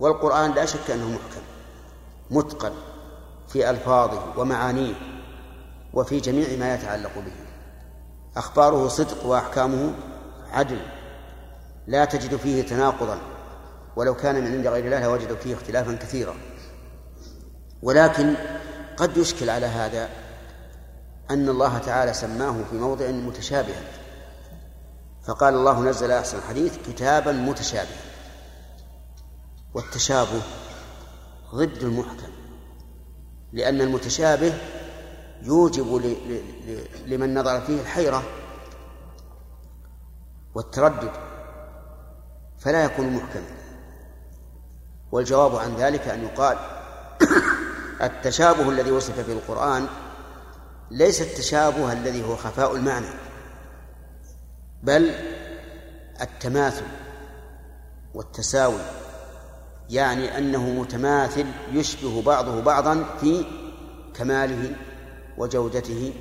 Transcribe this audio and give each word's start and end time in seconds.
والقرآن 0.00 0.52
لا 0.52 0.66
شك 0.66 0.90
أنه 0.90 1.10
محكم 1.10 1.42
متقن 2.30 2.72
في 3.48 3.70
ألفاظه 3.70 4.38
ومعانيه 4.38 4.94
وفي 5.92 6.20
جميع 6.20 6.58
ما 6.58 6.74
يتعلق 6.74 7.14
به. 7.14 7.32
أخباره 8.36 8.88
صدق 8.88 9.26
وأحكامه 9.26 9.94
عدل 10.50 10.80
لا 11.86 12.04
تجد 12.04 12.36
فيه 12.36 12.62
تناقضا. 12.62 13.18
ولو 13.96 14.14
كان 14.14 14.44
من 14.44 14.52
عند 14.52 14.66
غير 14.66 14.84
الله 14.84 15.02
لوجدوا 15.02 15.36
فيه 15.36 15.54
اختلافا 15.54 15.94
كثيرا. 15.94 16.34
ولكن 17.82 18.34
قد 18.96 19.16
يشكل 19.16 19.50
على 19.50 19.66
هذا 19.66 20.08
أن 21.30 21.48
الله 21.48 21.78
تعالى 21.78 22.12
سماه 22.12 22.54
في 22.70 22.76
موضع 22.76 23.10
متشابها 23.10 23.82
فقال 25.26 25.54
الله 25.54 25.80
نزل 25.80 26.10
أحسن 26.10 26.38
الحديث 26.38 26.78
كتابا 26.88 27.32
متشابها 27.32 28.13
والتشابه 29.74 30.42
ضد 31.54 31.82
المحكم 31.82 32.32
لأن 33.52 33.80
المتشابه 33.80 34.54
يوجب 35.42 36.16
لمن 37.06 37.38
نظر 37.38 37.60
فيه 37.60 37.80
الحيرة 37.80 38.22
والتردد 40.54 41.10
فلا 42.58 42.84
يكون 42.84 43.10
محكما 43.10 43.64
والجواب 45.12 45.56
عن 45.56 45.76
ذلك 45.76 46.08
أن 46.08 46.24
يقال 46.24 46.58
التشابه 48.08 48.68
الذي 48.68 48.90
وصف 48.90 49.20
في 49.20 49.32
القرآن 49.32 49.86
ليس 50.90 51.20
التشابه 51.20 51.92
الذي 51.92 52.24
هو 52.24 52.36
خفاء 52.36 52.76
المعنى 52.76 53.10
بل 54.82 55.14
التماثل 56.20 56.86
والتساوي 58.14 59.03
يعني 59.90 60.38
أنه 60.38 60.70
متماثل 60.70 61.46
يشبه 61.72 62.22
بعضه 62.22 62.60
بعضا 62.60 63.04
في 63.20 63.44
كماله 64.14 64.76
وجودته 65.38 66.12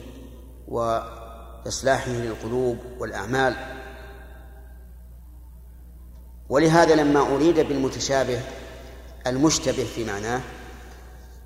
وإصلاحه 0.68 2.12
للقلوب 2.12 2.78
والأعمال. 3.00 3.56
ولهذا 6.50 6.96
لما 6.96 7.20
أريد 7.36 7.60
بالمتشابه 7.60 8.42
المشتبه 9.28 9.84
في 9.84 10.06
معناه 10.06 10.42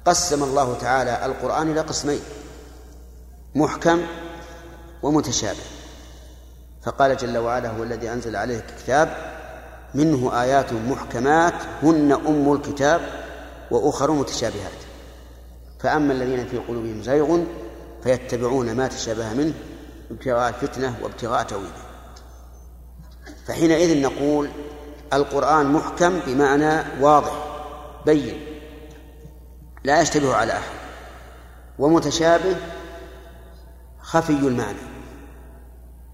قسم 0.05 0.43
الله 0.43 0.77
تعالى 0.77 1.25
القرآن 1.25 1.71
إلى 1.71 1.81
قسمين 1.81 2.19
محكم 3.55 4.01
ومتشابه. 5.03 5.63
فقال 6.83 7.17
جل 7.17 7.37
وعلا 7.37 7.69
هو 7.69 7.83
الذي 7.83 8.09
أنزل 8.13 8.35
عليك 8.35 8.63
الكتاب 8.69 9.36
منه 9.97 10.41
آيات 10.41 10.73
محكمات 10.73 11.53
هن 11.83 12.11
أم 12.11 12.53
الكتاب 12.53 13.01
وأخر 13.71 14.11
متشابهات. 14.11 14.71
فأما 15.79 16.13
الذين 16.13 16.47
في 16.47 16.57
قلوبهم 16.57 17.01
زيغ 17.01 17.39
فيتبعون 18.03 18.75
ما 18.75 18.87
تشابه 18.87 19.33
منه 19.33 19.53
ابتغاء 20.11 20.49
الفتنة 20.49 20.95
وابتغاء 21.03 21.43
تأويله 21.43 21.87
فحينئذ 23.47 24.01
نقول 24.01 24.49
القرآن 25.13 25.65
محكم 25.65 26.19
بمعنى 26.27 26.83
واضح 27.01 27.31
بين 28.05 28.41
لا 29.83 30.01
يشتبه 30.01 30.35
على 30.35 30.53
أحد. 30.53 30.77
ومتشابه 31.79 32.55
خفي 34.01 34.33
المعنى 34.33 34.77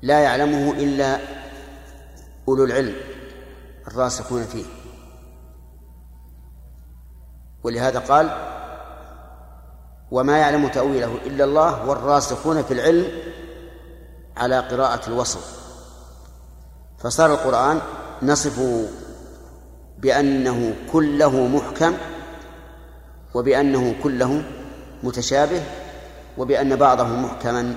لا 0.01 0.19
يعلمه 0.19 0.71
إلا 0.71 1.19
أولو 2.47 2.63
العلم. 2.63 2.95
الراسخون 3.87 4.43
فيه. 4.43 4.65
ولهذا 7.63 7.99
قال 7.99 8.53
وما 10.11 10.37
يعلم 10.37 10.67
تأويله 10.67 11.15
إلا 11.25 11.43
الله 11.43 11.89
والراسخون 11.89 12.63
في 12.63 12.73
العلم 12.73 13.07
على 14.37 14.59
قراءة 14.59 15.07
الوصف 15.07 15.63
فصار 16.97 17.33
القرآن 17.33 17.81
نصف 18.21 18.61
بأنه 19.97 20.75
كله 20.91 21.47
محكم 21.47 21.93
وبأنه 23.33 23.95
كله 24.03 24.43
متشابه 25.03 25.63
وبأن 26.37 26.75
بعضه 26.75 27.07
محكما 27.07 27.75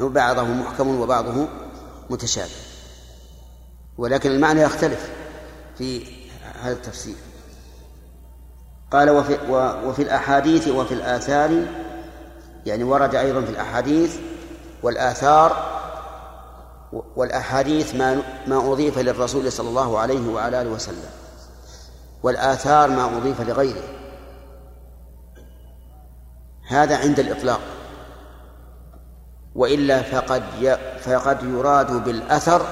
وبعضه 0.00 0.44
محكم 0.44 1.00
وبعضه 1.00 1.48
متشابه. 2.10 2.50
ولكن 3.98 4.30
المعنى 4.30 4.60
يختلف. 4.60 5.17
في 5.78 6.02
هذا 6.62 6.72
التفسير. 6.72 7.14
قال 8.90 9.10
وفي, 9.10 9.38
وفي 9.84 10.02
الأحاديث 10.02 10.68
وفي 10.68 10.94
الآثار 10.94 11.66
يعني 12.66 12.84
ورد 12.84 13.14
أيضا 13.14 13.40
في 13.40 13.50
الأحاديث 13.50 14.16
والآثار 14.82 15.78
والأحاديث 17.16 17.94
ما 17.94 18.22
ما 18.46 18.72
أضيف 18.72 18.98
للرسول 18.98 19.52
صلى 19.52 19.68
الله 19.68 19.98
عليه 19.98 20.28
وعلى 20.28 20.62
آله 20.62 20.70
وسلم 20.70 21.10
والآثار 22.22 22.90
ما 22.90 23.16
أضيف 23.16 23.40
لغيره. 23.40 23.82
هذا 26.68 26.96
عند 26.96 27.18
الإطلاق. 27.18 27.60
وإلا 29.54 30.02
فقد 30.02 30.42
فقد 31.00 31.42
يراد 31.42 32.04
بالأثر 32.04 32.66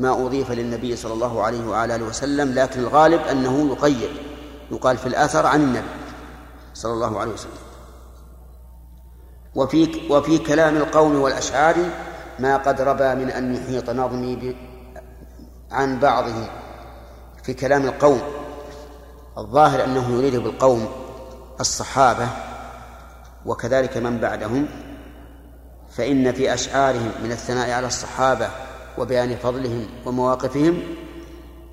ما 0.00 0.26
أضيف 0.26 0.50
للنبي 0.50 0.96
صلى 0.96 1.12
الله 1.12 1.42
عليه 1.42 1.66
وعلى 1.68 1.96
آله 1.96 2.04
وسلم 2.04 2.54
لكن 2.54 2.80
الغالب 2.80 3.20
أنه 3.20 3.72
يقيد 3.72 4.10
يقال 4.70 4.98
في 4.98 5.06
الأثر 5.06 5.46
عن 5.46 5.60
النبي 5.60 5.88
صلى 6.74 6.92
الله 6.92 7.20
عليه 7.20 7.32
وسلم. 7.32 7.52
وفي 9.54 10.00
وفي 10.10 10.38
كلام 10.38 10.76
القوم 10.76 11.20
والأشعار 11.20 11.76
ما 12.38 12.56
قد 12.56 12.80
ربى 12.80 13.14
من 13.14 13.30
أن 13.30 13.54
يحيط 13.54 13.90
نظمي 13.90 14.56
عن 15.70 15.98
بعضهم 15.98 16.46
في 17.42 17.54
كلام 17.54 17.84
القوم. 17.84 18.20
الظاهر 19.38 19.84
أنه 19.84 20.12
يريد 20.12 20.36
بالقوم 20.36 20.88
الصحابة 21.60 22.28
وكذلك 23.46 23.96
من 23.96 24.18
بعدهم 24.18 24.68
فإن 25.90 26.32
في 26.32 26.54
أشعارهم 26.54 27.10
من 27.24 27.32
الثناء 27.32 27.70
على 27.70 27.86
الصحابة 27.86 28.48
وبيان 28.98 29.36
فضلهم 29.36 29.86
ومواقفهم 30.06 30.82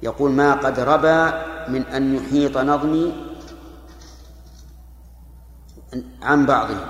يقول 0.04 0.32
ما 0.32 0.54
قد 0.54 0.80
ربى 0.80 1.32
من 1.68 1.86
أن 1.86 2.16
يحيط 2.16 2.58
نظمي 2.58 3.14
عن 6.22 6.46
بعضهم. 6.46 6.86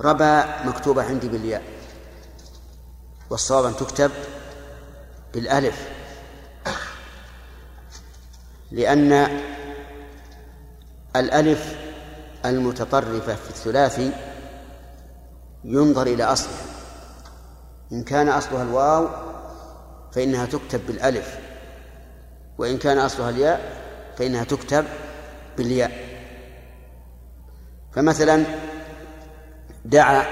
ربى 0.00 0.42
مكتوبة 0.64 1.02
عندي 1.02 1.28
بالياء 1.28 1.62
والصواب 3.30 3.64
أن 3.64 3.76
تكتب 3.76 4.10
بالألف 5.34 5.88
لأن 8.70 9.40
الألف 11.16 11.76
المتطرفة 12.44 13.34
في 13.34 13.50
الثلاثي 13.50 14.12
ينظر 15.64 16.06
إلى 16.06 16.24
أصلها. 16.24 16.69
إن 17.92 18.02
كان 18.02 18.28
أصلها 18.28 18.62
الواو 18.62 19.08
فإنها 20.12 20.46
تكتب 20.46 20.86
بالألف 20.86 21.38
وإن 22.58 22.78
كان 22.78 22.98
أصلها 22.98 23.30
الياء 23.30 23.60
فإنها 24.18 24.44
تكتب 24.44 24.84
بالياء. 25.56 25.90
فمثلا 27.92 28.44
دعا 29.84 30.24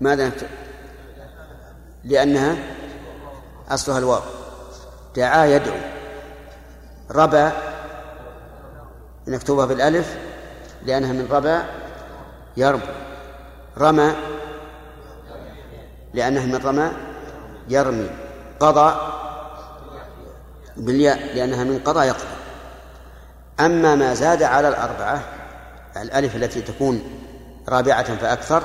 ماذا 0.00 0.28
نكتب 0.28 0.48
لأنها 2.04 2.56
أصلها 3.68 3.98
الواو. 3.98 4.22
دعا 5.16 5.46
يدعو 5.46 5.76
ربى 7.10 7.50
نكتبها 9.28 9.66
بالألف 9.66 10.18
لأنها 10.86 11.12
من 11.12 11.28
ربى 11.30 11.58
يربو 12.56 12.92
رمى 13.78 14.12
لأنها 16.18 16.46
من 16.46 16.56
رمى 16.56 16.90
يرمي. 17.68 18.10
قضى 18.60 18.88
بالياء 20.76 21.34
لأنها 21.36 21.64
من 21.64 21.78
قضى 21.78 22.06
يقضى. 22.06 22.36
أما 23.60 23.94
ما 23.94 24.14
زاد 24.14 24.42
على 24.42 24.68
الأربعة 24.68 25.22
الألف 25.96 26.36
التي 26.36 26.62
تكون 26.62 27.02
رابعة 27.68 28.16
فأكثر 28.16 28.62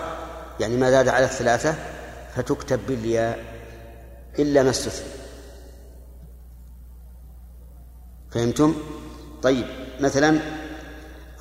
يعني 0.60 0.78
ما 0.78 0.92
زاد 0.92 1.08
على 1.08 1.26
الثلاثة 1.26 1.76
فتكتب 2.36 2.80
بالياء 2.88 3.40
إلا 4.40 4.64
ما 4.64 4.70
استثنى. 4.70 5.14
فهمتم؟ 8.32 8.76
طيب 9.44 9.66
مثلا 10.00 10.40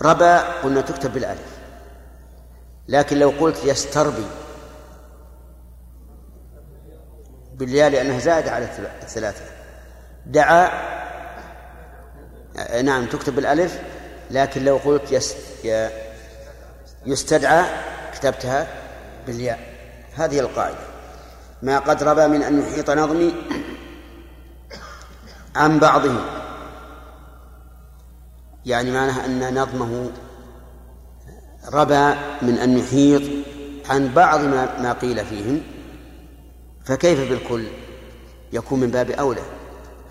ربا 0.03 0.39
قلنا 0.63 0.81
تكتب 0.81 1.13
بالألف. 1.13 1.59
لكن 2.89 3.19
لو 3.19 3.33
قلت 3.41 3.65
يستربي 3.65 4.27
بالياء 7.59 7.91
لأنها 7.91 8.19
زائدة 8.19 8.51
على 8.51 8.69
الثلاثة. 9.03 9.45
دعا 10.27 10.71
نعم 12.83 13.07
تكتب 13.07 13.37
بالألف 13.37 13.81
لكن 14.31 14.65
لو 14.65 14.77
قلت 14.77 15.13
يس 15.13 15.37
يستدعى 17.07 17.65
كتبتها 18.15 18.67
بالياء. 19.27 19.59
هذه 20.15 20.41
القاعدة. 20.41 20.79
ما 21.63 21.79
قد 21.79 22.03
ربى 22.03 22.27
من 22.27 22.43
أن 22.43 22.63
يحيط 22.63 22.91
نظمي 22.91 23.35
عن 25.57 25.79
بعضه 25.79 26.15
يعني 28.67 28.91
معناه 28.91 29.27
أن 29.27 29.55
نظمه 29.59 30.11
ربى 31.73 32.15
من 32.43 32.59
أن 32.59 32.79
يحيط 32.79 33.23
عن 33.91 34.15
بعض 34.15 34.41
ما 34.81 34.97
قيل 35.01 35.27
فيهم. 35.27 35.63
فكيف 36.85 37.31
بالكل؟ 37.31 37.67
يكون 38.53 38.81
من 38.81 38.91
باب 38.91 39.11
أولى. 39.11 39.43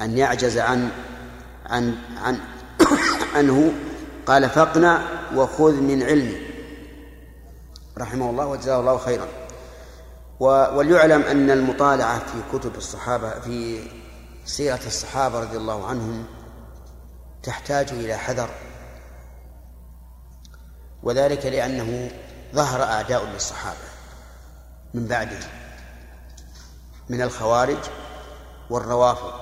أن 0.02 0.18
يعجز 0.18 0.58
عن 0.58 0.90
عن 1.66 1.96
عن 2.18 2.40
عنه. 3.36 3.74
قال 4.26 4.50
فاقنع 4.50 5.02
وخذ 5.36 5.74
من 5.74 6.04
علمي. 6.04 6.38
رحمه 7.98 8.30
الله 8.30 8.46
وجزاه 8.46 8.80
الله 8.80 8.98
خيرا. 8.98 9.28
وليعلم 10.40 11.22
أن 11.22 11.52
المطالعة 11.52 12.20
في 12.20 12.58
كتب 12.58 12.76
الصحابة 12.76 13.40
في 13.40 13.80
سيرة 14.46 14.80
الصحابة 14.88 15.40
رضي 15.40 15.58
الله 15.58 15.88
عنهم 15.88 16.26
تحتاج 17.44 17.90
إلى 17.90 18.18
حذر. 18.18 18.50
وذلك 21.04 21.46
لأنه 21.46 22.12
ظهر 22.56 22.84
أعداء 22.84 23.26
للصحابة 23.26 23.78
من 24.94 25.08
بعده. 25.08 25.61
من 27.12 27.22
الخوارج 27.22 27.78
والروافض 28.70 29.34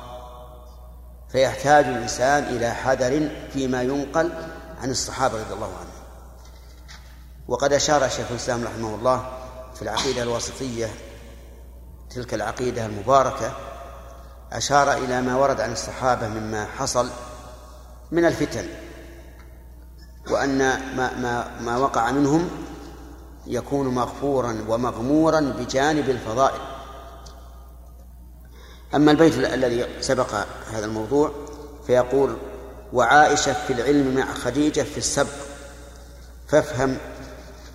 فيحتاج 1.31 1.85
الإنسان 1.85 2.43
إلى 2.43 2.71
حذر 2.71 3.29
فيما 3.53 3.81
ينقل 3.81 4.31
عن 4.81 4.89
الصحابة 4.89 5.33
رضي 5.33 5.53
الله 5.53 5.67
عنهم. 5.67 5.99
وقد 7.47 7.73
أشار 7.73 8.09
شيخ 8.09 8.25
الإسلام 8.31 8.63
رحمه 8.63 8.95
الله 8.95 9.29
في 9.75 9.81
العقيدة 9.81 10.23
الواسطية 10.23 10.89
تلك 12.09 12.33
العقيدة 12.33 12.85
المباركة 12.85 13.51
أشار 14.51 14.93
إلى 14.93 15.21
ما 15.21 15.35
ورد 15.35 15.61
عن 15.61 15.71
الصحابة 15.71 16.27
مما 16.27 16.65
حصل 16.65 17.09
من 18.11 18.25
الفتن 18.25 18.65
وأن 20.31 20.57
ما, 20.95 21.17
ما, 21.17 21.59
ما 21.61 21.77
وقع 21.77 22.11
منهم 22.11 22.49
يكون 23.47 23.87
مغفورا 23.87 24.65
ومغمورا 24.67 25.39
بجانب 25.39 26.09
الفضائل. 26.09 26.68
أما 28.95 29.11
البيت 29.11 29.37
الذي 29.37 29.87
سبق 30.01 30.35
هذا 30.71 30.85
الموضوع 30.85 31.31
فيقول 31.87 32.37
وعائشة 32.93 33.53
في 33.53 33.73
العلم 33.73 34.15
مع 34.15 34.33
خديجة 34.33 34.81
في 34.81 34.97
السبق 34.97 35.33
فافهم 36.47 36.97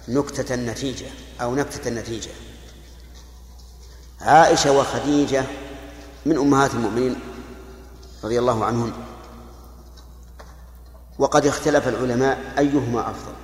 نكتة 0.09 0.55
النتيجة 0.55 1.07
أو 1.41 1.55
نكتة 1.55 1.89
النتيجة. 1.89 2.31
عائشة 4.21 4.73
وخديجة 4.73 5.45
من 6.27 6.39
أمهات 6.39 6.75
المؤمنين 6.75 7.17
رضي 8.25 8.39
الله 8.39 8.65
عنهن 8.65 8.93
وقد 11.19 11.47
اختلف 11.47 11.89
العلماء 11.89 12.55
أيهما 12.59 13.11
أفضل. 13.11 13.35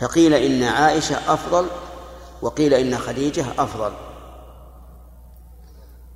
فقيل 0.00 0.34
إن 0.34 0.62
عائشة 0.62 1.34
أفضل 1.34 1.66
وقيل 2.42 2.74
إن 2.74 2.98
خديجة 2.98 3.46
أفضل. 3.58 3.92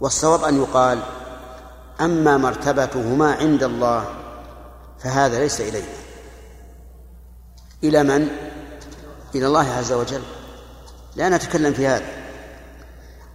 والصواب 0.01 0.45
أن 0.45 0.63
يقال 0.63 1.03
أما 2.01 2.37
مرتبتهما 2.37 3.33
عند 3.33 3.63
الله 3.63 4.05
فهذا 4.99 5.39
ليس 5.39 5.61
إلينا. 5.61 5.87
إلى 7.85 8.03
من؟ 8.03 8.29
إلى 9.35 9.47
الله 9.47 9.73
عز 9.73 9.93
وجل. 9.93 10.23
لا 11.17 11.29
نتكلم 11.29 11.73
في 11.73 11.87
هذا. 11.87 12.07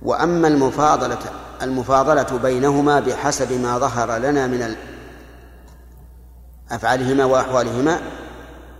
وأما 0.01 0.47
المفاضلة 0.47 1.19
المفاضلة 1.61 2.39
بينهما 2.43 2.99
بحسب 2.99 3.51
ما 3.51 3.77
ظهر 3.77 4.17
لنا 4.17 4.47
من 4.47 4.75
أفعالهما 6.71 7.25
وأحوالهما 7.25 8.01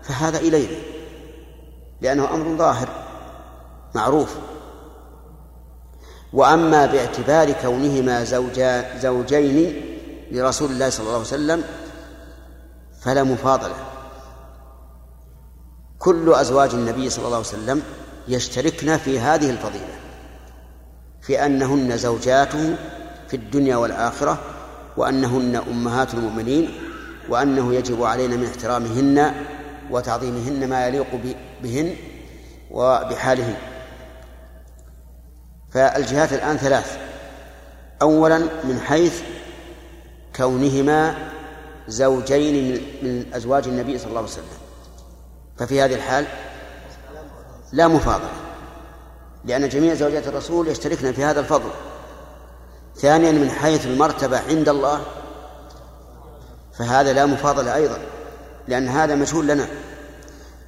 فهذا 0.04 0.38
إلينا. 0.38 0.78
لأنه 2.02 2.34
أمر 2.34 2.58
ظاهر 2.58 2.90
معروف. 3.96 4.36
وأما 6.34 6.86
باعتبار 6.86 7.52
كونهما 7.52 8.24
زوجا 8.24 9.00
زوجين 9.00 9.82
لرسول 10.32 10.72
الله 10.72 10.90
صلى 10.90 11.04
الله 11.04 11.14
عليه 11.14 11.22
وسلم 11.28 11.64
فلا 13.02 13.24
مفاضلة. 13.24 13.76
كل 16.00 16.34
أزواج 16.34 16.70
النبي 16.74 17.10
صلى 17.10 17.26
الله 17.26 17.38
عليه 17.38 17.48
وسلم 17.48 17.82
يشتركن 18.28 18.98
في 18.98 19.20
هذه 19.20 19.50
الفضيلة 19.50 19.96
في 21.22 21.46
أنهن 21.46 21.98
زوجاته 21.98 22.76
في 23.28 23.36
الدنيا 23.36 23.76
والآخرة 23.76 24.40
وأنهن 24.98 25.56
أمهات 25.56 26.14
المؤمنين 26.14 26.72
وأنه 27.30 27.74
يجب 27.74 28.04
علينا 28.04 28.36
من 28.36 28.46
احترامهن 28.46 29.34
وتعظيمهن 29.92 30.70
ما 30.70 30.88
يليق 30.88 31.08
بهن 31.64 31.96
وبحالهن. 32.72 33.56
فالجهات 35.74 36.34
الآن 36.34 36.58
ثلاث. 36.58 36.98
أولا 38.02 38.38
من 38.40 38.80
حيث 38.86 39.22
كونهما 40.36 41.16
زوجين 41.88 42.82
من 43.02 43.34
أزواج 43.34 43.68
النبي 43.68 43.98
صلى 43.98 44.08
الله 44.08 44.20
عليه 44.20 44.30
وسلم. 44.30 44.46
ففي 45.58 45.82
هذه 45.82 45.96
الحال 45.96 46.26
لا 47.72 47.88
مفاضلة 47.88 48.32
لأن 49.46 49.70
جميع 49.70 49.94
زوجات 49.94 50.28
الرسول 50.28 50.68
يشتركن 50.68 51.12
في 51.14 51.24
هذا 51.24 51.40
الفضل. 51.40 51.70
ثانيا 52.96 53.32
من 53.32 53.50
حيث 53.50 53.86
المرتبة 53.86 54.40
عند 54.50 54.70
الله 54.70 55.02
فهذا 56.78 57.14
لا 57.14 57.26
مفاضلة 57.26 57.76
أيضا 57.76 57.98
لأن 58.68 58.88
هذا 58.88 59.16
مجهول 59.16 59.48
لنا. 59.48 59.68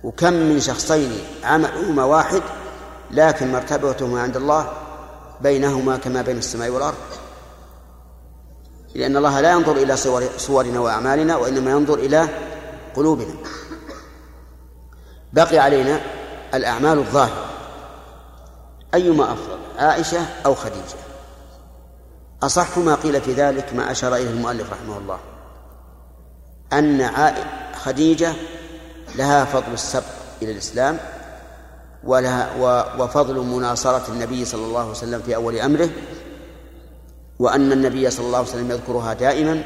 وكم 0.03 0.33
من 0.33 0.59
شخصين 0.59 1.11
عملهما 1.43 2.03
واحد 2.03 2.41
لكن 3.11 3.51
مرتبتهما 3.51 4.21
عند 4.21 4.35
الله 4.35 4.84
بينهما 5.41 5.97
كما 5.97 6.21
بين 6.21 6.37
السماء 6.37 6.69
والأرض. 6.69 6.97
لأن 8.95 9.17
الله 9.17 9.41
لا 9.41 9.51
ينظر 9.51 9.77
إلى 9.77 9.97
صور 9.97 10.23
صورنا 10.37 10.79
وأعمالنا 10.79 11.35
وإنما 11.35 11.71
ينظر 11.71 11.99
إلى 11.99 12.27
قلوبنا. 12.95 13.33
بقي 15.33 15.57
علينا 15.57 16.01
الأعمال 16.53 16.97
الظاهرة. 16.97 17.45
أيما 18.93 19.33
أفضل 19.33 19.57
عائشة 19.77 20.25
أو 20.45 20.55
خديجة؟ 20.55 20.97
أصح 22.43 22.77
ما 22.77 22.95
قيل 22.95 23.21
في 23.21 23.33
ذلك 23.33 23.73
ما 23.73 23.91
أشار 23.91 24.15
إليه 24.15 24.29
المؤلف 24.29 24.73
رحمه 24.73 24.97
الله 24.97 25.19
أن 26.73 27.11
خديجة 27.75 28.33
لها 29.15 29.45
فضل 29.45 29.73
السبق 29.73 30.03
إلى 30.41 30.51
الإسلام 30.51 30.99
ولها 32.05 32.49
وفضل 32.99 33.39
مناصرة 33.39 34.03
النبي 34.09 34.45
صلى 34.45 34.65
الله 34.65 34.79
عليه 34.79 34.89
وسلم 34.89 35.21
في 35.21 35.35
أول 35.35 35.59
أمره 35.59 35.89
وأن 37.39 37.71
النبي 37.71 38.09
صلى 38.09 38.25
الله 38.25 38.37
عليه 38.37 38.47
وسلم 38.47 38.71
يذكرها 38.71 39.13
دائما 39.13 39.63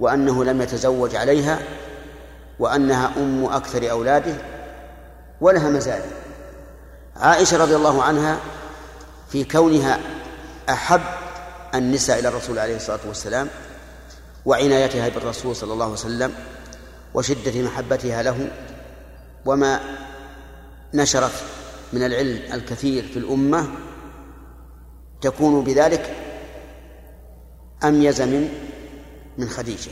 وأنه 0.00 0.44
لم 0.44 0.62
يتزوج 0.62 1.16
عليها 1.16 1.58
وأنها 2.58 3.10
أم 3.16 3.44
أكثر 3.44 3.90
أولاده 3.90 4.34
ولها 5.40 5.70
مزايا. 5.70 6.10
عائشة 7.16 7.56
رضي 7.56 7.76
الله 7.76 8.02
عنها 8.02 8.38
في 9.28 9.44
كونها 9.44 10.00
أحب 10.68 11.00
النساء 11.74 12.18
إلى 12.18 12.28
الرسول 12.28 12.58
عليه 12.58 12.76
الصلاة 12.76 13.00
والسلام 13.08 13.48
وعنايتها 14.44 15.08
بالرسول 15.08 15.56
صلى 15.56 15.72
الله 15.72 15.84
عليه 15.84 15.94
وسلم 15.94 16.32
وشدة 17.14 17.62
محبتها 17.62 18.22
له 18.22 18.48
وما 19.46 19.80
نشرت 20.94 21.32
من 21.92 22.02
العلم 22.02 22.52
الكثير 22.52 23.02
في 23.12 23.18
الأمة 23.18 23.66
تكون 25.20 25.64
بذلك 25.64 26.16
أميز 27.84 28.22
من 28.22 28.48
من 29.38 29.48
خديجة. 29.48 29.90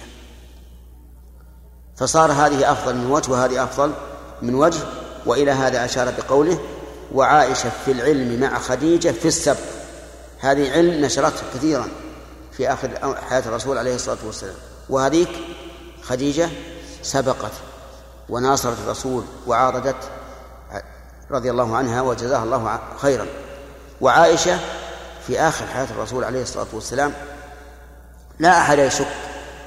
فصار 1.97 2.33
هذه 2.33 2.73
أفضل 2.73 2.97
من 2.97 3.11
وجه 3.11 3.31
وهذه 3.33 3.65
أفضل 3.65 3.93
من 4.43 4.55
وجه 4.55 4.79
وإلى 5.27 5.51
هذا 5.51 5.85
أشار 5.85 6.11
بقوله 6.19 6.59
وعائشة 7.15 7.71
في 7.85 7.93
العلم 7.93 8.41
مع 8.41 8.59
خديجة 8.59 9.11
في 9.11 9.29
السبق 9.29 9.77
هذه 10.39 10.73
علم 10.73 11.05
نشرته 11.05 11.43
كثيرا 11.55 11.89
في 12.53 12.73
آخر 12.73 13.17
حياة 13.17 13.43
الرسول 13.47 13.79
عليه 13.79 13.95
الصلاة 13.95 14.19
والسلام. 14.27 14.55
وهذيك 14.89 15.31
خديجة 16.03 16.49
سبقت 17.03 17.53
وناصرت 18.29 18.77
الرسول 18.85 19.25
وعاضدت 19.47 19.97
رضي 21.31 21.51
الله 21.51 21.77
عنها 21.77 22.03
وجزاها 22.03 22.45
الله 22.45 22.81
خيرا. 22.97 23.27
وعائشة 24.01 24.59
في 25.27 25.41
آخر 25.41 25.67
حياة 25.67 25.85
الرسول 25.91 26.25
عليه 26.25 26.43
الصلاة 26.43 26.67
والسلام 26.73 27.13
لا 28.39 28.61
أحد 28.61 28.79
يشك 28.79 29.07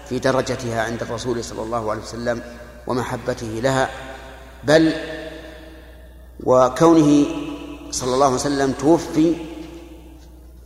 في 0.10 0.20
درجتها 0.20 0.84
عند 0.84 1.02
الرسول 1.02 1.44
صلى 1.44 1.62
الله 1.62 1.92
عليه 1.92 2.02
وسلم 2.02 2.42
ومحبته 2.88 3.48
لها 3.48 3.90
بل 4.64 4.94
وكونه 6.44 7.26
صلى 7.92 8.14
الله 8.14 8.26
عليه 8.26 8.36
وسلم 8.36 8.72
توفي 8.72 9.36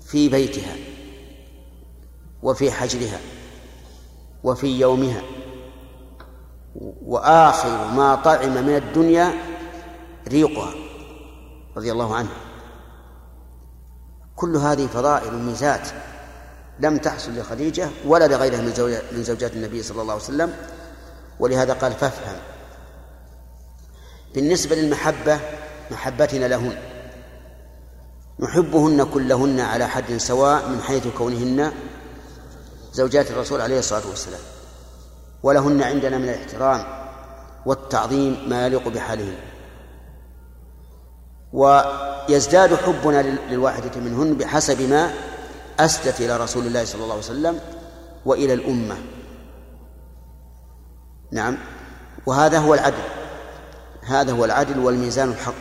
في 0.05 0.29
بيتها 0.29 0.75
وفي 2.43 2.71
حجرها 2.71 3.19
وفي 4.43 4.79
يومها. 4.79 5.21
وآخر 7.05 7.88
ما 7.88 8.15
طعم 8.15 8.53
من 8.53 8.75
الدنيا 8.75 9.33
ريقها. 10.27 10.82
رضي 11.77 11.91
الله 11.91 12.15
عنه. 12.15 12.29
كل 14.35 14.57
هذه 14.57 14.87
فضائل 14.87 15.35
وميزات 15.35 15.87
لم 16.79 16.97
تحصل 16.97 17.39
لخديجة 17.39 17.89
ولا 18.05 18.27
لغيرها 18.27 18.61
من 18.61 19.01
من 19.11 19.23
زوجات 19.23 19.53
النبي 19.53 19.83
صلى 19.83 20.01
الله 20.01 20.13
عليه 20.13 20.23
وسلم 20.23 20.53
ولهذا 21.39 21.73
قال 21.73 21.91
فافهم. 21.91 22.35
بالنسبة 24.35 24.75
للمحبة 24.75 25.39
محبتنا 25.91 26.45
لهن. 26.45 26.77
نحبهن 28.39 29.03
كلهن 29.03 29.59
على 29.59 29.87
حد 29.87 30.17
سواء 30.17 30.69
من 30.69 30.81
حيث 30.81 31.07
كونهن 31.17 31.71
زوجات 32.93 33.31
الرسول 33.31 33.61
عليه 33.61 33.79
الصلاة 33.79 34.07
والسلام. 34.09 34.41
ولهن 35.43 35.83
عندنا 35.83 36.17
من 36.17 36.29
الاحترام 36.29 36.85
والتعظيم 37.65 38.49
ما 38.49 38.65
يليق 38.65 38.87
بحالهن. 38.87 39.52
ويزداد 41.53 42.75
حبنا 42.75 43.22
للواحدة 43.22 44.01
منهن 44.01 44.33
بحسب 44.33 44.89
ما 44.89 45.13
أسدت 45.79 46.22
إلى 46.22 46.38
رسول 46.38 46.67
الله 46.67 46.86
صلى 46.86 47.03
الله 47.03 47.13
عليه 47.13 47.24
وسلم 47.24 47.60
وإلى 48.25 48.53
الأمة. 48.53 48.98
نعم. 51.31 51.57
وهذا 52.25 52.60
هو 52.60 52.74
العدل. 52.74 53.03
هذا 54.03 54.31
هو 54.31 54.45
العدل 54.45 54.79
والميزان 54.79 55.29
الحق. 55.29 55.53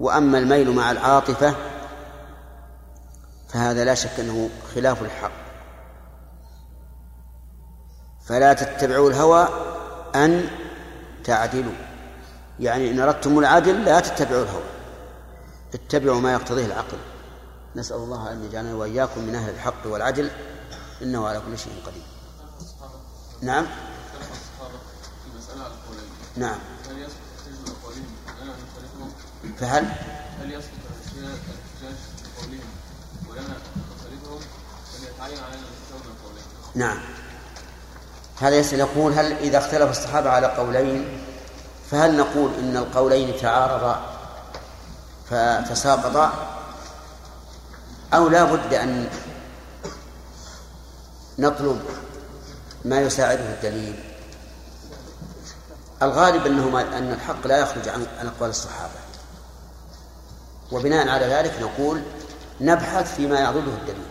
وأما 0.00 0.38
الميل 0.38 0.70
مع 0.70 0.90
العاطفة 0.90 1.54
فهذا 3.48 3.84
لا 3.84 3.94
شك 3.94 4.20
أنه 4.20 4.50
خلاف 4.74 5.02
الحق. 5.02 5.48
فلا 8.26 8.52
تتبعوا 8.52 9.10
الهوى 9.10 9.48
أن 10.14 10.44
تعدلوا. 11.24 11.87
يعني 12.60 12.90
إن 12.90 13.00
أردتم 13.00 13.38
العدل 13.38 13.84
لا 13.84 14.00
تتبعوا 14.00 14.42
الهوى 14.42 14.62
اتبعوا 15.74 16.20
ما 16.20 16.32
يقتضيه 16.32 16.66
العقل. 16.66 16.98
نسأل 17.76 17.96
الله 17.96 18.32
أن 18.32 18.44
يجعلنا 18.44 18.74
وإياكم 18.74 19.20
من 19.20 19.34
أهل 19.34 19.54
الحق 19.54 19.86
والعدل 19.86 20.30
إنه 21.02 21.28
على 21.28 21.40
كل 21.40 21.58
شيء 21.58 21.72
قدير. 21.86 22.02
نعم؟ 23.42 23.66
نعم. 26.36 26.58
فهل؟ 29.60 29.84
هل 30.40 30.52
من 36.04 36.14
قولهم 36.24 36.48
نعم. 36.74 36.98
هذا 38.40 38.56
يسأل 38.56 38.78
يقول 38.78 39.12
هل 39.12 39.32
إذا 39.32 39.58
اختلف 39.58 39.90
الصحابة 39.90 40.30
على 40.30 40.46
قولين 40.46 41.27
فهل 41.90 42.16
نقول 42.16 42.50
إن 42.54 42.76
القولين 42.76 43.40
تعارضا 43.40 44.00
فتساقطا؟ 45.30 46.32
أو 48.14 48.28
لا 48.28 48.44
بد 48.44 48.74
أن 48.74 49.08
نطلب 51.38 51.80
ما 52.84 53.00
يساعده 53.00 53.54
الدليل؟ 53.54 54.04
الغالب 56.02 56.46
أنه 56.46 56.80
أن 56.80 57.12
الحق 57.12 57.46
لا 57.46 57.58
يخرج 57.58 57.88
عن 57.88 58.06
أقوال 58.20 58.50
الصحابة. 58.50 58.98
وبناء 60.72 61.08
على 61.08 61.26
ذلك 61.26 61.54
نقول 61.62 62.02
نبحث 62.60 63.14
فيما 63.14 63.40
يعضده 63.40 63.72
الدليل 63.80 64.06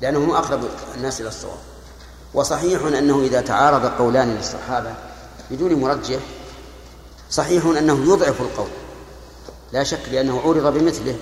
لأنه 0.00 0.38
أقرب 0.38 0.68
الناس 0.96 1.20
إلى 1.20 1.28
الصواب. 1.28 1.58
وصحيح 2.34 2.82
أنه 2.82 3.20
إذا 3.20 3.40
تعارض 3.40 3.86
قولان 3.86 4.34
للصحابة 4.34 4.94
بدون 5.50 5.74
مرجح 5.74 6.20
صحيح 7.30 7.64
أنه 7.66 8.12
يضعف 8.12 8.40
القول 8.40 8.68
لا 9.72 9.84
شك 9.84 10.00
لأنه 10.12 10.40
عورض 10.40 10.78
بمثله. 10.78 11.16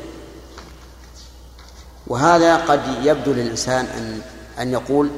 وهذا 2.06 2.56
قد 2.56 2.80
يبدو 3.02 3.32
للإنسان 3.32 3.84
أن 3.84 4.20
أن 4.62 4.72
يقول 4.72 5.10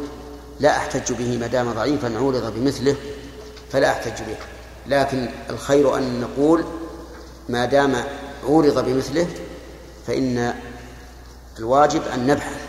لا 0.61 0.77
أحتج 0.77 1.13
به 1.13 1.39
ما 1.39 1.47
دام 1.47 1.73
ضعيفا 1.73 2.19
عورض 2.19 2.55
بمثله 2.55 2.97
فلا 3.73 3.91
أحتج 3.91 4.23
به. 4.23 4.37
لكن 4.87 5.29
الخير 5.51 5.97
أن 5.97 6.21
نقول 6.21 6.65
ما 7.49 7.65
دام 7.65 8.05
عورض 8.45 8.85
بمثله 8.85 9.27
فإن 10.07 10.55
الواجب 11.59 12.03
أن 12.15 12.27
نبحث. 12.27 12.61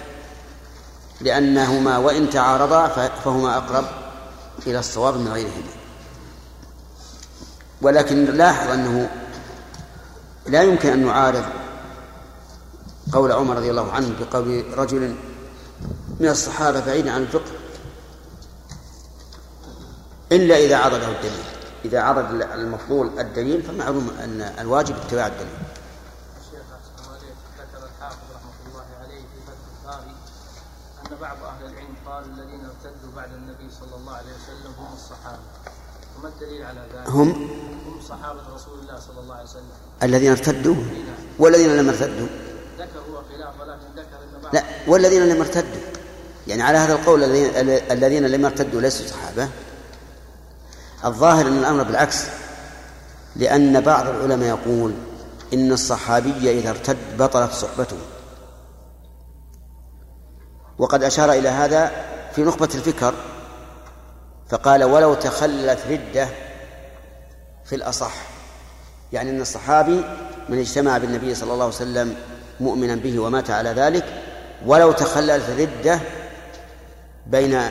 لأنهما 1.21 1.97
وإن 1.97 2.29
تعارضا 2.29 2.87
فهما 3.23 3.57
أقرب 3.57 3.85
إلى 4.67 4.79
الصواب 4.79 5.15
من 5.15 5.27
غيرهما. 5.27 5.80
ولكن 7.81 8.25
لاحظ 8.25 8.71
أنه 8.71 9.09
لا 10.47 10.63
يمكن 10.63 10.89
أن 10.89 11.05
نعارض 11.05 11.43
قول 13.13 13.31
عمر 13.31 13.55
رضي 13.55 13.69
الله 13.69 13.91
عنه 13.91 14.15
بقول 14.19 14.77
رجل 14.77 15.15
من 16.19 16.27
الصحابة 16.27 16.85
بعيدا 16.85 17.11
عن 17.11 17.21
الفقه 17.21 17.51
إلا 20.31 20.57
إذا 20.57 20.75
عضده 20.77 21.07
الدليل 21.07 21.43
إذا 21.85 22.01
عرض 22.01 22.41
المفضول 22.53 23.19
الدليل 23.19 23.63
فمعلوم 23.63 24.11
أن 24.23 24.41
الواجب 24.41 24.95
اتباع 24.95 25.27
الدليل 25.27 25.57
بعض 31.21 31.37
أهل 31.43 31.65
العلم 31.65 31.95
قال 32.05 32.23
الذين 32.25 32.65
ارتدوا 32.65 33.11
بعد 33.15 33.33
النبي 33.33 33.69
صلى 33.69 33.95
الله 33.95 34.13
عليه 34.13 34.33
وسلم 34.33 34.73
هم 34.79 34.93
الصحابة 34.93 35.39
وما 36.17 36.27
الدليل 36.27 36.63
على 36.63 36.87
ذلك؟ 36.93 37.09
هم 37.09 37.29
هم 37.85 38.01
صحابة 38.01 38.41
رسول 38.53 38.79
الله 38.79 38.99
صلى 38.99 39.19
الله 39.19 39.35
عليه 39.35 39.43
وسلم 39.43 39.71
الذين 40.03 40.31
ارتدوا 40.31 40.75
والذين 41.39 41.77
لم 41.77 41.87
يرتدوا. 41.87 42.27
لا 44.53 44.63
والذين 44.87 45.29
لم 45.29 45.37
يرتدوا. 45.37 45.81
يعني 46.47 46.63
على 46.63 46.77
هذا 46.77 46.93
القول 46.93 47.23
الذين 47.91 48.27
لم 48.27 48.45
يرتدوا 48.45 48.81
ليسوا 48.81 49.07
صحابة. 49.07 49.49
الظاهر 51.05 51.47
أن 51.47 51.57
الأمر 51.57 51.83
بالعكس 51.83 52.25
لأن 53.35 53.81
بعض 53.81 54.07
العلماء 54.07 54.49
يقول 54.49 54.93
إن 55.53 55.71
الصحابي 55.71 56.51
إذا 56.51 56.69
ارتد 56.69 56.97
بطلت 57.17 57.51
صحبته. 57.51 57.97
وقد 60.77 61.03
أشار 61.03 61.31
إلى 61.31 61.49
هذا 61.49 61.91
في 62.35 62.41
نخبة 62.41 62.69
الفكر 62.75 63.13
فقال 64.49 64.83
ولو 64.83 65.13
تخلت 65.13 65.79
ردة 65.89 66.27
في 67.65 67.75
الأصح. 67.75 68.30
يعني 69.13 69.29
أن 69.29 69.41
الصحابي 69.41 70.03
من 70.49 70.59
اجتمع 70.59 70.97
بالنبي 70.97 71.35
صلى 71.35 71.53
الله 71.53 71.65
عليه 71.65 71.75
وسلم 71.75 72.15
مؤمنا 72.59 72.95
به 72.95 73.19
ومات 73.19 73.49
على 73.49 73.69
ذلك 73.69 74.05
ولو 74.65 74.91
تخللت 74.91 75.49
ردة 75.49 75.99
بين 77.27 77.61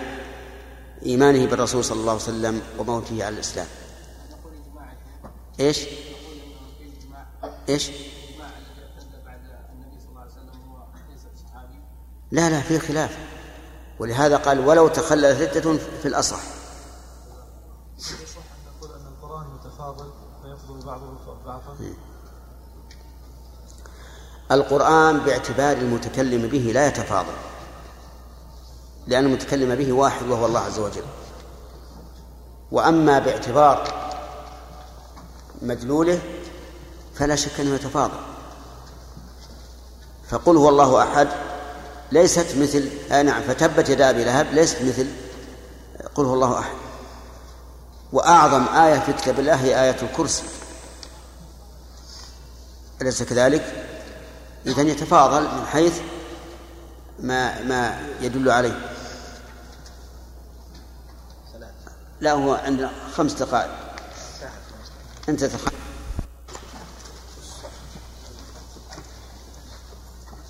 إيمانه 1.06 1.46
بالرسول 1.46 1.84
صلى 1.84 2.00
الله 2.00 2.12
عليه 2.12 2.22
وسلم 2.22 2.62
وموته 2.78 3.24
على 3.24 3.34
الإسلام. 3.34 3.66
إيش؟ 5.60 5.86
إيش؟ 7.68 7.90
لا 12.30 12.50
لا 12.50 12.60
في 12.60 12.78
خلاف. 12.78 13.18
ولهذا 13.98 14.36
قال 14.36 14.66
ولو 14.66 14.88
تخلل 14.88 15.40
ردة 15.40 15.78
في 16.02 16.08
الأصح. 16.08 16.40
القرآن 19.30 19.46
متفاضل 19.54 20.10
فيفضل 20.42 20.86
بعضه 20.86 21.06
بعضا 21.46 21.76
القرآن 24.52 25.18
باعتبار 25.18 25.76
المتكلم 25.76 26.48
به 26.48 26.70
لا 26.74 26.86
يتفاضل 26.86 27.32
لأن 29.06 29.24
المتكلم 29.24 29.74
به 29.74 29.92
واحد 29.92 30.28
وهو 30.28 30.46
الله 30.46 30.60
عز 30.60 30.78
وجل. 30.78 31.04
وأما 32.72 33.18
باعتبار 33.18 33.84
مدلوله 35.62 36.20
فلا 37.14 37.36
شك 37.36 37.60
أنه 37.60 37.74
يتفاضل. 37.74 38.20
فقل 40.28 40.56
هو 40.56 40.68
الله 40.68 41.02
أحد 41.02 41.28
ليست 42.12 42.56
مثل 42.56 42.90
آه 43.12 43.22
نعم 43.22 43.42
فتبت 43.42 43.88
يدا 43.88 44.10
أبي 44.10 44.24
لهب 44.24 44.46
ليست 44.52 44.82
مثل 44.82 45.06
قل 46.14 46.24
هو 46.24 46.34
الله 46.34 46.58
أحد. 46.58 46.89
وأعظم 48.12 48.68
آية 48.68 48.98
في 48.98 49.12
كتاب 49.12 49.40
الله 49.40 49.54
هي 49.54 49.82
آية 49.82 49.96
الكرسي. 50.02 50.42
أليس 53.02 53.22
كذلك؟ 53.22 53.86
إذن 54.66 54.88
يتفاضل 54.88 55.42
من 55.42 55.66
حيث 55.66 56.00
ما 57.18 57.62
ما 57.62 58.08
يدل 58.20 58.50
عليه. 58.50 58.90
لا 62.20 62.32
هو 62.32 62.54
عندنا 62.54 62.90
خمس 63.14 63.32
دقائق. 63.32 63.70
أنت 65.28 65.44
تخ... 65.44 65.60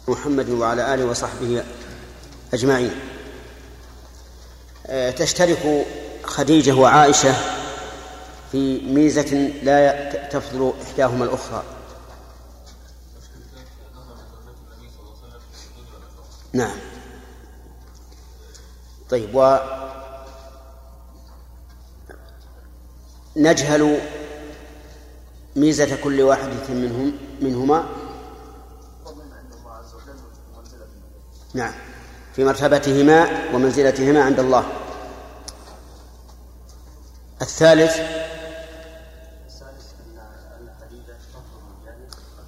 محمد 0.09 0.49
وعلى 0.49 0.95
آله 0.95 1.05
وصحبه 1.05 1.65
أجمعين. 2.55 3.01
آه، 4.87 5.11
تشترك 5.11 5.87
خديجة 6.25 6.75
وعائشة 6.75 7.35
في 8.53 8.81
ميزة 8.81 9.53
لا 9.63 10.29
تفضل 10.29 10.73
إحداهما 10.83 11.25
الأخرى. 11.25 11.63
نعم. 16.53 16.77
طيب 19.11 19.35
و 19.35 19.59
نجهل 23.37 24.01
ميزة 25.57 25.97
كل 26.05 26.21
واحدة 26.21 26.69
منهم 26.69 27.13
منهما. 27.41 27.89
نعم. 31.55 31.73
في 32.37 32.45
مرتبتهما 32.45 33.29
ومنزلتهما 33.55 34.23
عند 34.23 34.41
الله. 34.41 34.80
الثالث 37.43 37.97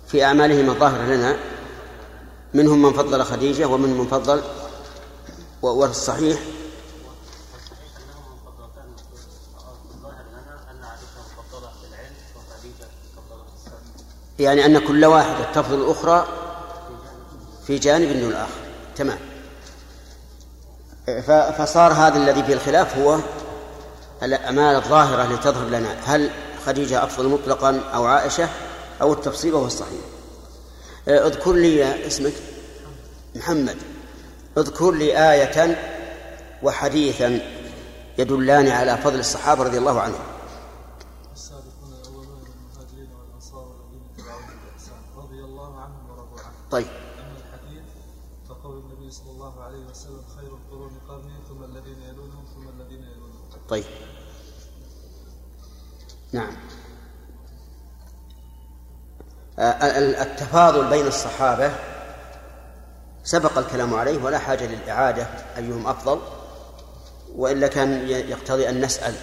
في 0.08 0.24
أعمالهما 0.24 0.72
الظاهرة 0.72 1.04
لنا. 1.04 1.36
منهم 2.54 2.82
من 2.82 2.92
فضل 2.92 3.24
خديجة 3.24 3.66
ومنهم 3.66 3.98
من 3.98 4.06
فضل 4.06 4.42
والصحيح 5.62 6.40
يعني 14.38 14.66
أن 14.66 14.78
كل 14.78 15.04
واحدة 15.04 15.52
تفضل 15.52 15.82
الأخرى 15.82 16.26
في 17.66 17.78
جانب 17.78 18.20
دون 18.20 18.30
الآخر. 18.30 18.60
تمام. 18.96 19.18
فصار 21.58 21.92
هذا 21.92 22.16
الذي 22.16 22.42
فيه 22.42 22.54
الخلاف 22.54 22.98
هو 22.98 23.18
الأعمال 24.22 24.76
الظاهرة 24.76 25.24
التي 25.24 25.42
تظهر 25.42 25.66
لنا 25.66 25.96
هل 26.04 26.30
خديجة 26.66 27.04
أفضل 27.04 27.28
مطلقا 27.28 27.80
أو 27.94 28.04
عائشة؟ 28.04 28.48
أو 29.02 29.12
التفصيل 29.12 29.54
وهو 29.54 29.66
الصحيح. 29.66 30.00
اذكر 31.08 31.52
لي 31.52 32.06
اسمك. 32.06 32.32
محمد. 33.34 33.76
اذكر 34.58 34.90
لي 34.90 35.32
آية 35.32 35.76
وحديثا 36.62 37.40
يدلان 38.18 38.68
على 38.68 38.96
فضل 38.96 39.18
الصحابة 39.18 39.62
رضي 39.64 39.78
الله 39.78 40.00
عنهم. 40.00 40.32
طيب. 46.72 46.86
أما 46.86 47.36
الحديث 47.36 47.84
فقول 48.48 48.78
النبي 48.78 49.10
صلى 49.10 49.30
الله 49.30 49.62
عليه 49.62 49.84
وسلم 49.90 50.22
خير 50.36 50.48
القرون 50.48 50.92
قرني 51.08 51.34
ثم 51.48 51.64
الذين 51.64 52.02
يلونهم 52.02 52.44
ثم 52.54 52.68
الذين 52.68 53.02
يلونهم 53.02 53.48
طيب. 53.68 53.84
نعم. 56.32 56.56
آه، 59.58 60.22
التفاضل 60.22 60.90
بين 60.90 61.06
الصحابة 61.06 61.72
سبق 63.24 63.58
الكلام 63.58 63.94
عليه 63.94 64.24
ولا 64.24 64.38
حاجة 64.38 64.66
للإعادة 64.66 65.26
أيهم 65.56 65.86
أفضل 65.86 66.20
وإلا 67.36 67.68
كان 67.68 68.08
يقتضي 68.08 68.68
أن 68.68 68.80
نسأل 68.80 69.14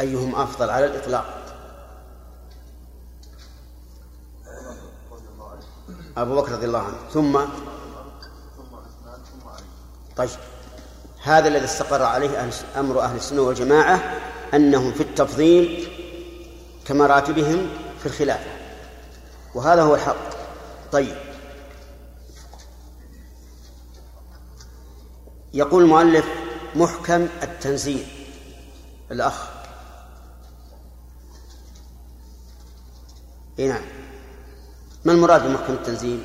أيهم 0.00 0.34
أفضل 0.34 0.70
على 0.70 0.86
الإطلاق. 0.86 1.42
أبو 6.16 6.36
بكر 6.36 6.52
رضي 6.52 6.66
الله 6.66 6.78
عنه. 6.78 6.96
ثم؟ 7.12 7.40
طيب. 10.16 10.30
هذا 11.22 11.48
الذي 11.48 11.64
استقر 11.64 12.02
عليه 12.02 12.50
أمر 12.76 13.00
أهل 13.00 13.16
السنة 13.16 13.42
والجماعة 13.42 14.00
أنهم 14.56 14.92
في 14.92 15.00
التفضيل 15.00 15.88
كمراتبهم 16.84 17.70
في 18.00 18.06
الخلافة. 18.06 18.50
وهذا 19.54 19.82
هو 19.82 19.94
الحق. 19.94 20.16
طيب. 20.92 21.16
يقول 25.54 25.82
المؤلف 25.82 26.26
محكم 26.74 27.28
التنزيل. 27.42 28.06
الأخ. 29.10 29.48
إي 33.58 33.68
نعم. 33.68 33.82
ما 35.04 35.12
المراد 35.12 35.42
بمحكم 35.42 35.72
التنزيل؟ 35.72 36.24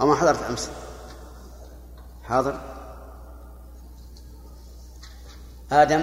أو 0.00 0.06
ما 0.06 0.14
حضرت 0.14 0.42
أمس؟ 0.42 0.70
حاضر. 2.24 2.71
آدم 5.72 6.02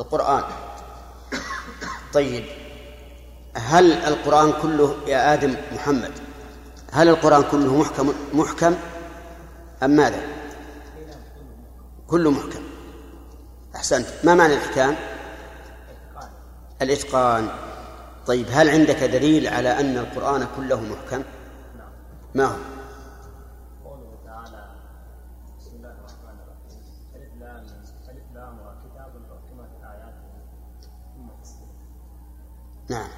القرآن 0.00 0.42
طيب 2.12 2.44
هل 3.56 3.92
القرآن 3.92 4.52
كله 4.62 4.96
يا 5.06 5.34
آدم 5.34 5.54
محمد 5.72 6.12
هل 6.92 7.08
القرآن 7.08 7.42
كله 7.50 7.76
محكم 7.76 8.12
محكم 8.34 8.74
أم 9.82 9.90
ماذا؟ 9.90 10.20
كله 12.06 12.30
محكم 12.30 12.62
أحسنت 13.76 14.06
ما 14.24 14.34
معنى 14.34 14.54
الإحكام؟ 14.54 14.96
الإتقان 16.82 17.48
طيب 18.26 18.46
هل 18.50 18.70
عندك 18.70 18.96
دليل 19.04 19.48
على 19.48 19.80
أن 19.80 19.96
القرآن 19.98 20.46
كله 20.56 20.80
محكم؟ 20.80 21.22
ما 22.34 22.44
هو؟ 22.44 22.56
قوله 23.84 24.14
تعالى 24.24 24.64
بسم 25.58 25.76
الله 25.76 25.90
الرحمن 25.90 26.36
الرحيم 26.42 26.82
ألف 27.16 27.32
لام 27.40 27.64
ألف 28.08 28.24
لام 28.34 28.54
وكتاب 28.58 29.12
أحكمت 29.32 29.70
آياته 29.84 30.32
ثم 31.16 31.28
نعم 32.94 33.08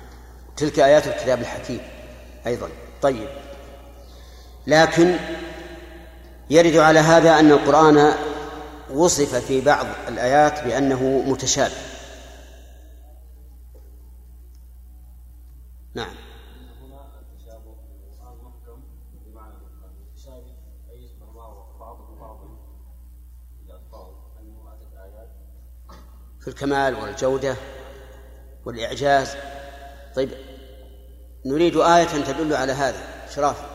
تلك 0.57 0.81
آيات 0.81 1.07
الكتاب 1.07 1.40
الحكيم 1.40 1.81
أيضا. 2.47 2.69
طيب. 3.03 3.29
لكن 4.67 5.17
يرد 6.51 6.77
على 6.77 6.99
هذا 6.99 7.38
أن 7.40 7.51
القرآن 7.51 8.12
وصف 8.95 9.35
في 9.35 9.61
بعض 9.61 9.87
الآيات 10.09 10.64
بأنه 10.64 11.23
متشابه. 11.27 11.75
نعم. 15.95 16.14
في 26.40 26.51
الكمال 26.51 26.95
والجودة 26.95 27.57
والإعجاز 28.64 29.37
طيب 30.16 30.31
نريد 31.46 31.77
آية 31.77 32.05
تدل 32.05 32.55
على 32.55 32.72
هذا. 32.72 33.29
شرافي 33.29 33.74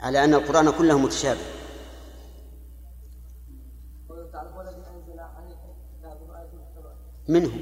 على 0.00 0.24
أن 0.24 0.34
القرآن 0.34 0.70
كله 0.70 0.98
متشابه. 0.98 1.40
منه. 7.28 7.52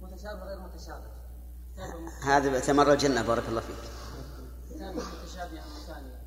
متشابه 0.00 0.44
غير 0.44 0.60
متشابه. 0.60 1.12
هذا 2.24 2.60
تمر 2.60 2.92
الجنة 2.92 3.22
بارك 3.22 3.48
الله 3.48 3.60
فيك. 3.60 3.76
متشابه 4.70 5.60
ثانية 5.86 6.22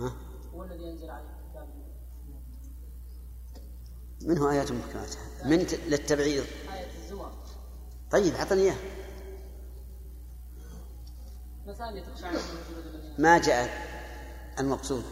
ها؟ 0.00 0.12
هو 0.54 0.62
الذي 0.62 0.82
ينزل 0.82 1.10
عليه. 1.10 1.31
منه 4.26 4.50
آيات 4.50 4.72
محكمات 4.72 5.14
من 5.44 5.66
للتبعيض. 5.88 6.44
آية 6.74 6.86
طيب 8.10 8.34
أعطني 8.34 8.60
إياه 8.62 8.76
ما 13.18 13.38
جاء 13.38 13.68
المقصود؟ 14.58 15.04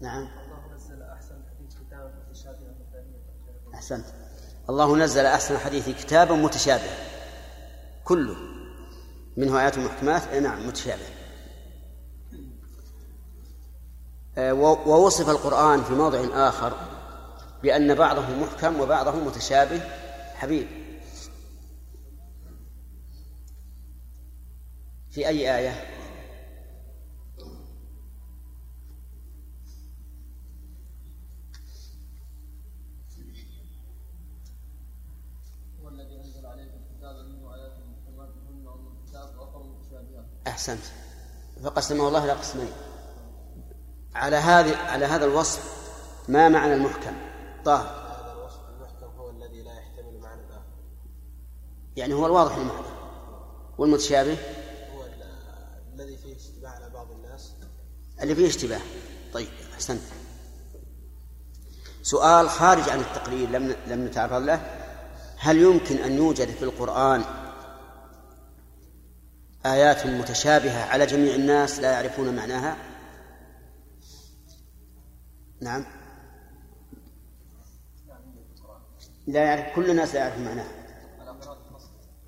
نعم. 0.00 0.28
أحسنت. 3.74 4.06
الله 4.70 4.96
نزل 4.96 5.26
أحسن 5.26 5.54
الحديث 5.54 5.88
كتابا 5.88 6.34
متشابها 6.34 6.96
كله. 8.04 8.36
منه 9.36 9.60
آيات 9.60 9.78
محكمات؟ 9.78 10.22
إيه 10.28 10.40
نعم 10.40 10.66
متشابه 10.68 11.02
آه، 11.02 12.36
و- 12.36 14.21
ووصف 14.38 15.30
القرآن 15.30 15.82
في 15.82 15.94
موضع 15.94 16.48
آخر 16.48 16.72
بأن 17.62 17.94
بعضه 17.94 18.36
محكم 18.36 18.80
وبعضه 18.80 19.12
متشابه. 19.12 19.80
حبيب 20.34 20.68
في 25.10 25.28
أي 25.28 25.58
آية؟ 25.58 25.88
أحسنت. 40.46 40.82
فقسمه 41.62 42.08
الله 42.08 42.24
إلى 42.24 42.32
قسمين. 42.32 42.72
على 44.14 44.36
هذه 44.36 44.76
على 44.76 45.04
هذا 45.06 45.24
الوصف 45.24 45.72
ما 46.28 46.48
معنى 46.48 46.74
المحكم؟ 46.74 47.12
طاهر. 47.64 47.86
هذا 47.86 48.32
الوصف 48.32 48.58
المحكم 48.76 49.18
هو 49.18 49.30
الذي 49.30 49.62
لا 49.62 49.72
يحتمل 49.72 50.18
معنى 50.20 50.40
آخر 50.50 50.62
يعني 51.96 52.14
هو 52.14 52.26
الواضح 52.26 52.56
المعنى 52.56 52.86
والمتشابه؟ 53.78 54.32
هو 54.94 55.04
ال- 55.04 56.00
الذي 56.00 56.16
فيه 56.16 56.36
اشتباه 56.36 56.68
على 56.70 56.90
بعض 56.90 57.10
الناس. 57.10 57.52
اللي 58.22 58.34
فيه 58.34 58.48
اشتباه. 58.48 58.80
طيب 59.34 59.48
أحسنت. 59.74 60.00
سؤال 62.02 62.50
خارج 62.50 62.88
عن 62.88 63.00
التقرير 63.00 63.48
لم 63.50 63.76
لم 63.86 64.04
نتعرض 64.06 64.42
له. 64.42 64.60
هل 65.38 65.58
يمكن 65.58 65.96
أن 65.96 66.12
يوجد 66.16 66.48
في 66.48 66.62
القرآن 66.62 67.24
آيات 69.66 70.06
متشابهة 70.06 70.84
على 70.84 71.06
جميع 71.06 71.34
الناس 71.34 71.78
لا 71.80 71.92
يعرفون 71.92 72.36
معناها؟ 72.36 72.76
نعم. 75.62 75.84
لا 79.26 79.44
يعرف 79.44 79.76
كل 79.76 79.90
الناس 79.90 80.14
لا 80.14 80.20
يعرف 80.20 80.38
معناها 80.38 80.72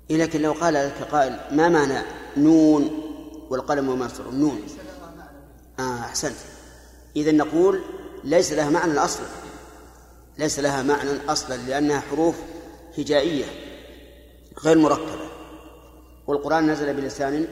إيه 0.09 0.17
لكن 0.17 0.41
لو 0.41 0.51
قال 0.51 0.73
لك 0.73 1.07
قائل 1.11 1.55
ما 1.55 1.69
معنى 1.69 1.99
نون 2.37 2.89
والقلم 3.49 3.89
وما 3.89 4.05
يسطرون 4.05 4.39
نون. 4.39 4.61
آه 5.79 5.99
أحسنت. 5.99 6.35
إذا 7.15 7.31
نقول 7.31 7.81
ليس 8.23 8.53
لها 8.53 8.69
معنى 8.69 8.97
أصلا 8.97 9.25
ليس 10.37 10.59
لها 10.59 10.83
معنى 10.83 11.09
أصلا 11.29 11.55
لأنها 11.55 11.99
حروف 11.99 12.41
هجائية 12.97 13.45
غير 14.63 14.77
مركبة. 14.77 15.29
والقرآن 16.27 16.71
نزل 16.71 16.93
بلسان 16.93 17.47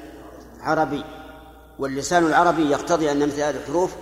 عربي. 0.59 1.18
واللسان 1.79 2.25
العربي 2.25 2.71
يقتضي 2.71 3.11
أن 3.11 3.27
مثل 3.27 3.41
هذه 3.41 3.55
الحروف 3.55 3.95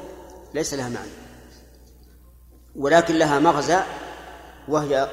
ليس 0.53 0.73
لها 0.73 0.89
معنى 0.89 1.09
ولكن 2.75 3.15
لها 3.15 3.39
مغزى 3.39 3.79
وهي 4.67 5.09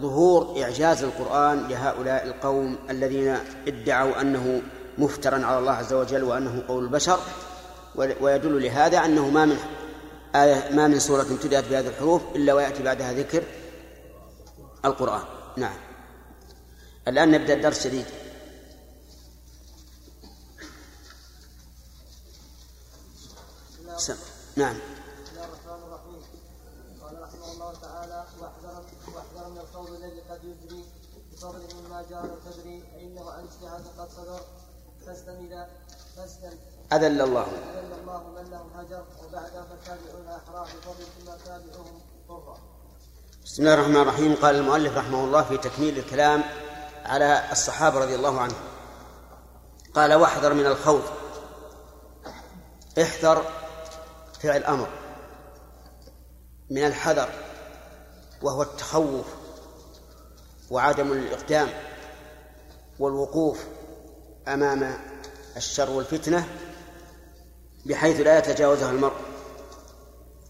ظهور 0.00 0.62
إعجاز 0.62 1.02
القرآن 1.02 1.68
لهؤلاء 1.68 2.26
القوم 2.26 2.78
الذين 2.90 3.36
ادعوا 3.68 4.20
أنه 4.20 4.62
مفترا 4.98 5.46
على 5.46 5.58
الله 5.58 5.72
عز 5.72 5.92
وجل 5.92 6.22
وأنه 6.22 6.62
قول 6.68 6.84
البشر. 6.84 7.18
ويدل 7.94 8.62
لهذا 8.62 8.98
أنه 8.98 9.28
ما 9.28 9.44
من 9.44 9.56
آية 10.34 10.74
ما 10.74 10.88
من 10.88 10.98
سورة 10.98 11.26
ابتدأت 11.30 11.64
بهذه 11.70 11.88
الحروف 11.88 12.22
إلا 12.36 12.54
ويأتي 12.54 12.82
بعدها 12.82 13.12
ذكر 13.12 13.42
القرآن. 14.84 15.22
نعم. 15.56 15.76
الآن 17.08 17.30
نبدأ 17.30 17.54
الدرس 17.54 17.86
جديد. 17.86 18.06
سم. 24.00 24.16
نعم. 24.56 24.76
قال 27.02 27.22
رحمه 27.22 27.52
الله 27.52 27.72
تعالى 27.82 28.24
واحذر 28.40 28.84
واحذر 29.14 29.48
من 29.48 29.64
الذي 29.96 30.20
قد 30.30 30.44
يجري 30.44 30.84
بفضل 31.32 31.62
مما 31.74 32.02
فانه 32.44 33.30
عن 33.30 33.48
قد 33.98 34.08
صدر 34.10 34.40
أذل 36.92 37.20
الله. 37.20 37.42
اذل 37.42 37.92
الله 38.00 38.28
من 38.28 38.52
هجر 38.76 39.04
وبعد 39.24 39.50
فالتابعون 39.50 40.28
احرار 40.28 40.64
بفضل 40.64 41.04
تابعهم 41.44 42.00
بسم 43.44 43.62
الله 43.62 43.74
الرحمن 43.74 43.96
الرحيم. 43.96 44.34
قال 44.34 44.54
المؤلف 44.54 44.96
رحمه 44.96 45.24
الله 45.24 45.42
في 45.44 45.56
تكميل 45.58 45.98
الكلام 45.98 46.44
على 47.04 47.52
الصحابة 47.52 47.98
رضي 47.98 48.14
الله 48.14 48.40
عنهم. 48.40 48.62
قال 49.94 50.14
واحذر 50.14 50.54
من 50.54 50.66
الخوض. 50.66 51.02
احذر 53.02 53.44
فعل 54.42 54.64
أمر 54.64 54.88
من 56.70 56.86
الحذر 56.86 57.28
وهو 58.42 58.62
التخوف 58.62 59.26
وعدم 60.70 61.12
الإقدام 61.12 61.68
والوقوف 62.98 63.64
أمام 64.48 64.96
الشر 65.56 65.90
والفتنة 65.90 66.48
بحيث 67.86 68.20
لا 68.20 68.38
يتجاوزها 68.38 68.90
المرء. 68.90 69.16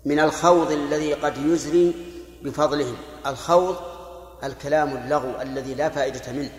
من 0.05 0.21
الخوض 0.21 0.71
الذي 0.71 1.15
قد 1.15 1.39
يزري 1.39 1.95
بفضلهم 2.43 2.97
الخوض 3.27 3.77
الكلام 4.45 4.97
اللغو 4.97 5.41
الذي 5.41 5.75
لا 5.75 5.89
فائدة 5.89 6.33
منه. 6.33 6.51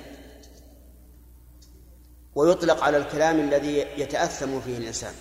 ويطلق 2.35 2.83
على 2.83 2.97
الكلام 2.97 3.39
الذي 3.39 3.77
يتأثم 3.77 4.61
فيه 4.61 4.77
الإنسان. 4.77 5.13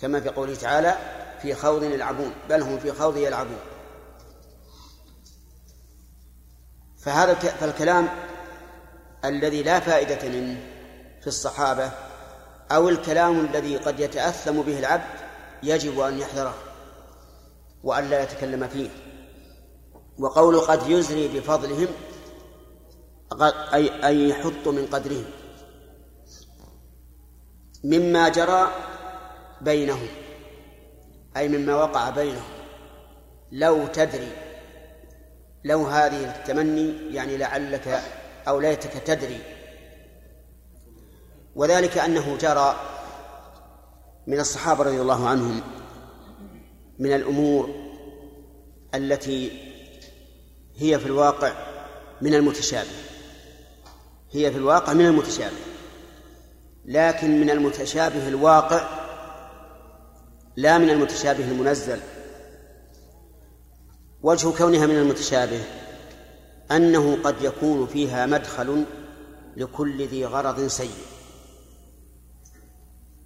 كما 0.00 0.20
في 0.20 0.28
قوله 0.28 0.54
تعالى 0.54 0.96
في 1.42 1.54
خوض 1.54 1.82
يلعبون 1.82 2.32
بل 2.48 2.62
هم 2.62 2.78
في 2.78 2.92
خوض 2.92 3.16
يلعبون. 3.16 3.58
فهذا 6.98 7.34
فالكلام 7.34 8.08
الذي 9.24 9.62
لا 9.62 9.80
فائدة 9.80 10.28
منه 10.28 10.60
في 11.20 11.26
الصحابة 11.26 11.90
أو 12.70 12.88
الكلام 12.88 13.40
الذي 13.44 13.76
قد 13.76 14.00
يتأثم 14.00 14.62
به 14.62 14.78
العبد 14.78 15.20
يجب 15.62 16.00
أن 16.00 16.18
يحذره 16.18 16.54
وأن 17.84 18.10
لا 18.10 18.22
يتكلم 18.22 18.68
فيه. 18.68 18.90
وقول 20.18 20.60
قد 20.60 20.90
يزري 20.90 21.28
بفضلهم 21.28 21.88
أي 23.74 24.06
أي 24.06 24.28
يحط 24.28 24.68
من 24.68 24.86
قدرهم. 24.86 25.24
مما 27.84 28.28
جرى 28.28 28.70
بينهم 29.60 30.08
أي 31.36 31.48
مما 31.48 31.74
وقع 31.74 32.10
بينهم. 32.10 32.50
لو 33.52 33.86
تدري 33.86 34.32
لو 35.64 35.86
هذه 35.86 36.30
التمني 36.30 37.14
يعني 37.14 37.36
لعلك 37.36 38.02
أو 38.48 38.60
ليتك 38.60 38.92
تدري. 38.92 39.40
وذلك 41.54 41.98
أنه 41.98 42.36
جرى 42.36 42.76
من 44.26 44.40
الصحابة 44.40 44.84
رضي 44.84 45.00
الله 45.00 45.28
عنهم 45.28 45.60
من 46.98 47.12
الأمور 47.12 47.74
التي 48.94 49.50
هي 50.76 50.98
في 50.98 51.06
الواقع 51.06 51.52
من 52.20 52.34
المتشابه. 52.34 53.06
هي 54.32 54.50
في 54.50 54.58
الواقع 54.58 54.92
من 54.92 55.06
المتشابه 55.06 55.56
لكن 56.84 57.40
من 57.40 57.50
المتشابه 57.50 58.28
الواقع 58.28 59.05
لا 60.56 60.78
من 60.78 60.90
المتشابه 60.90 61.50
المنزل. 61.50 62.00
وجه 64.22 64.50
كونها 64.50 64.86
من 64.86 64.96
المتشابه 64.96 65.64
أنه 66.70 67.22
قد 67.24 67.42
يكون 67.42 67.86
فيها 67.86 68.26
مدخل 68.26 68.84
لكل 69.56 70.06
ذي 70.06 70.26
غرض 70.26 70.66
سيء. 70.66 71.04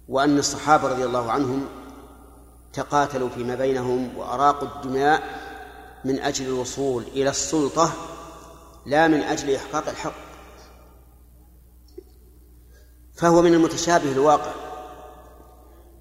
وأن 0.07 0.37
الصحابة 0.37 0.87
رضي 0.87 1.05
الله 1.05 1.31
عنهم 1.31 1.67
تقاتلوا 2.73 3.29
فيما 3.29 3.55
بينهم 3.55 4.17
وأراقوا 4.17 4.67
الدماء 4.67 5.23
من 6.05 6.19
أجل 6.19 6.45
الوصول 6.45 7.03
إلى 7.03 7.29
السلطة 7.29 7.93
لا 8.85 9.07
من 9.07 9.21
أجل 9.21 9.55
إحقاق 9.55 9.89
الحق. 9.89 10.15
فهو 13.13 13.41
من 13.41 13.53
المتشابه 13.53 14.11
الواقع. 14.11 14.70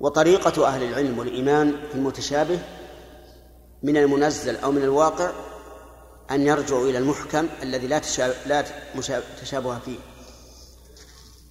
وطريقة 0.01 0.67
أهل 0.67 0.83
العلم 0.83 1.19
والإيمان 1.19 1.73
في 1.89 1.95
المتشابه 1.95 2.59
من 3.83 3.97
المنزل 3.97 4.57
أو 4.57 4.73
من 4.73 4.83
الواقع 4.83 5.31
أن 6.31 6.47
يرجعوا 6.47 6.87
إلى 6.87 6.99
المحكم 6.99 7.49
الذي 7.63 7.87
لا 7.87 8.01
لا 8.47 8.65
تشابه 9.43 9.79
فيه. 9.79 9.99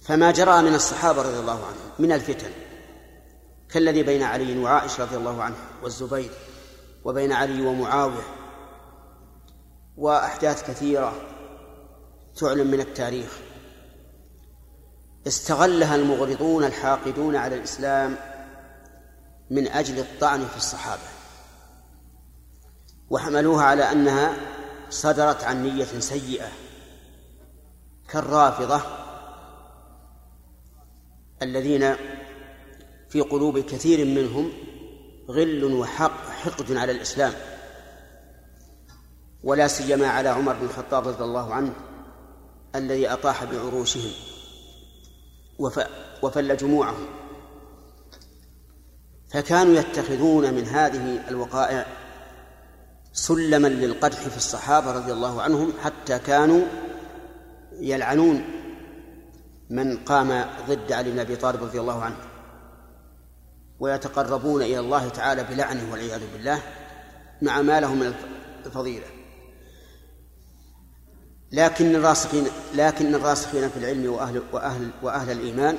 فما 0.02 0.30
جرى 0.30 0.62
من 0.62 0.74
الصحابة 0.74 1.22
رضي 1.22 1.38
الله 1.38 1.52
عنهم 1.52 1.90
من 1.98 2.12
الفتن. 2.12 2.50
كالذي 3.70 4.02
بين 4.02 4.22
علي 4.22 4.58
وعائشة 4.58 5.04
رضي 5.04 5.16
الله 5.16 5.42
عنه 5.42 5.56
والزبير 5.82 6.30
وبين 7.04 7.32
علي 7.32 7.66
ومعاوية 7.66 8.26
وأحداث 9.96 10.70
كثيرة 10.70 11.12
تعلم 12.36 12.66
من 12.66 12.80
التاريخ. 12.80 13.38
استغلها 15.26 15.96
المغرضون 15.96 16.64
الحاقدون 16.64 17.36
على 17.36 17.56
الإسلام 17.56 18.29
من 19.50 19.68
أجل 19.68 19.98
الطعن 19.98 20.46
في 20.46 20.56
الصحابة. 20.56 21.02
وحملوها 23.10 23.64
على 23.64 23.92
أنها 23.92 24.36
صدرت 24.90 25.44
عن 25.44 25.62
نية 25.62 25.84
سيئة 25.84 26.48
كالرافضة 28.08 28.82
الذين 31.42 31.94
في 33.08 33.20
قلوب 33.20 33.58
كثير 33.58 34.04
منهم 34.04 34.52
غل 35.28 35.64
وحق 35.64 36.30
حقد 36.30 36.76
على 36.76 36.92
الإسلام. 36.92 37.32
ولا 39.44 39.68
سيما 39.68 40.08
على 40.08 40.28
عمر 40.28 40.52
بن 40.52 40.64
الخطاب 40.64 41.08
رضي 41.08 41.24
الله 41.24 41.54
عنه 41.54 41.72
الذي 42.74 43.08
أطاح 43.08 43.44
بعروشهم 43.44 44.12
وفل 46.22 46.56
جموعهم. 46.56 47.19
فكانوا 49.30 49.74
يتخذون 49.74 50.54
من 50.54 50.64
هذه 50.64 51.28
الوقائع 51.28 51.86
سلما 53.12 53.68
للقدح 53.68 54.18
في 54.18 54.36
الصحابة 54.36 54.92
رضي 54.92 55.12
الله 55.12 55.42
عنهم 55.42 55.72
حتى 55.82 56.18
كانوا 56.18 56.62
يلعنون 57.80 58.44
من 59.70 59.96
قام 59.96 60.44
ضد 60.68 60.92
علي 60.92 61.10
بن 61.10 61.18
أبي 61.18 61.36
طالب 61.36 61.62
رضي 61.62 61.80
الله 61.80 62.02
عنه 62.02 62.16
ويتقربون 63.80 64.62
إلى 64.62 64.78
الله 64.78 65.08
تعالى 65.08 65.44
بلعنه 65.44 65.92
والعياذ 65.92 66.20
بالله 66.32 66.62
مع 67.42 67.62
ما 67.62 67.80
له 67.80 67.94
من 67.94 68.14
الفضيلة. 68.66 69.06
لكن 71.52 71.94
الراسخين 71.94 72.44
لكن 72.74 73.14
الراسخين 73.14 73.68
في 73.68 73.76
العلم 73.76 74.12
وأهل 74.12 74.42
وأهل 74.52 74.90
وأهل 75.02 75.30
الإيمان 75.30 75.78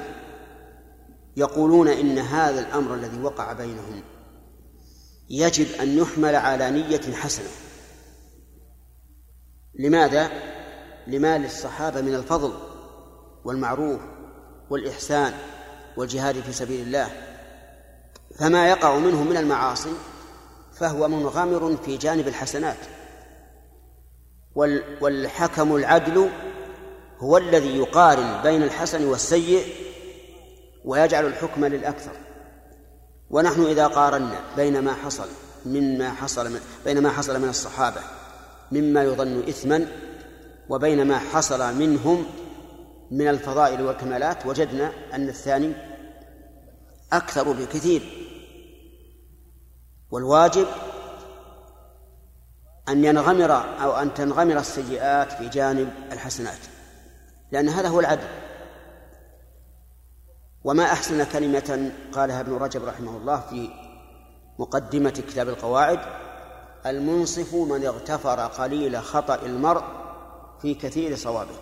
يقولون 1.37 1.87
إن 1.87 2.17
هذا 2.17 2.59
الأمر 2.59 2.93
الذي 2.93 3.21
وقع 3.21 3.53
بينهم 3.53 4.03
يجب 5.29 5.67
أن 5.81 5.97
يحمل 5.97 6.35
على 6.35 6.71
نية 6.71 7.15
حسنة. 7.15 7.49
لماذا؟ 9.75 10.31
لما 11.07 11.37
للصحابة 11.37 12.01
من 12.01 12.15
الفضل 12.15 12.53
والمعروف 13.45 13.99
والإحسان 14.69 15.33
والجهاد 15.97 16.35
في 16.35 16.53
سبيل 16.53 16.81
الله. 16.81 17.09
فما 18.39 18.69
يقع 18.69 18.97
منه 18.97 19.23
من 19.23 19.37
المعاصي 19.37 19.93
فهو 20.73 21.07
منغمر 21.07 21.77
في 21.77 21.97
جانب 21.97 22.27
الحسنات. 22.27 22.77
والحكم 25.01 25.75
العدل 25.75 26.29
هو 27.19 27.37
الذي 27.37 27.77
يقارن 27.77 28.41
بين 28.43 28.63
الحسن 28.63 29.05
والسيء 29.05 29.90
ويجعل 30.85 31.25
الحكم 31.25 31.65
للأكثر. 31.65 32.11
ونحن 33.29 33.65
إذا 33.65 33.87
قارنا 33.87 34.39
بين 34.55 34.79
ما 34.79 34.93
حصل 34.93 35.27
مما 35.65 36.09
حصل 36.09 36.51
من 36.51 36.59
بين 36.85 37.03
ما 37.03 37.09
حصل 37.09 37.41
من 37.41 37.49
الصحابة 37.49 38.01
مما 38.71 39.03
يظن 39.03 39.43
إثما 39.49 39.87
وبين 40.69 41.07
ما 41.07 41.19
حصل 41.19 41.75
منهم 41.75 42.25
من 43.11 43.27
الفضائل 43.27 43.81
والكمالات 43.81 44.45
وجدنا 44.45 44.91
أن 45.13 45.29
الثاني 45.29 45.73
أكثر 47.13 47.51
بكثير. 47.51 48.27
والواجب 50.11 50.67
أن 52.89 53.05
ينغمر 53.05 53.51
أو 53.83 53.91
أن 53.91 54.13
تنغمر 54.13 54.59
السيئات 54.59 55.31
في 55.31 55.49
جانب 55.49 55.93
الحسنات 56.11 56.59
لأن 57.51 57.69
هذا 57.69 57.87
هو 57.87 57.99
العدل. 57.99 58.27
وما 60.63 60.83
أحسن 60.83 61.23
كلمة 61.23 61.91
قالها 62.11 62.41
ابن 62.41 62.53
رجب 62.53 62.85
رحمه 62.85 63.17
الله 63.17 63.39
في 63.39 63.69
مقدمة 64.59 65.09
كتاب 65.09 65.49
القواعد 65.49 65.99
المنصف 66.85 67.55
من 67.55 67.85
اغتفر 67.85 68.39
قليل 68.39 69.01
خطأ 69.01 69.45
المرء 69.45 69.83
في 70.61 70.73
كثير 70.73 71.15
صوابه. 71.15 71.55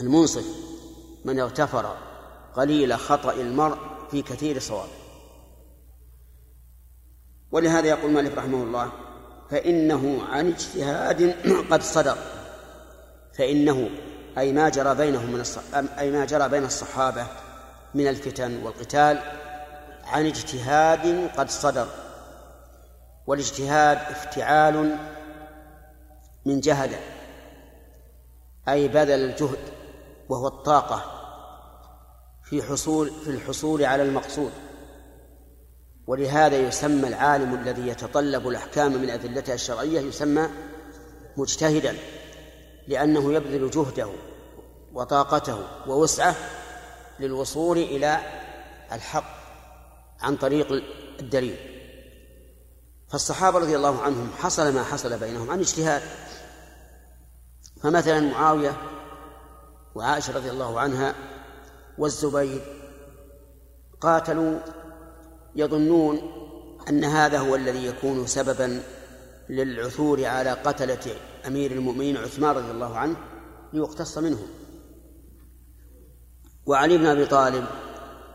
المنصف 0.00 0.46
من 1.24 1.40
اغتفر 1.40 1.96
قليل 2.54 2.98
خطأ 2.98 3.32
المرء 3.32 3.78
في 4.10 4.22
كثير 4.22 4.58
صوابه. 4.58 5.02
ولهذا 7.52 7.88
يقول 7.88 8.10
مالك 8.10 8.38
رحمه 8.38 8.62
الله 8.62 8.92
فإنه 9.50 10.22
عن 10.22 10.48
اجتهاد 10.48 11.34
قد 11.70 11.82
صدر 11.82 12.16
فإنه 13.38 13.90
أي 14.38 14.52
ما 14.52 14.68
جرى 14.68 14.94
بينهم 14.94 15.32
من 15.32 15.44
أي 15.98 16.10
ما 16.10 16.24
جرى 16.24 16.48
بين 16.48 16.64
الصحابة 16.64 17.26
من 17.94 18.08
الفتن 18.08 18.62
والقتال 18.62 19.18
عن 20.04 20.26
اجتهاد 20.26 21.30
قد 21.36 21.50
صدر 21.50 21.88
والاجتهاد 23.26 23.98
افتعال 23.98 24.96
من 26.46 26.60
جهد 26.60 26.90
أي 28.68 28.88
بذل 28.88 29.24
الجهد 29.24 29.58
وهو 30.28 30.46
الطاقة 30.46 31.04
في 32.44 32.62
حصول 32.62 33.10
في 33.24 33.30
الحصول 33.30 33.84
على 33.84 34.02
المقصود. 34.02 34.52
ولهذا 36.06 36.56
يسمى 36.56 37.08
العالم 37.08 37.54
الذي 37.54 37.88
يتطلب 37.88 38.48
الأحكام 38.48 38.92
من 38.92 39.10
أدلتها 39.10 39.54
الشرعية 39.54 40.00
يسمى 40.00 40.48
مجتهدا. 41.36 41.96
لأنه 42.88 43.32
يبذل 43.32 43.70
جهده 43.70 44.08
وطاقته 44.92 45.58
ووسعه 45.86 46.34
للوصول 47.20 47.78
إلى 47.78 48.18
الحق 48.92 49.42
عن 50.20 50.36
طريق 50.36 50.82
الدليل. 51.20 51.56
فالصحابة 53.08 53.58
رضي 53.58 53.76
الله 53.76 54.02
عنهم 54.02 54.30
حصل 54.38 54.74
ما 54.74 54.84
حصل 54.84 55.18
بينهم 55.18 55.50
عن 55.50 55.60
اجتهاد. 55.60 56.02
فمثلا 57.82 58.20
معاوية 58.20 58.76
وعائشة 59.94 60.36
رضي 60.36 60.50
الله 60.50 60.80
عنها 60.80 61.14
والزبير 61.98 62.60
قاتلوا 64.00 64.58
يظنون 65.56 66.20
أن 66.88 67.04
هذا 67.04 67.38
هو 67.38 67.54
الذي 67.54 67.86
يكون 67.86 68.26
سببا 68.26 68.82
للعثور 69.48 70.24
على 70.24 70.50
قتلة 70.50 71.16
أمير 71.46 71.72
المؤمنين 71.72 72.16
عثمان 72.16 72.56
رضي 72.56 72.70
الله 72.70 72.98
عنه 72.98 73.16
ليقتص 73.72 74.18
منهم. 74.18 74.48
وعلي 76.66 76.98
بن 76.98 77.06
أبي 77.06 77.26
طالب 77.26 77.66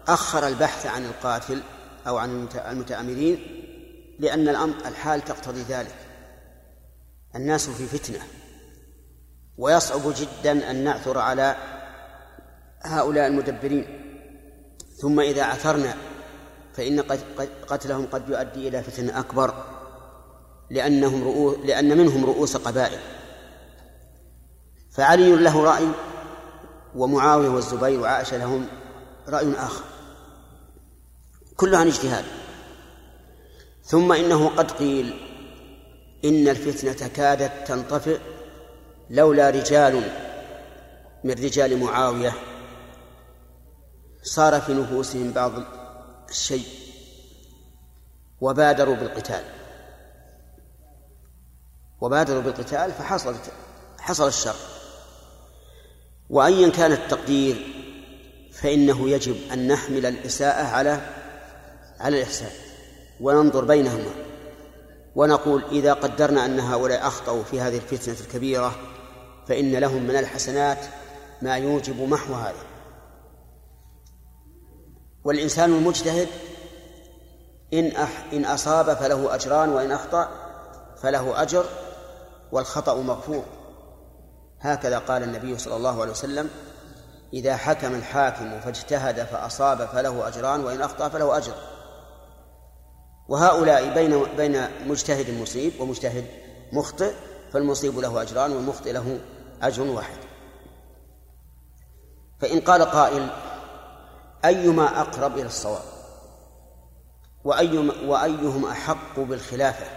أخر 0.07 0.47
البحث 0.47 0.85
عن 0.85 1.05
القاتل 1.05 1.61
أو 2.07 2.17
عن 2.17 2.47
المتآمرين 2.55 3.63
لأن 4.19 4.47
الأمر 4.47 4.75
الحال 4.85 5.21
تقتضي 5.21 5.61
ذلك. 5.61 5.95
الناس 7.35 7.69
في 7.69 7.85
فتنة. 7.85 8.19
ويصعب 9.57 10.01
جدا 10.05 10.71
أن 10.71 10.83
نعثر 10.83 11.17
على 11.17 11.55
هؤلاء 12.81 13.27
المدبرين. 13.27 14.03
ثم 14.97 15.19
إذا 15.19 15.43
عثرنا 15.43 15.95
فإن 16.73 17.01
قتلهم 17.67 18.05
قد 18.05 18.29
يؤدي 18.29 18.67
إلى 18.67 18.83
فتنة 18.83 19.19
أكبر. 19.19 19.76
لأنهم 20.69 21.23
رؤوس 21.23 21.57
لأن 21.65 21.97
منهم 21.97 22.25
رؤوس 22.25 22.57
قبائل. 22.57 22.99
فعلي 24.91 25.35
له 25.35 25.63
رأي 25.63 25.87
ومعاوية 26.95 27.49
والزبير 27.49 27.99
وعائشة 27.99 28.37
لهم 28.37 28.67
رأي 29.27 29.53
آخر. 29.53 29.83
كله 31.55 31.77
عن 31.77 31.87
اجتهاد. 31.87 32.25
ثم 33.83 34.11
إنه 34.11 34.47
قد 34.47 34.71
قيل 34.71 35.13
إن 36.25 36.47
الفتنة 36.47 37.07
كادت 37.07 37.67
تنطفئ 37.67 38.19
لولا 39.09 39.49
رجال 39.49 40.11
من 41.23 41.31
رجال 41.31 41.79
معاوية. 41.79 42.33
صار 44.23 44.61
في 44.61 44.73
نفوسهم 44.73 45.31
بعض 45.31 45.51
الشيء 46.29 46.67
وبادروا 48.41 48.95
بالقتال. 48.95 49.56
وبادروا 52.01 52.41
بالقتال 52.41 52.91
فحصلت 52.91 53.51
حصل 53.99 54.27
الشر. 54.27 54.55
وأيا 56.29 56.69
كان 56.69 56.91
التقدير 56.91 57.73
فإنه 58.51 59.09
يجب 59.09 59.35
أن 59.53 59.67
نحمل 59.67 60.05
الإساءة 60.05 60.63
على 60.67 61.01
على 61.99 62.17
الإحسان 62.17 62.51
وننظر 63.21 63.65
بينهما 63.65 64.11
ونقول 65.15 65.63
إذا 65.71 65.93
قدرنا 65.93 66.45
أن 66.45 66.59
هؤلاء 66.59 67.07
أخطأوا 67.07 67.43
في 67.43 67.61
هذه 67.61 67.77
الفتنة 67.77 68.15
الكبيرة 68.25 68.75
فإن 69.47 69.75
لهم 69.75 70.03
من 70.03 70.15
الحسنات 70.15 70.85
ما 71.41 71.57
يوجب 71.57 72.01
محو 72.01 72.33
هذا. 72.33 72.63
والإنسان 75.23 75.73
المجتهد 75.73 76.27
إن 77.73 77.91
أح 77.91 78.25
إن 78.33 78.45
أصاب 78.45 78.93
فله 78.93 79.35
أجران 79.35 79.69
وإن 79.69 79.91
أخطأ 79.91 80.29
فله 81.01 81.41
أجر 81.41 81.65
والخطأ 82.51 83.01
مغفور. 83.01 83.43
هكذا 84.59 84.99
قال 84.99 85.23
النبي 85.23 85.57
صلى 85.57 85.75
الله 85.75 86.01
عليه 86.01 86.11
وسلم 86.11 86.49
إذا 87.33 87.57
حكم 87.57 87.95
الحاكم 87.95 88.59
فاجتهد 88.59 89.23
فأصاب 89.23 89.85
فله 89.85 90.27
أجران 90.27 90.63
وإن 90.63 90.81
أخطأ 90.81 91.09
فله 91.09 91.37
أجر. 91.37 91.53
وهؤلاء 93.29 93.93
بين 93.93 94.23
بين 94.37 94.67
مجتهد 94.87 95.41
مصيب 95.41 95.73
ومجتهد 95.79 96.25
مخطئ 96.73 97.13
فالمصيب 97.53 97.99
له 97.99 98.21
أجران 98.21 98.51
والمخطئ 98.51 98.91
له 98.91 99.19
أجر 99.61 99.83
واحد. 99.83 100.17
فإن 102.39 102.59
قال 102.59 102.81
قائل 102.81 103.29
أيما 104.45 105.01
أقرب 105.01 105.37
إلى 105.37 105.45
الصواب؟ 105.45 105.83
وأيما 107.43 107.93
وأيهم 108.05 108.65
أحق 108.65 109.19
بالخلافة؟ 109.19 109.96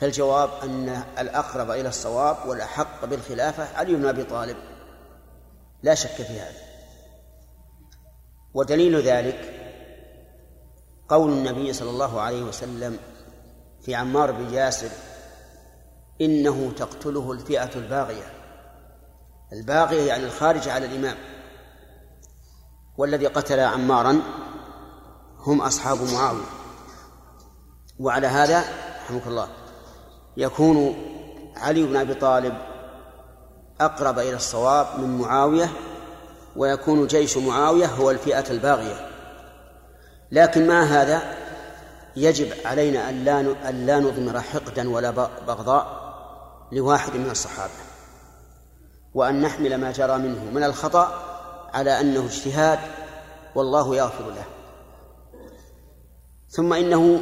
فالجواب 0.00 0.50
أن 0.62 1.02
الأقرب 1.18 1.70
إلى 1.70 1.88
الصواب 1.88 2.36
والأحق 2.46 3.04
بالخلافة 3.04 3.76
علي 3.76 3.94
بن 3.94 4.06
أبي 4.06 4.24
طالب. 4.24 4.56
لا 5.82 5.94
شك 5.94 6.08
في 6.08 6.40
هذا. 6.40 6.68
ودليل 8.54 9.00
ذلك 9.00 9.54
قول 11.08 11.32
النبي 11.32 11.72
صلى 11.72 11.90
الله 11.90 12.20
عليه 12.20 12.42
وسلم 12.42 12.98
في 13.82 13.94
عمار 13.94 14.32
بن 14.32 14.54
ياسر 14.54 14.90
إنه 16.20 16.72
تقتله 16.76 17.32
الفئة 17.32 17.74
الباغية. 17.74 18.32
الباغية 19.52 20.08
يعني 20.08 20.24
الخارج 20.24 20.68
على 20.68 20.86
الإمام. 20.86 21.16
والذي 22.96 23.26
قتل 23.26 23.60
عمارا 23.60 24.20
هم 25.38 25.60
أصحاب 25.60 25.98
معاوية. 26.02 26.46
وعلى 28.00 28.26
هذا 28.26 28.64
رحمك 29.04 29.26
الله. 29.26 29.48
يكون 30.38 30.94
علي 31.56 31.82
بن 31.82 31.96
أبي 31.96 32.14
طالب 32.14 32.54
أقرب 33.80 34.18
إلى 34.18 34.36
الصواب 34.36 34.86
من 34.98 35.18
معاوية 35.18 35.70
ويكون 36.56 37.06
جيش 37.06 37.36
معاوية 37.36 37.86
هو 37.86 38.10
الفئة 38.10 38.50
الباغية. 38.50 39.08
لكن 40.32 40.66
مع 40.66 40.82
هذا 40.82 41.22
يجب 42.16 42.52
علينا 42.64 43.10
أن 43.68 43.86
لا 43.86 44.00
نضمر 44.00 44.40
حقدا 44.40 44.90
ولا 44.90 45.10
بغضاء 45.46 45.98
لواحد 46.72 47.16
من 47.16 47.30
الصحابة 47.30 47.72
وأن 49.14 49.40
نحمل 49.40 49.74
ما 49.74 49.92
جرى 49.92 50.18
منه 50.18 50.44
من 50.52 50.64
الخطأ 50.64 51.22
على 51.74 52.00
أنه 52.00 52.24
اجتهاد 52.24 52.78
والله 53.54 53.96
يغفر 53.96 54.26
له. 54.26 54.44
ثم 56.48 56.72
إنه 56.72 57.20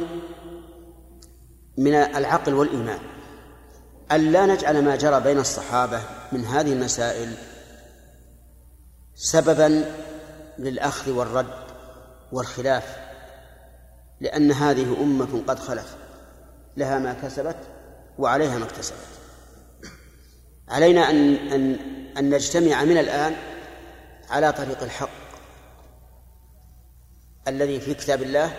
من 1.77 1.93
العقل 1.93 2.53
والإيمان. 2.53 2.99
أن 4.11 4.31
لا 4.31 4.45
نجعل 4.45 4.83
ما 4.83 4.95
جرى 4.95 5.19
بين 5.19 5.39
الصحابة 5.39 6.01
من 6.31 6.45
هذه 6.45 6.73
المسائل 6.73 7.33
سببا 9.15 9.85
للأخذ 10.59 11.11
والرد 11.11 11.53
والخلاف 12.31 12.97
لأن 14.21 14.51
هذه 14.51 15.01
أمة 15.01 15.43
قد 15.47 15.59
خلت 15.59 15.97
لها 16.77 16.99
ما 16.99 17.13
كسبت 17.13 17.57
وعليها 18.17 18.57
ما 18.57 18.65
اكتسبت. 18.65 18.97
علينا 20.69 21.09
أن 21.09 21.35
أن 21.35 21.75
أن 22.17 22.29
نجتمع 22.29 22.83
من 22.83 22.97
الآن 22.97 23.35
على 24.29 24.51
طريق 24.51 24.83
الحق 24.83 25.09
الذي 27.47 27.79
في 27.79 27.93
كتاب 27.93 28.21
الله 28.21 28.53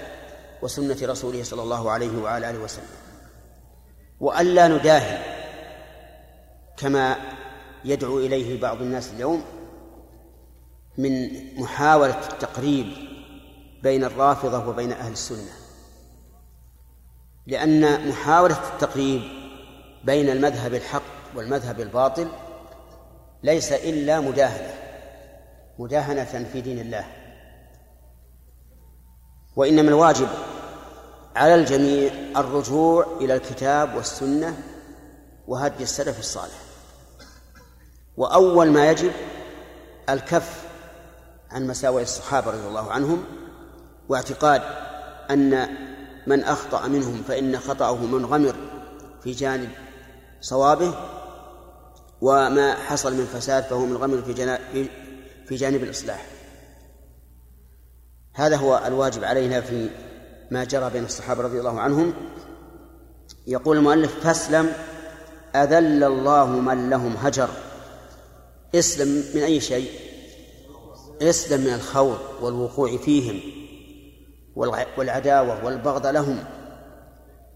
وسنة 0.62 0.96
رسوله 1.02 1.42
صلى 1.42 1.62
الله 1.62 1.90
عليه 1.90 2.22
وعلى 2.22 2.50
آله 2.50 2.58
وسلم. 2.58 3.07
وألا 4.20 4.68
نداهن 4.68 5.22
كما 6.76 7.16
يدعو 7.84 8.18
إليه 8.18 8.60
بعض 8.60 8.82
الناس 8.82 9.12
اليوم 9.12 9.44
من 10.98 11.30
محاولة 11.60 12.18
التقريب 12.32 12.86
بين 13.82 14.04
الرافضة 14.04 14.68
وبين 14.68 14.92
أهل 14.92 15.12
السنة 15.12 15.52
لأن 17.46 18.08
محاولة 18.08 18.58
التقريب 18.74 19.22
بين 20.04 20.28
المذهب 20.30 20.74
الحق 20.74 21.02
والمذهب 21.36 21.80
الباطل 21.80 22.28
ليس 23.42 23.72
إلا 23.72 24.20
مداهنة 24.20 24.74
مداهنة 25.78 26.48
في 26.52 26.60
دين 26.60 26.78
الله 26.78 27.04
وإنما 29.56 29.88
الواجب 29.88 30.28
على 31.38 31.54
الجميع 31.54 32.12
الرجوع 32.36 33.06
إلى 33.20 33.34
الكتاب 33.34 33.94
والسنة 33.94 34.56
وهدي 35.48 35.82
السلف 35.82 36.18
الصالح. 36.18 36.60
وأول 38.16 38.70
ما 38.70 38.90
يجب 38.90 39.12
الكف 40.08 40.64
عن 41.50 41.66
مساوئ 41.66 42.02
الصحابة 42.02 42.50
رضي 42.50 42.68
الله 42.68 42.92
عنهم 42.92 43.24
واعتقاد 44.08 44.62
أن 45.30 45.68
من 46.26 46.44
أخطأ 46.44 46.86
منهم 46.86 47.22
فإن 47.28 47.58
خطأه 47.58 47.96
منغمر 47.96 48.56
في 49.22 49.32
جانب 49.32 49.70
صوابه 50.40 50.94
وما 52.20 52.74
حصل 52.74 53.14
من 53.14 53.26
فساد 53.26 53.64
فهو 53.64 53.86
منغمر 53.86 54.22
في, 54.22 54.88
في 55.46 55.56
جانب 55.56 55.82
الإصلاح. 55.82 56.26
هذا 58.34 58.56
هو 58.56 58.82
الواجب 58.86 59.24
علينا 59.24 59.60
في 59.60 59.90
ما 60.50 60.64
جرى 60.64 60.90
بين 60.90 61.04
الصحابة 61.04 61.42
رضي 61.42 61.58
الله 61.58 61.80
عنهم. 61.80 62.12
يقول 63.46 63.76
المؤلف 63.76 64.20
فاسلم 64.24 64.72
أذل 65.54 66.04
الله 66.04 66.46
من 66.46 66.90
لهم 66.90 67.16
هجر. 67.16 67.48
اسلم 68.74 69.24
من 69.34 69.42
أي 69.42 69.60
شيء؟ 69.60 69.90
اسلم 71.22 71.60
من 71.60 71.74
الخوض 71.74 72.18
والوقوع 72.40 72.96
فيهم 72.96 73.40
والعداوة 74.96 75.64
والبغض 75.64 76.06
لهم. 76.06 76.44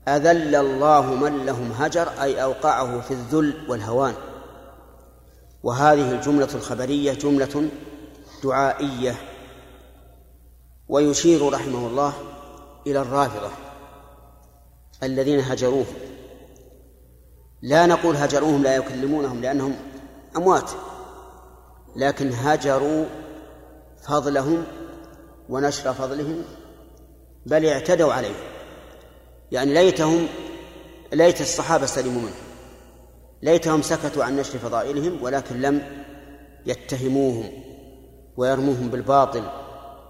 أذل 0.09 0.55
الله 0.55 1.14
من 1.14 1.47
لهم 1.47 1.72
هجر 1.72 2.09
أي 2.22 2.43
أوقعه 2.43 3.01
في 3.01 3.11
الذل 3.11 3.55
والهوان. 3.68 4.14
وهذه 5.62 6.11
الجملة 6.11 6.49
الخبرية 6.55 7.12
جملة 7.12 7.68
دعائية. 8.45 9.14
ويشير 10.88 11.53
رحمه 11.53 11.86
الله 11.86 12.12
إلى 12.87 13.01
الرافضة 13.01 13.51
الذين 15.03 15.41
هجروه. 15.41 15.87
لا 17.62 17.87
نقول 17.87 18.16
هجروهم 18.16 18.62
لا 18.62 18.76
يكلمونهم 18.76 19.41
لأنهم 19.41 19.74
أموات 20.37 20.70
لكن 21.97 22.33
هجروا 22.33 23.05
فضلهم 24.03 24.64
ونشر 25.49 25.93
فضلهم 25.93 26.45
بل 27.47 27.66
اعتدوا 27.66 28.12
عليه. 28.12 28.35
يعني 29.53 29.74
ليتهم 29.74 30.26
ليت 31.12 31.41
الصحابة 31.41 31.87
سلموا 31.87 32.22
منه. 32.22 32.35
ليتهم 33.43 33.83
سكتوا 33.83 34.24
عن 34.24 34.37
نشر 34.37 34.59
فضائلهم 34.59 35.22
ولكن 35.22 35.61
لم 35.61 36.05
يتهموهم 36.66 37.51
ويرموهم 38.37 38.89
بالباطل 38.89 39.45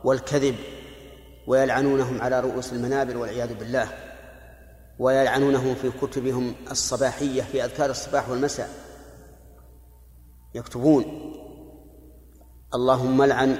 والكذب 0.05 0.55
ويلعنونهم 1.53 2.21
على 2.23 2.41
رؤوس 2.41 2.73
المنابر 2.73 3.17
والعياذ 3.17 3.55
بالله 3.55 3.89
ويلعنونهم 4.99 5.75
في 5.75 5.91
كتبهم 6.03 6.55
الصباحية 6.71 7.43
في 7.43 7.65
أذكار 7.65 7.91
الصباح 7.91 8.29
والمساء. 8.29 8.69
يكتبون 10.55 11.05
اللهم 12.75 13.25
لعن 13.25 13.59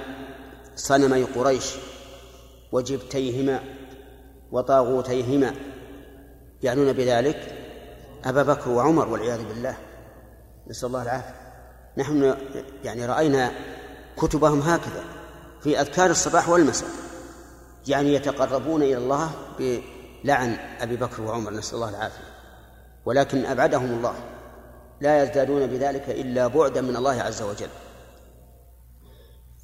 صنمي 0.75 1.23
قريش 1.23 1.75
وجبتيهما 2.71 3.59
وطاغوتيهما 4.51 5.55
يعنون 6.63 6.93
بذلك 6.93 7.55
أبا 8.25 8.43
بكر 8.43 8.69
وعمر 8.69 9.07
والعياذ 9.07 9.43
بالله. 9.43 9.77
نسأل 10.67 10.87
الله 10.87 11.01
العافية. 11.01 11.35
نحن 11.97 12.35
يعني 12.83 13.05
رأينا 13.05 13.51
كتبهم 14.17 14.59
هكذا 14.59 15.03
في 15.61 15.81
أذكار 15.81 16.09
الصباح 16.09 16.49
والمساء. 16.49 16.89
يعني 17.87 18.13
يتقربون 18.13 18.83
إلى 18.83 18.97
الله 18.97 19.31
بلعن 19.59 20.57
أبي 20.79 20.95
بكر 20.95 21.21
وعمر 21.21 21.53
نسأل 21.53 21.75
الله 21.75 21.89
العافية. 21.89 22.33
ولكن 23.05 23.45
أبعدهم 23.45 23.85
الله. 23.85 24.15
لا 25.01 25.23
يزدادون 25.23 25.67
بذلك 25.67 26.09
إلا 26.09 26.47
بعدا 26.47 26.81
من 26.81 26.95
الله 26.95 27.21
عز 27.21 27.41
وجل. 27.41 27.69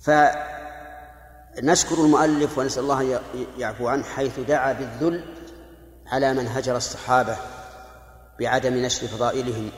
فنشكر 0.02 1.96
المؤلف 1.96 2.58
ونسأل 2.58 2.84
الله 2.84 3.22
يعفو 3.58 3.88
عنه 3.88 4.04
حيث 4.04 4.40
دعا 4.40 4.74
بالذل 4.74 5.24
على 6.08 6.34
من 6.34 6.48
هجر 6.48 6.78
الصحابة 6.78 7.38
بعدم 8.40 8.74
نشر 8.74 9.08
فضائلهم. 9.08 9.70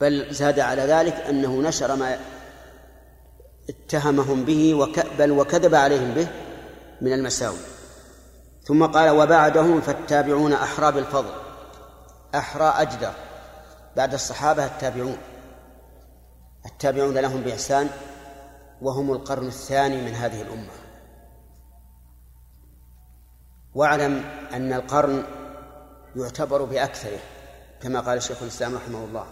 بل 0.00 0.34
زاد 0.34 0.60
على 0.60 0.82
ذلك 0.82 1.14
أنه 1.14 1.62
نشر 1.62 1.96
ما 1.96 2.18
اتهمهم 3.68 4.44
به 4.44 4.88
بل 5.18 5.30
وكذب 5.30 5.74
عليهم 5.74 6.14
به 6.14 6.28
من 7.02 7.12
المساوي. 7.12 7.58
ثم 8.64 8.86
قال 8.86 9.10
وبعدهم 9.10 9.80
فالتابعون 9.80 10.52
أحرى 10.52 10.92
بالفضل 10.92 11.32
أحرى 12.34 12.64
أجدر 12.64 13.12
بعد 13.96 14.14
الصحابة 14.14 14.66
التابعون. 14.66 15.16
التابعون 16.66 17.18
لهم 17.18 17.40
بإحسان 17.40 17.88
وهم 18.82 19.12
القرن 19.12 19.46
الثاني 19.46 20.02
من 20.02 20.14
هذه 20.14 20.42
الأمة. 20.42 20.72
واعلم 23.74 24.24
أن 24.52 24.72
القرن 24.72 25.24
يعتبر 26.16 26.64
بأكثره 26.64 27.20
كما 27.80 28.00
قال 28.00 28.22
شيخ 28.22 28.42
الإسلام 28.42 28.74
رحمه 28.74 29.04
الله. 29.04 29.26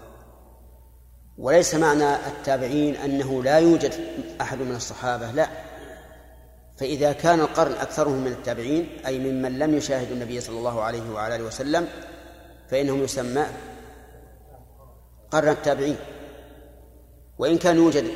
وليس 1.38 1.74
معنى 1.74 2.14
التابعين 2.14 2.96
أنه 2.96 3.42
لا 3.42 3.58
يوجد 3.58 3.92
أحد 4.40 4.58
من 4.58 4.76
الصحابة 4.76 5.30
لا. 5.30 5.69
فإذا 6.80 7.12
كان 7.12 7.40
القرن 7.40 7.72
أكثرهم 7.72 8.24
من 8.24 8.32
التابعين 8.32 8.88
أي 9.06 9.18
ممن 9.18 9.58
لم 9.58 9.74
يشاهدوا 9.74 10.14
النبي 10.14 10.40
صلى 10.40 10.58
الله 10.58 10.82
عليه 10.82 11.10
وعلى 11.10 11.36
آله 11.36 11.44
وسلم 11.44 11.88
فإنهم 12.70 13.02
يسمى 13.02 13.46
قرن 15.30 15.48
التابعين. 15.48 15.96
وإن 17.38 17.58
كان 17.58 17.76
يوجد 17.76 18.10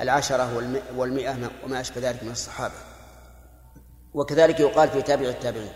العشرة 0.00 0.74
والمئة 0.96 1.50
وما 1.64 1.80
أشبه 1.80 2.10
ذلك 2.10 2.22
من 2.22 2.30
الصحابة. 2.30 2.74
وكذلك 4.14 4.60
يقال 4.60 4.88
في 4.88 5.02
تابع 5.02 5.28
التابعين. 5.28 5.72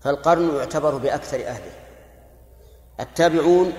فالقرن 0.00 0.56
يعتبر 0.56 0.96
بأكثر 0.96 1.36
أهله. 1.36 1.72
التابعون 3.00 3.72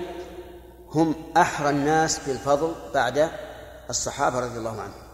هم 0.88 1.14
أحرى 1.36 1.70
الناس 1.70 2.28
بالفضل 2.28 2.74
بعد 2.94 3.30
الصحابة 3.90 4.40
رضي 4.40 4.58
الله 4.58 4.80
عنهم. 4.80 5.05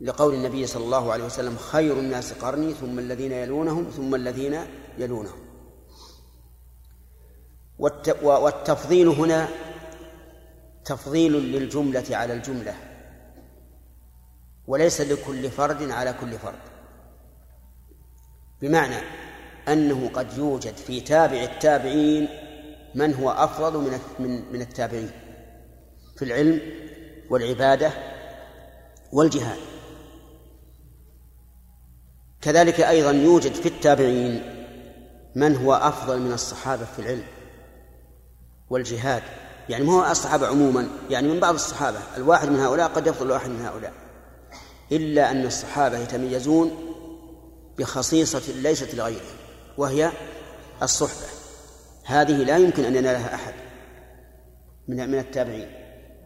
لقول 0.00 0.34
النبي 0.34 0.66
صلى 0.66 0.84
الله 0.84 1.12
عليه 1.12 1.24
وسلم 1.24 1.56
خير 1.56 1.98
الناس 1.98 2.32
قرني 2.32 2.74
ثم 2.74 2.98
الذين 2.98 3.32
يلونهم 3.32 3.84
ثم 3.84 4.14
الذين 4.14 4.60
يلونهم. 4.98 5.38
والتفضيل 8.22 9.08
هنا 9.08 9.48
تفضيل 10.84 11.32
للجملة 11.32 12.04
على 12.10 12.32
الجملة 12.32 12.74
وليس 14.66 15.00
لكل 15.00 15.50
فرد 15.50 15.90
على 15.90 16.12
كل 16.20 16.38
فرد. 16.38 16.58
بمعنى 18.62 18.96
أنه 19.68 20.10
قد 20.14 20.38
يوجد 20.38 20.76
في 20.76 21.00
تابع 21.00 21.42
التابعين 21.42 22.28
من 22.94 23.14
هو 23.14 23.30
أفضل 23.30 23.78
من 23.78 24.00
من 24.18 24.52
من 24.52 24.60
التابعين 24.60 25.10
في 26.16 26.24
العلم 26.24 26.60
والعبادة 27.30 27.92
والجهاد. 29.12 29.58
كذلك 32.42 32.80
أيضا 32.80 33.10
يوجد 33.10 33.54
في 33.54 33.66
التابعين 33.68 34.42
من 35.34 35.56
هو 35.56 35.74
أفضل 35.74 36.20
من 36.20 36.32
الصحابة 36.32 36.84
في 36.84 37.02
العلم 37.02 37.24
والجهاد. 38.70 39.22
يعني 39.68 39.84
ما 39.84 39.92
هو 39.92 40.10
الصحابة 40.10 40.46
عموما 40.46 40.88
يعني 41.10 41.28
من 41.28 41.40
بعض 41.40 41.54
الصحابة 41.54 41.98
الواحد 42.16 42.48
من 42.48 42.60
هؤلاء 42.60 42.88
قد 42.88 43.06
يفضل 43.06 43.26
الواحد 43.26 43.50
من 43.50 43.60
هؤلاء. 43.60 43.92
إلا 44.92 45.30
أن 45.30 45.46
الصحابة 45.46 45.98
يتميزون 45.98 46.70
بخصيصة 47.78 48.52
ليست 48.52 48.94
لغيره 48.94 49.20
وهي 49.78 50.12
الصحبة. 50.82 51.26
هذه 52.04 52.32
لا 52.32 52.56
يمكن 52.56 52.84
أن 52.84 52.96
ينالها 52.96 53.34
أحد 53.34 53.54
من 54.88 55.10
من 55.10 55.18
التابعين. 55.18 55.68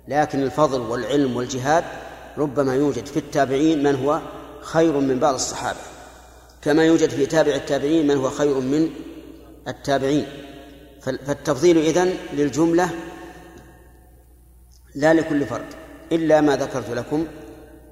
لكن 0.08 0.42
الفضل 0.42 0.80
والعلم 0.80 1.36
والجهاد 1.36 1.84
ربما 2.38 2.74
يوجد 2.74 3.06
في 3.06 3.16
التابعين 3.16 3.82
من 3.82 3.94
هو 4.04 4.20
خير 4.60 4.92
من 4.92 5.18
بعض 5.18 5.34
الصحابة. 5.34 5.91
كما 6.62 6.84
يوجد 6.84 7.10
في 7.10 7.26
تابع 7.26 7.54
التابعين 7.54 8.06
من 8.06 8.16
هو 8.16 8.30
خير 8.30 8.60
من 8.60 8.90
التابعين. 9.68 10.26
فالتفضيل 11.02 11.78
إذن 11.78 12.16
للجملة 12.32 12.90
لا 14.94 15.14
لكل 15.14 15.46
فرد 15.46 15.66
إلا 16.12 16.40
ما 16.40 16.56
ذكرت 16.56 16.90
لكم 16.90 17.26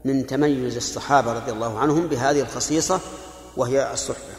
من 0.05 0.27
تميز 0.27 0.77
الصحابة 0.77 1.33
رضي 1.33 1.53
الله 1.53 1.79
عنهم 1.79 2.07
بهذه 2.07 2.41
الخصيصة 2.41 3.01
وهي 3.57 3.93
الصحبة. 3.93 4.35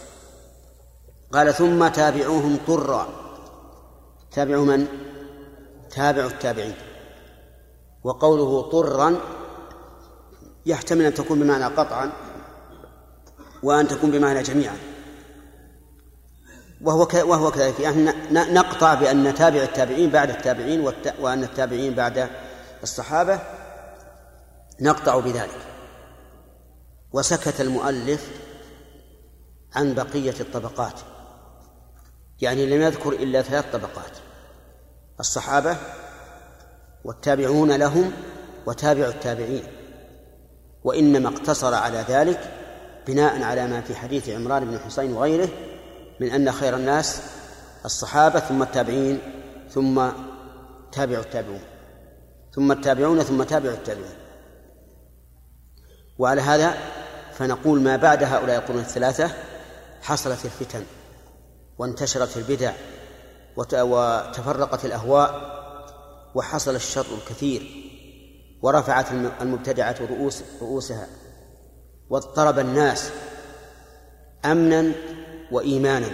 قال 1.31 1.53
ثم 1.53 1.87
تابعوهم 1.87 2.57
طرا. 2.67 3.07
تابعوا 4.31 4.65
من؟ 4.65 4.87
تابعوا 5.95 6.29
التابعين. 6.29 6.75
وقوله 8.03 8.61
طرا 8.61 9.17
يحتمل 10.65 11.05
أن 11.05 11.13
تكون 11.13 11.39
بمعنى 11.39 11.65
قطعا 11.65 12.11
وأن 13.63 13.87
تكون 13.87 14.11
بمعنى 14.11 14.43
جميعا 14.43 14.77
وهو 16.81 17.07
وهو 17.13 17.51
كذلك. 17.51 17.79
يعني 17.79 18.11
نقطع 18.31 18.93
بأن 18.93 19.23
نتابع 19.23 19.63
التابعين 19.63 20.09
بعد 20.09 20.29
التابعين 20.29 20.93
وأن 21.19 21.43
التابعين 21.43 21.93
بعد 21.93 22.29
الصحابة. 22.83 23.39
نقطع 24.81 25.19
بذلك. 25.19 25.59
وسكت 27.13 27.61
المؤلف 27.61 28.29
عن 29.75 29.93
بقية 29.93 30.35
الطبقات. 30.39 30.99
يعني 32.41 32.65
لم 32.65 32.81
يذكر 32.81 33.09
إلا 33.09 33.41
ثلاث 33.41 33.65
طبقات. 33.73 34.17
الصحابة 35.19 35.77
والتابعون 37.05 37.71
لهم 37.71 38.11
وتابع 38.65 39.07
التابعين. 39.07 39.63
وإنما 40.83 41.29
اقتصر 41.29 41.73
على 41.73 42.05
ذلك 42.09 42.60
بناء 43.07 43.43
على 43.43 43.67
ما 43.67 43.81
في 43.81 43.95
حديث 43.95 44.29
عمران 44.29 44.65
بن 44.65 44.79
حسين 44.79 45.13
وغيره 45.13 45.49
من 46.19 46.31
أن 46.31 46.51
خير 46.51 46.75
الناس 46.75 47.21
الصحابة 47.85 48.39
ثم 48.39 48.61
التابعين 48.61 49.19
ثم 49.69 50.09
تابع 50.91 51.19
التابعون 51.19 51.61
ثم 52.55 52.71
التابعون 52.71 53.23
ثم 53.23 53.43
تابع 53.43 53.69
التابعون. 53.69 54.13
وعلى 56.17 56.41
هذا 56.41 56.77
فنقول 57.33 57.81
ما 57.81 57.95
بعد 57.95 58.23
هؤلاء 58.23 58.59
القرون 58.59 58.79
الثلاثة 58.79 59.31
حصلت 60.01 60.45
الفتن 60.45 60.83
وانتشرت 61.77 62.37
البدع 62.37 62.73
وتفرقت 63.57 64.85
الأهواء 64.85 65.51
وحصل 66.35 66.75
الشر 66.75 67.05
الكثير 67.17 67.91
ورفعت 68.61 69.11
المبتدعة 69.41 69.95
رؤوس 70.01 70.43
رؤوسها. 70.61 71.07
واضطرب 72.11 72.59
الناس 72.59 73.11
أمنا 74.45 74.91
وإيمانا 75.51 76.09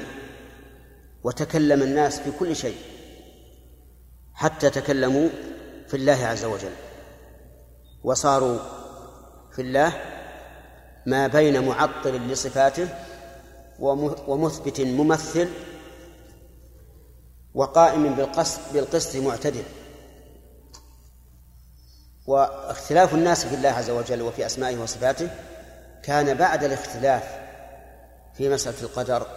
وتكلم 1.23 1.81
الناس 1.81 2.19
في 2.19 2.31
كل 2.39 2.55
شيء 2.55 2.77
حتى 4.33 4.69
تكلموا 4.69 5.29
في 5.87 5.97
الله 5.97 6.25
عز 6.25 6.45
وجل. 6.45 6.71
وصاروا 8.03 8.59
في 9.55 9.61
الله 9.61 9.93
ما 11.05 11.27
بين 11.27 11.65
معطل 11.67 12.27
لصفاته 12.27 12.87
ومثبت 14.27 14.81
ممثل 14.81 15.49
وقائم 17.53 18.15
بالقسط 18.15 18.59
بالقسط 18.73 19.15
معتدل. 19.15 19.63
واختلاف 22.27 23.13
الناس 23.13 23.45
في 23.45 23.55
الله 23.55 23.69
عز 23.69 23.89
وجل 23.89 24.21
وفي 24.21 24.45
أسمائه 24.45 24.77
وصفاته 24.77 25.29
كان 26.07 26.37
بعد 26.37 26.63
الاختلاف 26.63 27.23
في 28.33 28.49
مسألة 28.49 28.81
القدر 28.83 29.27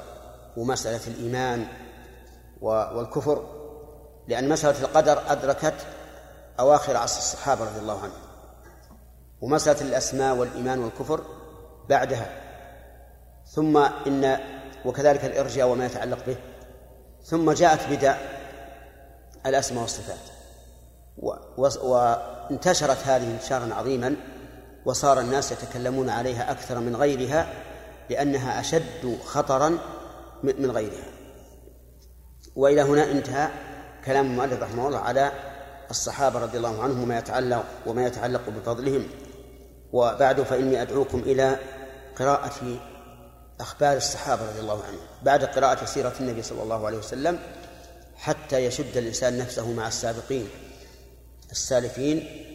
ومسألة 0.57 1.01
الإيمان 1.07 1.66
والكفر 2.61 3.47
لأن 4.29 4.49
مسألة 4.49 4.81
القدر 4.81 5.23
أدركت 5.29 5.75
أواخر 6.61 6.97
عصر 6.97 7.18
الصحابة 7.18 7.64
رضي 7.64 7.79
الله 7.79 7.99
عنهم 7.99 8.21
ومسألة 9.41 9.81
الأسماء 9.81 10.37
والإيمان 10.37 10.79
والكفر 10.79 11.21
بعدها. 11.89 12.27
ثم 13.47 13.77
إن 13.77 14.39
وكذلك 14.85 15.25
الإرجاء 15.25 15.68
وما 15.68 15.87
يتعلق 15.87 16.27
به. 16.27 16.37
ثم 17.25 17.53
جاءت 17.53 17.91
بدع 17.91 18.16
الأسماء 19.47 19.83
والصفات 19.83 20.18
وانتشرت 21.83 23.07
هذه 23.07 23.31
انتشارا 23.31 23.75
عظيما. 23.75 24.16
وصار 24.91 25.20
الناس 25.20 25.53
يتكلمون 25.53 26.11
عليها 26.11 26.51
أكثر 26.51 26.80
من 26.80 26.97
غيرها 26.97 27.53
لأنها 28.11 28.61
أشد 28.61 29.18
خطرا 29.24 29.78
من 30.43 30.70
غيرها. 30.70 31.07
وإلى 32.57 32.82
هنا 32.82 33.11
انتهى 33.11 33.49
كلام 34.05 34.26
المؤلف 34.26 34.62
رحمه 34.62 34.88
الله 34.88 34.99
على 34.99 35.32
الصحابة 35.91 36.38
رضي 36.38 36.59
الله 36.59 36.82
عنهم 36.82 37.03
وما 37.03 37.18
يتعلق 37.18 37.64
وما 37.86 38.07
يتعلق 38.07 38.41
بفضلهم. 38.49 39.07
وبعد 39.93 40.43
فإني 40.43 40.82
أدعوكم 40.82 41.18
إلى 41.18 41.59
قراءة 42.16 42.80
أخبار 43.61 43.97
الصحابة 43.97 44.43
رضي 44.51 44.61
الله 44.61 44.84
عنهم. 44.84 45.07
بعد 45.22 45.45
قراءة 45.45 45.84
سيرة 45.84 46.14
النبي 46.20 46.43
صلى 46.43 46.62
الله 46.62 46.86
عليه 46.86 46.99
وسلم 46.99 47.38
حتى 48.16 48.64
يشد 48.64 48.97
الإنسان 48.97 49.38
نفسه 49.38 49.72
مع 49.72 49.88
السابقين 49.88 50.49
السالفين 51.51 52.49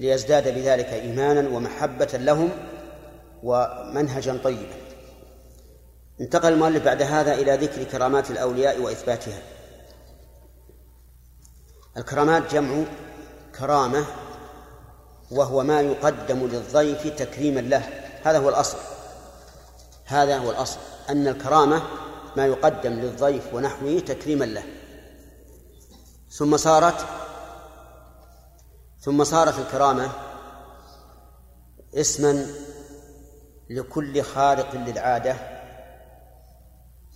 ليزداد 0.00 0.54
بذلك 0.54 0.86
إيمانا 0.86 1.56
ومحبة 1.56 2.08
لهم 2.14 2.50
ومنهجا 3.42 4.38
طيبا. 4.44 4.76
انتقل 6.20 6.52
المؤلف 6.52 6.84
بعد 6.84 7.02
هذا 7.02 7.34
إلى 7.34 7.56
ذكر 7.56 7.84
كرامات 7.84 8.30
الأولياء 8.30 8.80
وإثباتها. 8.80 9.42
الكرامات 11.96 12.54
جمع 12.54 12.84
كرامة 13.58 14.04
وهو 15.30 15.62
ما 15.62 15.80
يقدم 15.80 16.46
للضيف 16.46 17.06
تكريما 17.06 17.60
له. 17.60 17.82
هذا 18.22 18.38
هو 18.38 18.48
الأصل. 18.48 18.78
هذا 20.04 20.38
هو 20.38 20.50
الأصل. 20.50 20.78
أن 21.10 21.28
الكرامة 21.28 21.82
ما 22.36 22.46
يقدم 22.46 22.92
للضيف 22.92 23.54
ونحوه 23.54 23.98
تكريما 23.98 24.44
له. 24.44 24.62
ثم 26.30 26.56
صارت 26.56 27.06
ثم 29.06 29.24
صارت 29.24 29.58
الكرامة 29.58 30.08
اسما 31.94 32.46
لكل 33.70 34.22
خارق 34.22 34.74
للعادة 34.74 35.36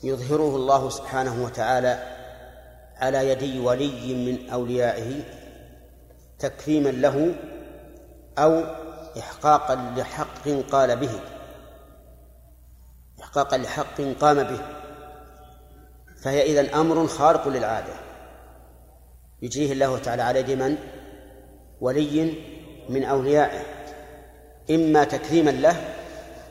يظهره 0.02 0.56
الله 0.56 0.90
سبحانه 0.90 1.44
وتعالى 1.44 2.16
على 2.96 3.28
يدي 3.28 3.60
ولي 3.60 4.14
من 4.14 4.50
أوليائه 4.50 5.22
تكريما 6.38 6.88
له 6.88 7.34
أو 8.38 8.64
إحقاقا 9.18 9.74
لحق 9.96 10.48
قال 10.72 10.96
به. 10.96 11.20
إحقاقا 13.20 13.56
لحق 13.58 14.00
قام 14.20 14.42
به. 14.42 14.60
فهي 16.22 16.42
إذن 16.42 16.74
أمر 16.74 17.06
خارق 17.06 17.48
للعادة. 17.48 17.94
يجريه 19.42 19.72
الله 19.72 19.98
تعالى 19.98 20.22
على 20.22 20.40
يد 20.40 20.50
من؟ 20.50 20.99
ولي 21.80 22.34
من 22.88 23.04
أوليائه 23.04 23.62
إما 24.70 25.04
تكريما 25.04 25.50
له 25.50 25.94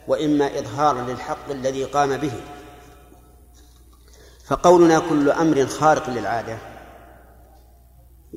وإما 0.07 0.59
إظهارا 0.59 1.01
للحق 1.01 1.49
الذي 1.51 1.84
قام 1.84 2.17
به. 2.17 2.32
فقولنا 4.45 4.99
كل 4.99 5.32
أمر 5.32 5.65
خارق 5.65 6.09
للعادة 6.09 6.57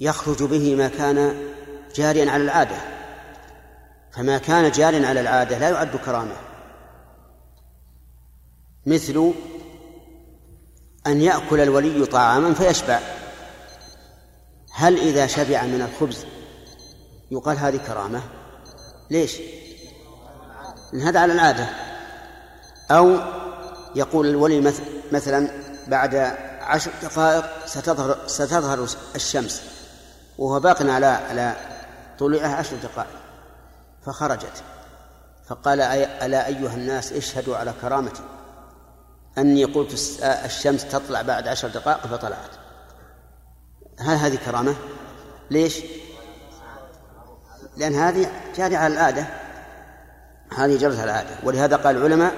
يخرج 0.01 0.43
به 0.43 0.75
ما 0.75 0.89
كان 0.89 1.49
جاريا 1.95 2.31
على 2.31 2.43
العادة. 2.43 2.77
فما 4.13 4.39
كان 4.39 4.71
جاريا 4.71 5.09
على 5.09 5.21
العادة 5.21 5.59
لا 5.59 5.71
يعد 5.71 5.97
كرامة. 5.97 6.37
مثل 8.87 9.33
أن 11.07 11.21
يأكل 11.21 11.61
الولي 11.61 12.07
طعاما 12.07 12.55
فيشبع. 12.55 13.01
هل 14.73 14.99
إذا 14.99 15.27
شبع 15.27 15.63
من 15.63 15.83
الخبز 15.83 16.27
يقال 17.33 17.59
هذه 17.59 17.77
كرامة 17.77 18.23
ليش؟ 19.11 19.37
إن 20.95 21.01
هذا 21.01 21.21
على 21.21 21.33
العادة 21.33 21.67
أو 22.91 23.17
يقول 23.95 24.27
الولي 24.27 24.75
مثلا 25.13 25.49
بعد 25.87 26.15
عشر 26.61 26.91
دقائق 27.03 27.67
ستظهر 27.67 28.19
ستظهر 28.27 28.89
الشمس 29.15 29.63
وهو 30.39 30.61
باق 30.61 30.83
على 30.83 31.07
على 31.07 31.57
طلوعها 32.19 32.57
عشر 32.57 32.77
دقائق 32.77 33.11
فخرجت 34.07 34.63
فقال 35.47 35.81
ألا 35.81 36.47
أيها 36.47 36.75
الناس 36.75 37.13
اشهدوا 37.13 37.57
على 37.57 37.75
كرامتي 37.81 38.23
أني 39.39 39.65
قلت 39.65 40.21
الشمس 40.23 40.85
تطلع 40.85 41.23
بعد 41.23 41.49
عشر 41.49 41.69
دقائق 41.69 42.07
فطلعت 42.07 42.51
هل 43.99 44.17
هذه 44.17 44.37
كرامة؟ 44.37 44.75
ليش؟ 45.51 45.83
لأن 47.77 47.95
هذه 47.95 48.31
جارية 48.57 48.77
على 48.77 48.95
العادة 48.95 49.27
هذه 50.57 50.77
جرت 50.77 50.99
على 50.99 51.05
العادة 51.05 51.31
ولهذا 51.45 51.77
قال 51.77 51.97
العلماء 51.97 52.35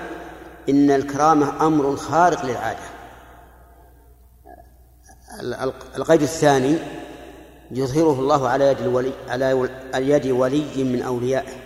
إن 0.69 0.91
الكرامة 0.91 1.67
أمر 1.67 1.97
خارق 1.97 2.45
للعادة. 2.45 2.95
القيد 5.97 6.23
الثاني 6.23 6.79
يظهره 7.71 8.21
الله 8.21 8.49
على 8.49 8.65
يد 8.65 8.81
الولي 8.81 9.13
على 9.29 10.11
يد 10.11 10.27
ولي 10.27 10.85
من 10.85 11.03
أوليائه. 11.03 11.65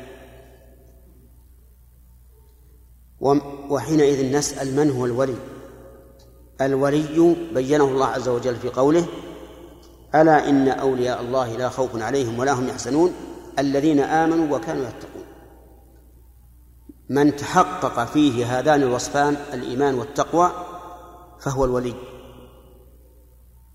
وحينئذ 3.71 4.37
نسأل 4.37 4.77
من 4.77 4.91
هو 4.91 5.07
الولي؟ 5.07 5.37
الولي 6.61 7.37
بينه 7.55 7.85
الله 7.85 8.07
عز 8.07 8.29
وجل 8.29 8.57
في 8.57 8.69
قوله 8.69 9.07
ألا 10.15 10.49
إن 10.49 10.69
أولياء 10.69 11.21
الله 11.21 11.57
لا 11.57 11.69
خوف 11.69 12.03
عليهم 12.03 12.39
ولا 12.39 12.53
هم 12.53 12.69
يحزنون؟ 12.69 13.13
الذين 13.59 14.01
آمنوا 14.01 14.57
وكانوا 14.57 14.89
يتقون. 14.89 15.25
من 17.09 17.37
تحقق 17.37 18.05
فيه 18.05 18.59
هذان 18.59 18.83
الوصفان 18.83 19.37
الإيمان 19.53 19.95
والتقوى 19.95 20.53
فهو 21.41 21.65
الولي. 21.65 21.95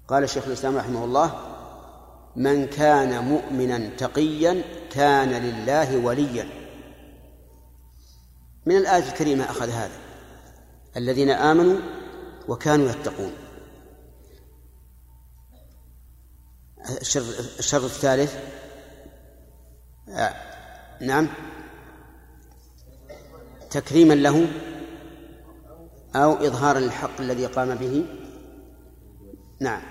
قال 0.08 0.24
الشيخ 0.24 0.48
الإسلام 0.48 0.78
رحمه 0.78 1.06
الله 1.06 1.36
من 2.36 2.68
كان 2.68 3.24
مؤمنا 3.24 3.90
تقيا 3.98 4.64
كان 4.92 5.30
لله 5.30 5.98
وليا. 5.98 6.50
من 8.66 8.78
الآية 8.78 9.10
الكريمة 9.10 9.44
أخذ 9.44 9.70
هذا. 9.70 9.98
الذين 10.98 11.30
آمنوا 11.30 11.80
وكانوا 12.48 12.90
يتقون. 12.90 13.32
الشرط 17.60 17.84
الثالث 17.84 18.36
نعم. 21.02 21.28
تكريما 23.70 24.14
له 24.14 24.48
أو 26.16 26.34
إظهارا 26.34 26.80
للحق 26.80 27.20
الذي 27.22 27.46
قام 27.46 27.76
به؟ 27.76 28.06
نعم. 29.60 29.82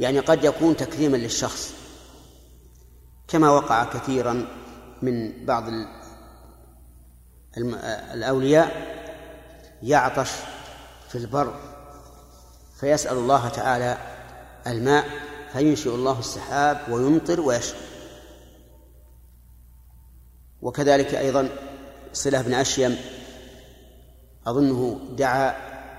يعني 0.00 0.18
قد 0.18 0.44
يكون 0.44 0.76
تكريما 0.76 1.16
للشخص. 1.16 1.74
كما 3.28 3.50
وقع 3.50 3.84
كثيرا 3.84 4.46
من 5.02 5.46
بعض 5.46 5.64
الأولياء 8.14 8.98
يعطش 9.82 10.30
في 11.08 11.18
البر 11.18 11.54
فيسأل 12.80 13.16
الله 13.16 13.48
تعالى 13.48 13.98
الماء 14.66 15.04
فينشئ 15.52 15.94
الله 15.94 16.18
السحاب 16.18 16.80
ويمطر 16.90 17.40
ويشرب. 17.40 17.87
وكذلك 20.62 21.14
أيضا 21.14 21.48
صلة 22.12 22.42
بن 22.42 22.54
أشيم 22.54 22.96
أظنه 24.46 25.00
دعا 25.16 25.54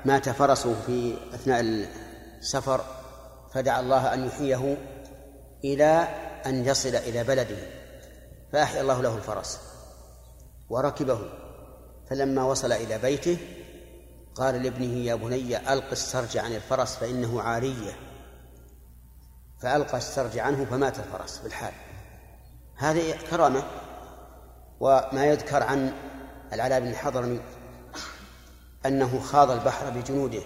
مات 0.06 0.30
فرسه 0.30 0.76
في 0.86 1.18
أثناء 1.34 1.62
السفر 2.40 2.82
فدعا 3.54 3.80
الله 3.80 4.14
أن 4.14 4.28
يحييه 4.28 4.78
إلى 5.64 6.08
أن 6.46 6.66
يصل 6.66 6.96
إلى 6.96 7.24
بلده 7.24 7.58
فأحيا 8.52 8.82
الله 8.82 9.02
له 9.02 9.16
الفرس 9.16 9.60
وركبه 10.70 11.20
فلما 12.10 12.44
وصل 12.44 12.72
إلى 12.72 12.98
بيته 12.98 13.38
قال 14.36 14.64
لابنه 14.64 14.98
يا 14.98 15.16
بني 15.16 15.74
ألق 15.74 15.92
السرج 15.92 16.38
عن 16.38 16.56
الفرس 16.56 16.96
فإنه 16.96 17.42
عارية. 17.42 17.92
فألقى 19.62 19.98
السرج 19.98 20.40
عنه 20.40 20.66
فمات 20.66 21.00
الفرس 21.00 21.38
بالحال. 21.38 21.74
هذه 22.76 23.16
كرامة 23.30 23.64
وما 24.80 25.26
يذكر 25.26 25.64
عن 25.64 25.92
العلاء 26.54 26.80
بن 26.80 26.88
الحضرمي 26.88 27.40
أنه 28.86 29.20
خاض 29.20 29.52
البحر 29.52 29.90
بجنوده 29.90 30.42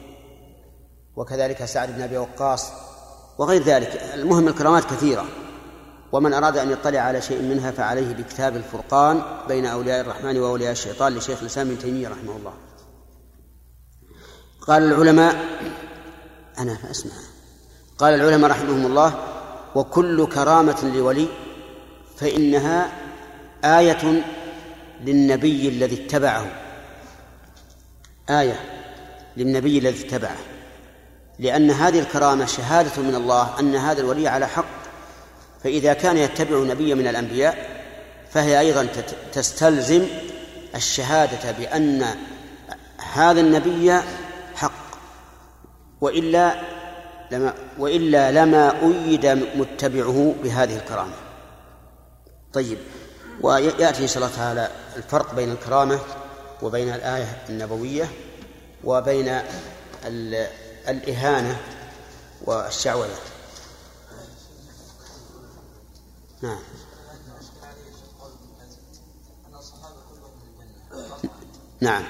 وكذلك 1.15 1.65
سعد 1.65 1.95
بن 1.95 2.01
أبي 2.01 2.17
وقاص 2.17 2.71
وغير 3.37 3.63
ذلك 3.63 4.01
المهم 4.13 4.47
الكرامات 4.47 4.83
كثيرة 4.83 5.25
ومن 6.11 6.33
أراد 6.33 6.57
أن 6.57 6.71
يطلع 6.71 6.99
على 6.99 7.21
شيء 7.21 7.41
منها 7.41 7.71
فعليه 7.71 8.13
بكتاب 8.13 8.55
الفرقان 8.55 9.21
بين 9.47 9.65
أولياء 9.65 10.01
الرحمن 10.01 10.37
وأولياء 10.37 10.71
الشيطان 10.71 11.15
لشيخ 11.15 11.39
الإسلام 11.41 11.67
ابن 11.67 11.79
تيمية 11.79 12.07
رحمه 12.07 12.35
الله. 12.35 12.53
قال 14.67 14.83
العلماء 14.83 15.45
أنا 16.57 16.75
فأسمع 16.75 17.11
قال 17.97 18.13
العلماء 18.13 18.51
رحمهم 18.51 18.85
الله 18.85 19.13
وكل 19.75 20.27
كرامة 20.27 20.91
لولي 20.95 21.27
فإنها 22.17 23.02
آية 23.63 24.23
للنبي 25.05 25.69
الذي 25.69 26.05
اتبعه. 26.05 26.45
آية 28.29 28.59
للنبي 29.37 29.77
الذي 29.77 30.07
اتبعه. 30.07 30.37
لأن 31.39 31.71
هذه 31.71 31.99
الكرامة 31.99 32.45
شهادة 32.45 33.01
من 33.01 33.15
الله 33.15 33.59
أن 33.59 33.75
هذا 33.75 34.01
الولي 34.01 34.27
على 34.27 34.47
حق. 34.47 34.83
فإذا 35.63 35.93
كان 35.93 36.17
يتبع 36.17 36.63
نبيا 36.63 36.95
من 36.95 37.07
الأنبياء 37.07 37.83
فهي 38.31 38.59
أيضا 38.59 38.87
تستلزم 39.33 40.07
الشهادة 40.75 41.51
بأن 41.51 42.05
هذا 43.13 43.41
النبي 43.41 43.99
حق. 44.55 44.83
وإلا 46.01 46.61
لما 47.31 47.53
وإلا 47.79 48.31
لما 48.31 48.81
أيد 48.81 49.25
متبعه 49.55 50.35
بهذه 50.43 50.75
الكرامة. 50.75 51.13
طيب. 52.53 52.77
ويأتي 53.41 54.03
إن 54.03 54.07
شاء 54.07 54.17
الله 54.17 54.35
تعالى 54.35 54.71
الفرق 54.95 55.33
بين 55.33 55.51
الكرامة 55.51 55.99
وبين 56.61 56.93
الآية 56.93 57.43
النبوية 57.49 58.11
وبين 58.83 59.41
الإهانة 60.87 61.61
والشعوذة. 62.45 63.15
نعم. 66.41 66.59
نعم. 71.81 72.03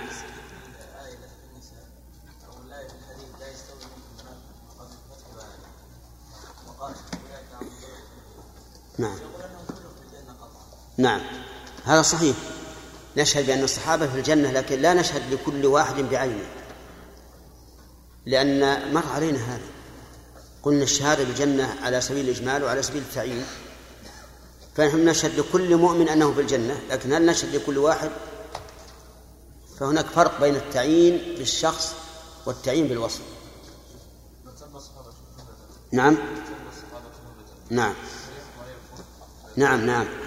نعم. 8.97 9.32
نعم. 10.97 11.21
هذا 11.85 12.01
صحيح. 12.01 12.35
نشهد 13.17 13.45
بأن 13.45 13.63
الصحابة 13.63 14.07
في 14.07 14.17
الجنة 14.17 14.51
لكن 14.51 14.81
لا 14.81 14.93
نشهد 14.93 15.33
لكل 15.33 15.65
واحد 15.65 15.95
بعينه. 15.95 16.45
لأن 18.25 18.93
مر 18.93 19.03
علينا 19.07 19.39
هذا. 19.39 19.67
قلنا 20.63 20.83
الشهادة 20.83 21.23
بالجنة 21.23 21.75
على 21.83 22.01
سبيل 22.01 22.25
الإجمال 22.25 22.63
وعلى 22.63 22.83
سبيل 22.83 23.01
التعيين. 23.01 23.45
فنحن 24.75 25.05
نشهد 25.05 25.39
لكل 25.39 25.77
مؤمن 25.77 26.09
أنه 26.09 26.33
في 26.33 26.41
الجنة 26.41 26.79
لكن 26.89 27.13
هل 27.13 27.25
نشهد 27.25 27.55
لكل 27.55 27.77
واحد؟ 27.77 28.11
فهناك 29.79 30.05
فرق 30.05 30.39
بين 30.39 30.55
التعيين 30.55 31.35
بالشخص 31.37 31.93
والتعيين 32.45 32.87
بالوصف. 32.87 33.21
نعم. 35.91 36.17
نعم 37.69 37.93
نعم. 39.55 39.85
نعم 39.85 40.22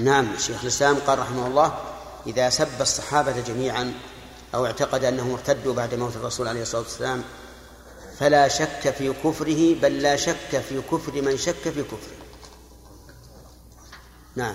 نعم 0.00 0.38
شيخ 0.38 0.60
الإسلام 0.62 0.96
قال 0.96 1.18
رحمه 1.18 1.46
الله 1.46 1.78
إذا 2.26 2.50
سب 2.50 2.80
الصحابة 2.80 3.40
جميعا 3.40 3.94
أو 4.54 4.66
اعتقد 4.66 5.04
أنهم 5.04 5.32
ارتدوا 5.32 5.74
بعد 5.74 5.94
موت 5.94 6.16
الرسول 6.16 6.48
عليه 6.48 6.62
الصلاة 6.62 6.82
والسلام 6.82 7.22
فلا 8.18 8.48
شك 8.48 8.90
في 8.90 9.12
كفره 9.12 9.74
بل 9.74 10.02
لا 10.02 10.16
شك 10.16 10.60
في 10.68 10.82
كفر 10.82 11.22
من 11.22 11.36
شك 11.36 11.54
في 11.54 11.82
كفره. 11.82 12.16
نعم 14.36 14.54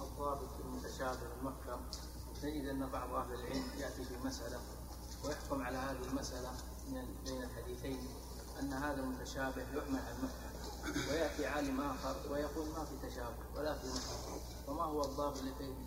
الضابط 0.00 0.48
في 0.56 0.60
المتشابه 0.64 1.18
المحكم 1.40 1.80
نجد 2.44 2.68
ان 2.68 2.90
بعض 2.90 3.14
أهل 3.14 3.34
العلم 3.34 3.64
ياتي 3.78 4.02
بمساله 4.10 4.58
ويحكم 5.24 5.62
على 5.62 5.76
هذه 5.76 6.08
المساله 6.10 6.50
من 6.88 7.04
بين 7.24 7.42
الحديثين 7.42 7.98
ان 8.60 8.72
هذا 8.72 9.00
المتشابه 9.00 9.62
يحمل 9.62 10.00
على 10.00 10.16
المحكم 10.18 11.10
وياتي 11.10 11.46
عالم 11.46 11.80
اخر 11.80 12.16
ويقول 12.30 12.68
ما 12.68 12.84
في 12.84 13.08
تشابه 13.08 13.36
ولا 13.56 13.74
في 13.74 13.86
محكم 13.86 14.40
لفهم 15.16 15.86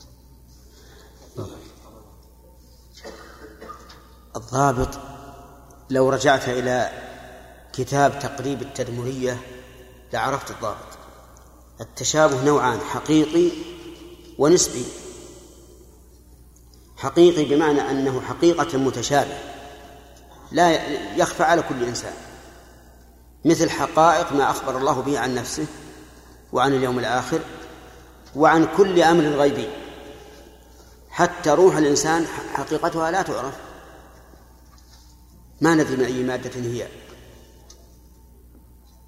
الضابط 4.36 5.00
لو 5.90 6.10
رجعت 6.10 6.50
إلى 6.50 6.92
كتاب 7.74 8.20
تقريب 8.20 8.62
التدمرية 8.62 9.42
لعرفت 10.14 10.52
الضابط. 10.52 10.98
التشابه 11.82 12.44
نوعان 12.44 12.80
حقيقي 12.80 13.52
ونسبي. 14.38 14.86
حقيقي 16.98 17.56
بمعنى 17.56 17.82
أنه 17.82 18.22
حقيقة 18.22 18.78
متشابه 18.78 19.38
لا 20.52 20.88
يخفى 21.16 21.44
على 21.44 21.62
كل 21.62 21.84
إنسان. 21.84 22.14
مثل 23.46 23.70
حقائق 23.70 24.34
ما 24.34 24.52
أخبر 24.52 24.78
الله 24.78 25.02
به 25.02 25.20
عن 25.20 25.36
نفسه 25.36 25.66
وعن 26.54 26.74
اليوم 26.74 27.00
الآخر 27.00 27.40
وعن 28.36 28.68
كل 28.78 29.02
أمر 29.02 29.24
غيبي. 29.24 29.70
حتى 31.10 31.50
روح 31.50 31.76
الإنسان 31.78 32.26
حقيقتها 32.54 33.12
لا 33.12 33.22
تعرف. 33.22 33.54
ما 35.62 35.76
ندري 35.76 35.96
من 35.96 36.06
أي 36.06 36.24
مادة 36.24 36.52
هي. 36.56 36.88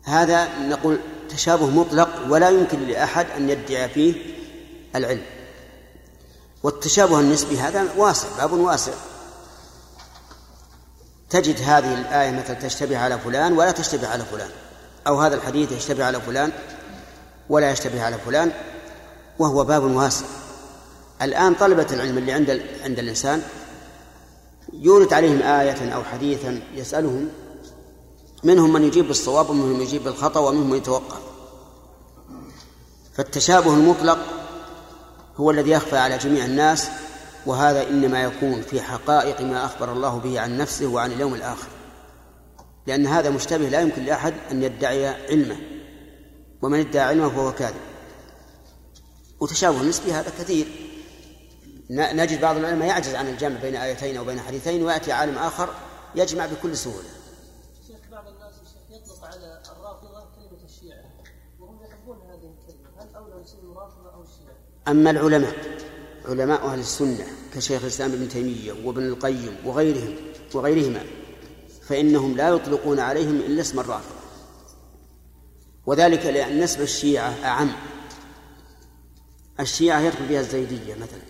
هذا 0.04 0.60
نقول 0.60 1.00
تشابه 1.30 1.70
مطلق 1.70 2.10
ولا 2.30 2.50
يمكن 2.50 2.88
لأحد 2.88 3.26
أن 3.38 3.50
يدعي 3.50 3.90
فيه 3.90 4.16
العلم. 4.96 5.26
والتشابه 6.64 7.20
النسبي 7.20 7.60
هذا 7.60 7.94
واسع 7.98 8.28
باب 8.38 8.54
واسع. 8.54 8.94
تجد 11.30 11.62
هذه 11.62 11.94
الآية 11.94 12.32
مثلا 12.32 12.54
تشتبه 12.54 12.98
على 12.98 13.20
فلان 13.20 13.54
ولا 13.54 13.72
تشتبه 13.72 14.08
على 14.08 14.26
فلان 14.26 14.50
أو 15.08 15.22
هذا 15.22 15.36
الحديث 15.36 15.72
يشتبه 15.72 16.06
على 16.06 16.22
فلان 16.22 16.52
ولا 17.50 17.72
يشتبه 17.72 18.04
على 18.04 18.18
فلان 18.18 18.52
وهو 19.40 19.64
باب 19.64 19.84
واسع. 19.84 20.26
الآن 21.22 21.54
طلبة 21.54 21.88
العلم 21.92 22.18
اللي 22.18 22.32
عند 22.32 22.62
عند 22.84 23.00
الإنسان 23.00 23.42
يورد 24.74 25.14
عليهم 25.14 25.42
آية 25.42 25.94
أو 25.94 26.04
حديثا 26.04 26.62
يسألهم 26.76 27.30
منهم 28.44 28.74
من 28.74 28.84
يجيب 28.84 29.08
بالصواب 29.08 29.50
ومنهم 29.50 29.70
من 29.70 29.82
يجيب 29.82 30.04
بالخطأ 30.04 30.40
ومنهم 30.40 30.70
من 30.70 30.78
يتوقع. 30.78 31.18
فالتشابه 33.14 33.74
المطلق 33.74 34.18
هو 35.38 35.52
الذي 35.52 35.72
يخفى 35.72 35.98
على 35.98 36.18
جميع 36.18 36.46
الناس 36.46 36.90
وهذا 37.46 37.90
إنما 37.90 38.24
يكون 38.24 38.62
في 38.62 38.82
حقائق 38.82 39.42
ما 39.42 39.66
أخبر 39.66 39.92
الله 39.92 40.18
به 40.18 40.40
عن 40.40 40.58
نفسه 40.58 40.88
وعن 40.88 41.12
اليوم 41.12 41.34
الآخر. 41.34 41.68
لأن 42.88 43.08
هذا 43.08 43.30
مشتبه 43.30 43.70
لا 43.70 43.82
يمكن 43.82 44.06
لأحد 44.06 44.34
أن 44.52 44.64
يدعي 44.64 45.08
علمه 45.08 45.58
ومن 46.62 46.80
ادعى 46.80 47.04
علمه 47.04 47.30
فهو 47.30 47.52
كاذب. 47.52 47.91
وتشابه 49.42 49.82
نسبي 49.82 50.14
هذا 50.14 50.30
كثير. 50.40 50.68
نجد 51.90 52.42
بعض 52.42 52.58
العلماء 52.58 52.88
يعجز 52.88 53.16
عن 53.16 53.28
الجمع 53.28 53.62
بين 53.62 53.76
آيتين 53.76 54.18
أو 54.18 54.26
بين 54.26 54.40
حديثين 54.40 54.84
ويأتي 54.84 55.12
عالم 55.12 55.38
آخر 55.38 55.70
يجمع 56.16 56.46
بكل 56.46 56.78
سهولة. 56.78 57.10
شيخ 57.88 57.98
بعض 58.12 58.28
الناس 58.28 58.54
يطلق 58.90 59.26
على 59.26 59.62
الرافضة 59.78 60.20
كلمة 60.36 60.64
الشيعة 60.66 61.04
وهم 61.60 61.80
يحبون 61.86 62.18
هذه 62.18 62.54
الكلمة. 62.54 62.90
هل 63.00 63.16
أولى 63.16 63.34
الرافضة 63.64 64.14
أو 64.14 64.22
الشيعة؟ 64.22 64.56
أما 64.88 65.10
العلماء 65.10 65.56
علماء 66.26 66.66
أهل 66.66 66.80
السنة 66.80 67.28
كشيخ 67.56 67.82
الإسلام 67.82 68.12
ابن 68.12 68.30
تيمية 68.30 68.74
وابن 68.86 69.08
القيم 69.08 69.56
وغيرهم 69.66 70.16
وغيرهما 70.54 71.04
فإنهم 71.82 72.38
لا 72.38 72.50
يطلقون 72.50 73.00
عليهم 73.00 73.36
إلا 73.36 73.62
اسم 73.62 73.80
الرافضة. 73.80 74.16
وذلك 75.86 76.26
لأن 76.26 76.60
نسب 76.60 76.82
الشيعة 76.82 77.36
أعم. 77.44 77.72
الشيعة 79.62 80.00
يدخل 80.00 80.28
فيها 80.28 80.40
الزيدية 80.40 80.96
مثلا. 80.96 81.22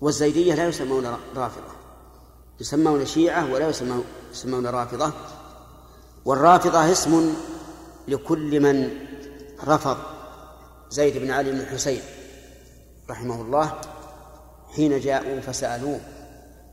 والزيدية 0.00 0.54
لا 0.54 0.68
يسمون 0.68 1.06
رافضة. 1.36 1.72
يسمون 2.60 3.06
شيعة 3.06 3.52
ولا 3.52 3.68
يسمون 4.32 4.66
رافضة. 4.66 5.12
والرافضة 6.24 6.92
اسم 6.92 7.34
لكل 8.08 8.60
من 8.60 8.90
رفض 9.66 9.96
زيد 10.90 11.18
بن 11.18 11.30
علي 11.30 11.50
بن 11.50 11.60
الحسين 11.60 12.02
رحمه 13.10 13.42
الله 13.42 13.80
حين 14.76 15.00
جاءوا 15.00 15.40
فسألوه 15.40 16.00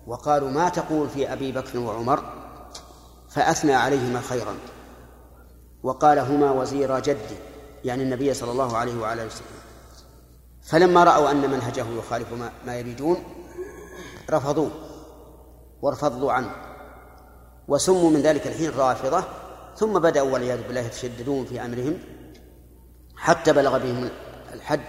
وقالوا 0.07 0.49
ما 0.49 0.69
تقول 0.69 1.09
في 1.09 1.33
أبي 1.33 1.51
بكر 1.51 1.79
وعمر؟ 1.79 2.33
فأثنى 3.29 3.73
عليهما 3.73 4.21
خيرا. 4.21 4.55
وقال 5.83 6.19
هما 6.19 6.51
وزير 6.51 6.99
جدي. 6.99 7.48
يعني 7.85 8.03
النبي 8.03 8.33
صلى 8.33 8.51
الله 8.51 8.77
عليه 8.77 9.01
وعلى 9.01 9.25
وسلم. 9.25 9.45
فلما 10.61 11.03
رأوا 11.03 11.31
أن 11.31 11.49
منهجه 11.49 11.85
يخالف 11.97 12.33
ما, 12.33 12.51
ما 12.65 12.75
يريدون 12.75 13.23
رفضوه 14.29 14.71
وارفضوا 15.81 16.31
عنه 16.31 16.51
وسموا 17.67 18.09
من 18.09 18.21
ذلك 18.21 18.47
الحين 18.47 18.69
رافضة 18.69 19.23
ثم 19.75 19.99
بدأوا 19.99 20.33
والعياذ 20.33 20.67
بالله 20.67 20.81
يتشددون 20.81 21.45
في 21.45 21.65
أمرهم 21.65 21.97
حتى 23.15 23.53
بلغ 23.53 23.77
بهم 23.77 24.09
الحد 24.53 24.79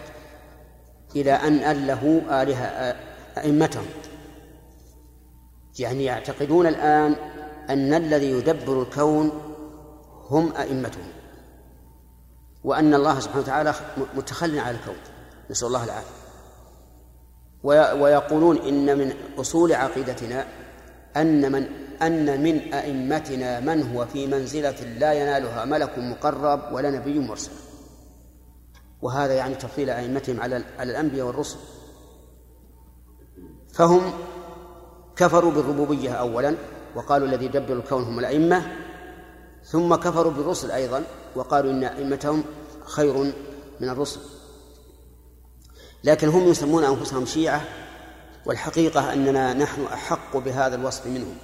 إلى 1.16 1.32
أن 1.32 1.54
أله 1.54 2.22
آلهة 2.42 2.66
أئمتهم. 3.38 3.86
يعني 5.78 6.04
يعتقدون 6.04 6.66
الآن 6.66 7.12
أن 7.70 7.94
الذي 7.94 8.30
يدبر 8.30 8.82
الكون 8.82 9.30
هم 10.30 10.52
أئمتهم. 10.56 11.19
وأن 12.64 12.94
الله 12.94 13.20
سبحانه 13.20 13.42
وتعالى 13.42 13.74
متخل 14.14 14.58
على 14.58 14.76
الكون. 14.76 14.96
نسأل 15.50 15.66
الله 15.68 15.84
العافية. 15.84 16.20
ويقولون 18.02 18.58
إن 18.58 18.98
من 18.98 19.14
أصول 19.38 19.72
عقيدتنا 19.72 20.46
أن 21.16 21.52
من 21.52 21.68
أن 22.02 22.42
من 22.42 22.74
أئمتنا 22.74 23.60
من 23.60 23.92
هو 23.92 24.06
في 24.06 24.26
منزلة 24.26 24.80
لا 24.98 25.12
ينالها 25.12 25.64
ملك 25.64 25.98
مقرب 25.98 26.72
ولا 26.72 26.90
نبي 26.90 27.18
مرسل. 27.18 27.50
وهذا 29.02 29.34
يعني 29.34 29.54
تفضيل 29.54 29.90
أئمتهم 29.90 30.40
على 30.40 30.64
على 30.78 30.90
الأنبياء 30.90 31.26
والرسل. 31.26 31.58
فهم 33.72 34.12
كفروا 35.16 35.52
بالربوبية 35.52 36.10
أولا 36.10 36.54
وقالوا 36.96 37.28
الذي 37.28 37.44
يدبر 37.44 37.72
الكون 37.72 38.02
هم 38.02 38.18
الأئمة 38.18 38.72
ثم 39.64 39.94
كفروا 39.94 40.32
بالرسل 40.32 40.70
أيضا 40.70 41.04
وقالوا 41.36 41.70
إن 41.70 41.84
أئمتهم 41.84 42.44
خير 42.84 43.32
من 43.80 43.88
الرسل. 43.88 44.20
لكن 46.04 46.28
هم 46.28 46.48
يسمون 46.48 46.84
أنفسهم 46.84 47.26
شيعة 47.26 47.64
والحقيقة 48.46 49.12
أننا 49.12 49.54
نحن 49.54 49.84
أحق 49.84 50.36
بهذا 50.36 50.76
الوصف 50.76 51.06
منهم. 51.06 51.36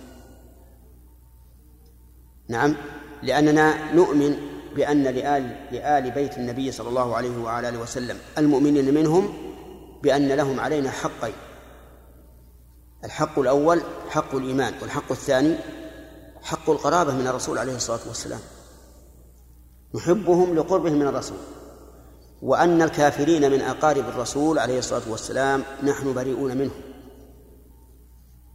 نعم 2.48 2.76
لأننا 3.22 3.92
نؤمن 3.92 4.36
بأن 4.76 5.02
لآل, 5.02 5.66
لآل 5.72 6.10
بيت 6.10 6.36
النبي 6.38 6.72
صلى 6.72 6.88
الله 6.88 7.16
عليه 7.16 7.38
وعلى 7.38 7.68
آله 7.68 7.78
وسلم 7.78 8.18
المؤمنين 8.38 8.94
منهم 8.94 9.32
بأن 10.02 10.28
لهم 10.28 10.60
علينا 10.60 10.90
حقين. 10.90 11.34
الحق 13.04 13.38
الأول 13.38 13.82
حق 14.08 14.34
الإيمان 14.34 14.74
والحق 14.82 15.12
الثاني 15.12 15.56
حق 16.46 16.70
القرابة 16.70 17.12
من 17.14 17.26
الرسول 17.26 17.58
عليه 17.58 17.76
الصلاة 17.76 18.00
والسلام. 18.06 18.40
نحبهم 19.94 20.54
لقربهم 20.54 20.92
من 20.92 21.06
الرسول. 21.06 21.38
وأن 22.42 22.82
الكافرين 22.82 23.50
من 23.50 23.60
أقارب 23.60 24.08
الرسول 24.08 24.58
عليه 24.58 24.78
الصلاة 24.78 25.10
والسلام 25.10 25.62
نحن 25.82 26.14
بريئون 26.14 26.56
منهم. 26.56 26.82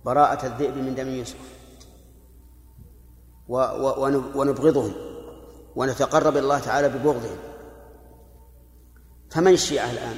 براءة 0.06 0.46
الذئب 0.46 0.78
من 0.78 0.96
دم 0.96 1.08
يوسف. 1.08 1.38
ونبغضهم. 4.36 4.94
ونتقرب 5.76 6.38
الله 6.38 6.60
تعالى 6.60 6.90
ببغضهم. 6.90 7.38
فمن 9.30 9.54
الشيعة 9.54 9.92
الآن؟ 9.92 10.16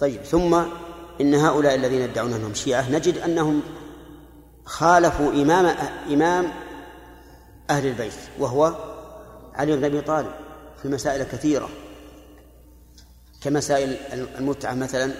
طيب 0.00 0.22
ثم 0.22 0.54
إن 1.20 1.34
هؤلاء 1.34 1.74
الذين 1.74 2.00
يدعون 2.00 2.32
أنهم 2.32 2.54
شيعة 2.54 2.90
نجد 2.90 3.18
أنهم 3.18 3.62
خالفوا 4.64 5.32
إمام 5.32 5.66
إمام 6.10 6.52
أهل 7.70 7.86
البيت 7.86 8.14
وهو 8.38 8.74
علي 9.54 9.76
بن 9.76 9.84
أبي 9.84 10.00
طالب 10.00 10.32
في 10.82 10.88
مسائل 10.88 11.22
كثيرة 11.22 11.68
كمسائل 13.40 13.96
المتعة 14.12 14.74
مثلا 14.74 15.12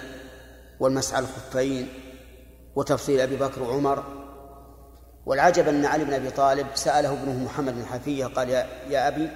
والمسعى 0.80 1.20
الخفين 1.20 1.88
وتفصيل 2.76 3.20
أبي 3.20 3.36
بكر 3.36 3.62
وعمر. 3.62 4.04
والعجب 5.26 5.68
أن 5.68 5.86
علي 5.86 6.04
بن 6.04 6.12
أبي 6.12 6.30
طالب 6.30 6.66
سأله 6.74 7.12
ابنه 7.12 7.44
محمد 7.44 7.74
بن 7.74 7.84
حفية 7.84 8.26
قال 8.26 8.48
يا, 8.50 8.66
يا 8.88 9.08
أبي 9.08 9.30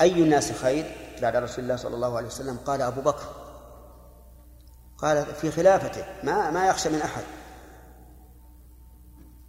أي 0.00 0.12
الناس 0.12 0.52
خير؟ 0.52 0.96
بعد 1.22 1.36
رسول 1.36 1.64
الله 1.64 1.76
صلى 1.76 1.94
الله 1.94 2.16
عليه 2.16 2.26
وسلم 2.26 2.56
قال 2.66 2.82
أبو 2.82 3.00
بكر. 3.00 3.24
قال 4.98 5.26
في 5.26 5.50
خلافته 5.50 6.04
ما 6.22 6.50
ما 6.50 6.66
يخشى 6.68 6.88
من 6.88 7.02
أحد. 7.02 7.22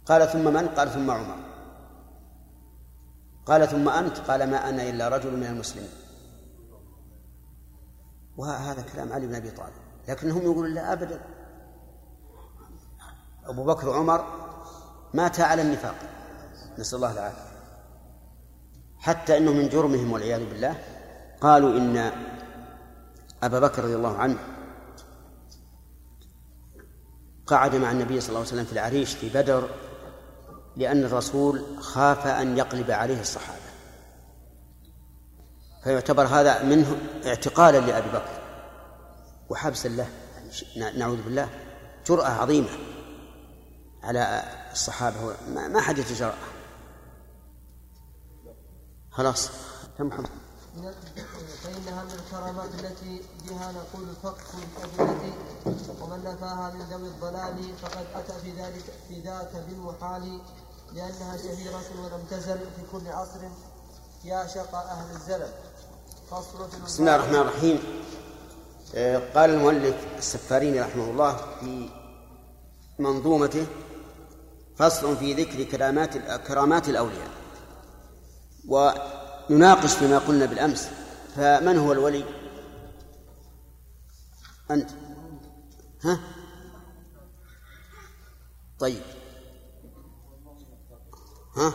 قال 0.06 0.28
ثم 0.28 0.52
من؟ 0.52 0.68
قال 0.68 0.90
ثم 0.90 1.10
عمر. 1.10 1.36
قال 3.46 3.68
ثم 3.68 3.88
أنت؟ 3.88 4.18
قال 4.18 4.50
ما 4.50 4.68
أنا 4.68 4.82
إلا 4.88 5.08
رجل 5.08 5.36
من 5.36 5.46
المسلمين. 5.46 5.90
وهذا 8.36 8.82
كلام 8.92 9.12
علي 9.12 9.26
بن 9.26 9.34
أبي 9.34 9.50
طالب. 9.50 9.72
لكنهم 10.08 10.42
يقولون 10.42 10.74
لا 10.74 10.92
أبدا. 10.92 11.20
أبو 13.44 13.64
بكر 13.64 13.88
وعمر 13.88 14.24
ماتا 15.14 15.42
على 15.42 15.62
النفاق. 15.62 15.94
نسأل 16.78 16.96
الله 16.96 17.12
العافية. 17.12 17.52
حتى 18.98 19.36
أنه 19.36 19.52
من 19.52 19.68
جرمهم 19.68 20.12
والعياذ 20.12 20.48
بالله. 20.48 20.78
قالوا 21.40 21.76
إن 21.78 22.12
أبا 23.42 23.60
بكر 23.60 23.84
رضي 23.84 23.96
الله 23.96 24.18
عنه 24.18 24.38
قعد 27.46 27.76
مع 27.76 27.90
النبي 27.90 28.20
صلى 28.20 28.28
الله 28.28 28.40
عليه 28.40 28.48
وسلم 28.48 28.64
في 28.64 28.72
العريش 28.72 29.14
في 29.14 29.28
بدر. 29.28 29.68
لأن 30.76 31.04
الرسول 31.04 31.82
خاف 31.82 32.26
أن 32.26 32.58
يقلب 32.58 32.90
عليه 32.90 33.20
الصحابة. 33.20 33.58
فيعتبر 35.84 36.26
هذا 36.26 36.62
منه 36.62 36.98
اعتقالا 37.26 37.78
لأبي 37.78 38.08
بكر. 38.08 38.42
وحبسا 39.50 39.88
له. 39.88 40.08
نعوذ 40.96 41.22
بالله. 41.22 41.48
جرأة 42.06 42.28
عظيمة 42.28 42.68
على 44.02 44.42
الصحابة. 44.72 45.16
ما 45.48 45.80
حد 45.80 45.98
يتجرأ. 45.98 46.34
خلاص. 49.10 49.50
تم 49.98 50.06
محمد. 50.06 50.30
فإنها 51.62 52.04
من 52.04 52.10
الكرامات 52.10 52.74
التي 52.74 53.22
بها 53.48 53.72
نقول 53.72 54.06
فقه 54.22 54.58
الأدلة 54.58 55.32
ومن 56.00 56.24
نفاها 56.24 56.74
من 56.74 56.80
ذوي 56.80 57.08
الضلال 57.08 57.76
فقد 57.82 58.06
أتى 58.14 58.32
في 58.42 58.50
ذلك 58.50 58.84
في 59.08 59.20
ذاك 59.20 59.52
بالمحال. 59.68 60.40
لأنها 60.94 61.36
شهيرة 61.36 61.82
ولم 61.98 62.24
تزل 62.30 62.58
في 62.58 62.82
كل 62.92 63.08
عصر 63.08 63.40
يا 64.24 64.46
شقى 64.46 64.84
أهل 64.90 65.16
الزلل. 65.16 65.52
فصل 66.30 66.70
في 66.70 66.82
بسم 66.84 67.02
الله 67.02 67.16
الرحمن 67.16 67.36
الرحيم. 67.36 67.78
آه، 68.94 69.32
قال 69.34 69.50
المؤلف 69.50 69.96
السفاريني 70.18 70.80
رحمه 70.80 71.10
الله 71.10 71.36
في 71.60 71.90
منظومته 72.98 73.66
فصل 74.76 75.16
في 75.16 75.34
ذكر 75.34 75.62
كرامات 75.64 76.18
كرامات 76.18 76.88
الأولياء. 76.88 77.30
ونناقش 78.68 79.94
فيما 79.94 80.18
قلنا 80.18 80.46
بالأمس. 80.46 80.88
فمن 81.36 81.78
هو 81.78 81.92
الولي؟ 81.92 82.24
أنت. 84.70 84.90
ها؟ 86.04 86.20
طيب. 88.78 89.02
ها؟ 91.56 91.74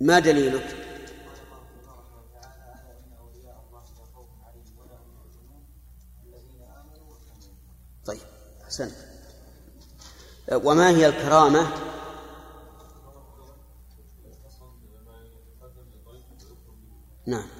ما 0.00 0.18
دليلك؟ 0.18 0.76
طيب 8.04 8.20
أحسنت. 8.64 8.94
وما 10.52 10.88
هي 10.88 11.06
الكرامة؟ 11.06 11.70
نعم. 17.26 17.59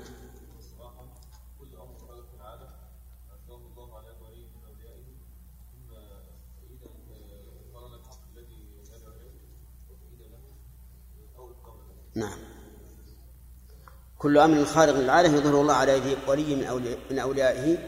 نعم. 12.14 12.38
كل 14.18 14.38
أمر 14.38 14.64
خارق 14.64 14.94
للعادة 14.94 15.28
يظهر 15.28 15.60
الله 15.60 15.74
على 15.74 15.92
يد 15.92 16.18
ولي 16.28 16.54
من, 16.56 16.64
أولي 16.64 16.98
من 17.10 17.18
أوليائه 17.18 17.78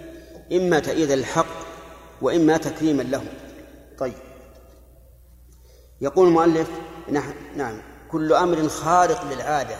إما 0.53 0.79
تأييدا 0.79 1.17
للحق 1.17 1.47
وإما 2.23 2.57
تكريما 2.57 3.03
له. 3.03 3.25
طيب. 3.99 4.15
يقول 6.01 6.29
المؤلف 6.29 6.71
نعم. 7.57 7.83
كل 8.11 8.33
أمر 8.33 8.69
خارق 8.69 9.25
للعادة 9.25 9.77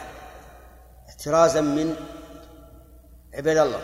احترازا 1.09 1.61
من 1.61 1.97
عباد 3.35 3.57
الله. 3.57 3.81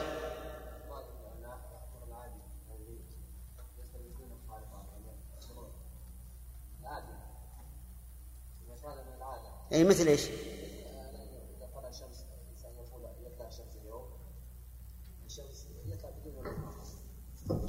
أي 9.73 9.85
مثل 9.85 10.07
إيش؟ 10.07 10.29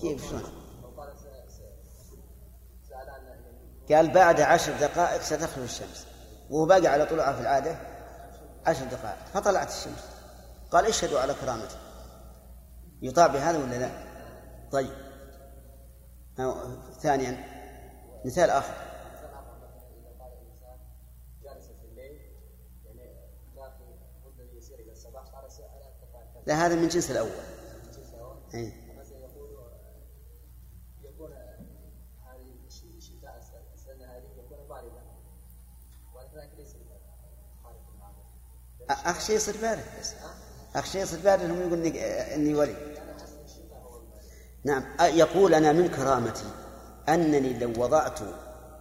كيف؟ 0.02 0.30
شلون؟ 0.30 0.44
قال 3.92 4.14
بعد 4.14 4.42
عشر 4.42 4.74
دقائق 4.80 5.22
ستخرج 5.22 5.64
الشمس. 5.64 6.08
وهو 6.50 6.66
باقي 6.66 6.88
على 6.88 7.06
طلوعها 7.06 7.34
في 7.34 7.42
العادة؟ 7.42 7.78
عشر 8.66 8.86
دقائق. 8.86 9.26
فطلعت 9.34 9.68
الشمس. 9.68 10.10
قال 10.72 10.86
اشهدوا 10.86 11.20
على 11.20 11.34
كرامتي 11.34 11.78
يطاع 13.02 13.28
بهذا 13.28 13.58
ولا 13.58 13.76
لا؟ 13.76 13.90
طيب. 14.72 14.94
ثانيا. 17.00 17.44
مثال 18.26 18.50
آخر. 18.50 18.74
لا 26.46 26.66
هذا 26.66 26.76
من 26.76 26.88
جنس 26.88 27.12
الأول. 27.12 27.30
أي. 28.54 28.74
أخشى 38.90 39.34
يصير 39.34 39.58
بارد 39.62 39.84
بس 40.00 40.14
أخشى 40.76 41.00
يصير 41.00 41.20
بارد 41.20 41.42
انهم 41.42 41.60
يقول 41.60 41.86
إني, 41.98 42.56
ولي. 42.56 42.76
نعم. 44.66 44.84
يقول 45.02 45.54
أنا 45.54 45.72
من 45.72 45.88
كرامتي 45.88 46.46
أنني 47.10 47.60
لو 47.60 47.84
وضعت 47.84 48.20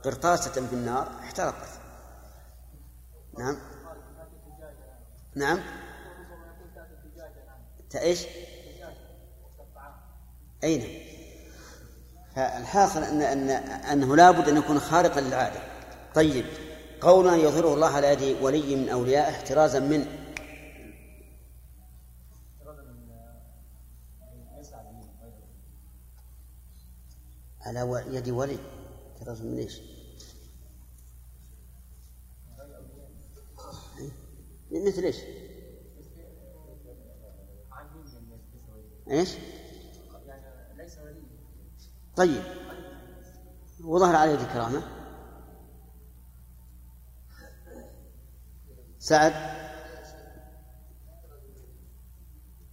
قرطاسة 0.04 0.50
في 0.50 0.72
النار 0.72 1.08
احترقت. 1.20 1.68
نعم. 3.38 3.56
نعم. 5.34 5.60
إيش؟ 7.94 8.26
أي 10.64 10.78
نعم. 10.78 11.08
فالحاصل 12.36 13.02
أن 13.02 13.22
أن 13.22 13.50
أنه 13.50 14.16
لابد 14.16 14.48
أن 14.48 14.56
يكون 14.56 14.80
خارقا 14.80 15.20
للعادة. 15.20 15.60
طيب. 16.14 16.46
قولنا 17.00 17.36
يظهره 17.36 17.74
الله 17.74 17.86
على 17.86 18.06
يد 18.12 18.42
ولي 18.42 18.76
من 18.76 18.88
أولياء 18.88 19.30
احترازا 19.30 19.80
من 19.80 20.06
على 27.60 28.04
يد 28.10 28.28
ولي 28.28 28.58
احترازا 29.12 29.44
من 29.44 29.58
إيش؟ 29.58 29.80
مثل 34.70 35.02
إيش؟ 35.02 35.16
إيش؟ 39.10 39.34
طيب 42.16 42.42
وظهر 43.84 44.16
عليه 44.16 44.34
الكرامة 44.34 44.97
سعد؟ 49.08 49.32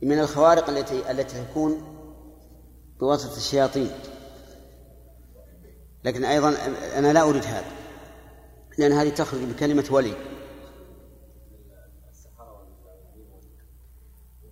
من 0.01 0.19
الخوارق 0.19 0.69
التي 0.69 1.11
التي 1.11 1.43
تكون 1.43 1.95
بواسطة 2.99 3.37
الشياطين. 3.37 3.91
لكن 6.03 6.25
أيضا 6.25 6.55
أنا 6.97 7.13
لا 7.13 7.21
أريد 7.21 7.43
هذا 7.45 7.65
لأن 8.77 8.91
هذه 8.91 9.09
تخرج 9.09 9.41
بكلمة 9.41 9.85
ولي. 9.91 10.13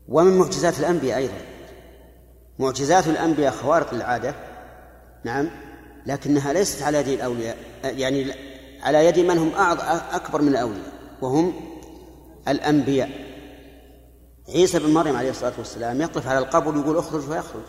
ومن 0.08 0.38
معجزات 0.38 0.80
الأنبياء 0.80 1.18
أيضا. 1.18 1.42
معجزات 2.60 3.08
الأنبياء 3.08 3.52
خوارق 3.52 3.94
العادة 3.94 4.36
نعم 5.24 5.50
لكنها 6.06 6.54
ليست 6.54 6.84
على 6.84 6.98
يد 6.98 7.08
الأولياء 7.08 7.58
يعني 7.84 8.34
على 8.82 9.06
يد 9.06 9.20
من 9.20 9.38
هم 9.38 9.52
أكبر 10.12 10.42
من 10.42 10.48
الأولياء 10.48 10.94
وهم 11.22 11.73
الأنبياء. 12.48 13.10
عيسى 14.50 14.80
بن 14.80 14.94
مريم 14.94 15.16
عليه 15.16 15.30
الصلاة 15.30 15.54
والسلام 15.58 16.02
يقف 16.02 16.28
على 16.28 16.40
القبر 16.40 16.78
يقول 16.78 16.98
اخرج 16.98 17.22
فيخرج. 17.22 17.64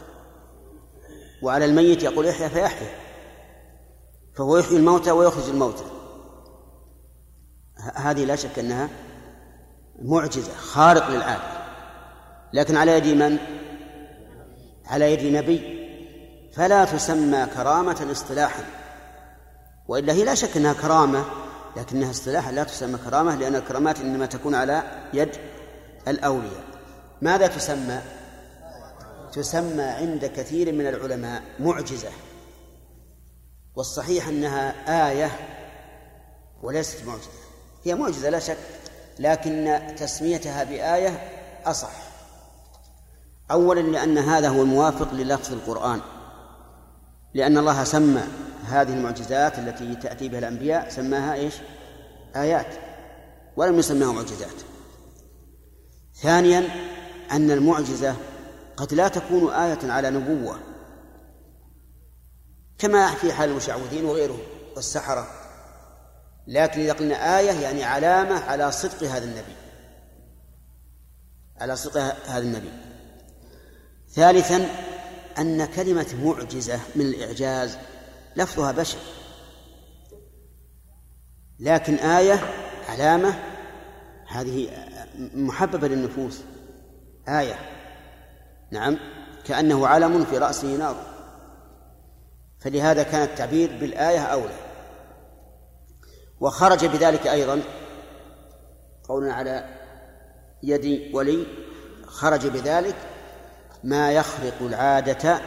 وعلى 1.42 1.64
الميت 1.64 2.02
يقول 2.02 2.26
احيا 2.26 2.48
فيحيا. 2.48 2.88
فهو 4.36 4.56
يحيي 4.56 4.76
الموتى 4.76 5.10
ويخرج 5.10 5.48
الموتى. 5.48 5.84
هذه 7.94 8.24
لا 8.24 8.36
شك 8.36 8.58
أنها 8.58 8.88
معجزة 10.02 10.54
خارق 10.54 11.10
للعادة. 11.10 11.64
لكن 12.52 12.76
على 12.76 12.92
يد 12.92 13.06
من؟ 13.06 13.38
على 14.86 15.12
يد 15.12 15.36
نبي. 15.36 15.84
فلا 16.54 16.84
تسمى 16.84 17.46
كرامة 17.46 18.06
اصطلاحا. 18.10 18.64
وإلا 19.88 20.12
هي 20.12 20.24
لا 20.24 20.34
شك 20.34 20.56
أنها 20.56 20.72
كرامة 20.72 21.24
لكنها 21.76 22.10
اصطلاحا 22.10 22.52
لا 22.52 22.64
تسمى 22.64 22.98
كرامة 22.98 23.34
لأن 23.36 23.56
الكرامات 23.56 24.00
إنما 24.00 24.26
تكون 24.26 24.54
على 24.54 24.82
يد 25.14 25.30
الأولياء. 26.08 26.64
ماذا 27.22 27.46
تسمى؟ 27.46 28.00
تسمى 29.32 29.82
عند 29.82 30.24
كثير 30.24 30.72
من 30.72 30.86
العلماء 30.86 31.42
معجزة 31.60 32.10
والصحيح 33.74 34.28
أنها 34.28 34.70
آية 35.10 35.30
وليست 36.62 37.06
معجزة. 37.06 37.28
هي 37.84 37.94
معجزة 37.94 38.30
لا 38.30 38.38
شك 38.38 38.58
لكن 39.18 39.80
تسميتها 39.96 40.64
بآية 40.64 41.28
أصح. 41.66 41.92
أولا 43.50 43.80
لأن 43.80 44.18
هذا 44.18 44.48
هو 44.48 44.62
الموافق 44.62 45.12
للفظ 45.12 45.52
القرآن 45.52 46.00
لأن 47.34 47.58
الله 47.58 47.84
سمى 47.84 48.22
هذه 48.64 48.92
المعجزات 48.92 49.58
التي 49.58 49.94
تأتي 49.94 50.28
بها 50.28 50.38
الأنبياء 50.38 50.90
سماها 50.90 51.34
إيش؟ 51.34 51.54
آيات 52.36 52.66
ولم 53.56 53.78
يسميها 53.78 54.12
معجزات. 54.12 54.62
ثانيا 56.14 56.68
أن 57.32 57.50
المعجزة 57.50 58.16
قد 58.76 58.94
لا 58.94 59.08
تكون 59.08 59.52
آية 59.52 59.92
على 59.92 60.10
نبوة 60.10 60.58
كما 62.78 63.14
في 63.14 63.32
حال 63.32 63.50
المشعوذين 63.50 64.04
وغيرهم 64.04 64.40
والسحرة. 64.76 65.26
لكن 66.46 66.80
إذا 66.80 66.92
قلنا 66.92 67.38
آية 67.38 67.52
يعني 67.52 67.84
علامة 67.84 68.38
على 68.44 68.72
صدق 68.72 69.02
هذا 69.02 69.24
النبي. 69.24 69.54
على 71.60 71.76
صدق 71.76 72.00
هذا 72.26 72.44
النبي. 72.44 72.70
ثالثا 74.10 74.68
أن 75.38 75.64
كلمة 75.64 76.06
معجزة 76.24 76.80
من 76.96 77.06
الإعجاز 77.06 77.78
لفظها 78.36 78.72
بشر. 78.72 78.98
لكن 81.60 81.94
آية 81.94 82.40
علامة 82.88 83.34
هذه 84.28 84.68
محببة 85.34 85.88
للنفوس. 85.88 86.40
آية. 87.28 87.54
نعم. 88.70 88.98
كأنه 89.44 89.86
علم 89.86 90.24
في 90.24 90.38
رأسه 90.38 90.76
نار. 90.76 90.96
فلهذا 92.60 93.02
كان 93.02 93.22
التعبير 93.22 93.78
بالآية 93.80 94.20
أولى. 94.20 94.54
وخرج 96.40 96.86
بذلك 96.86 97.26
أيضا 97.26 97.62
قولنا 99.08 99.32
على 99.34 99.68
يد 100.62 101.14
ولي 101.14 101.46
خرج 102.06 102.46
بذلك 102.46 102.96
ما 103.84 104.12
يخرق 104.12 104.54
العادة 104.60 105.40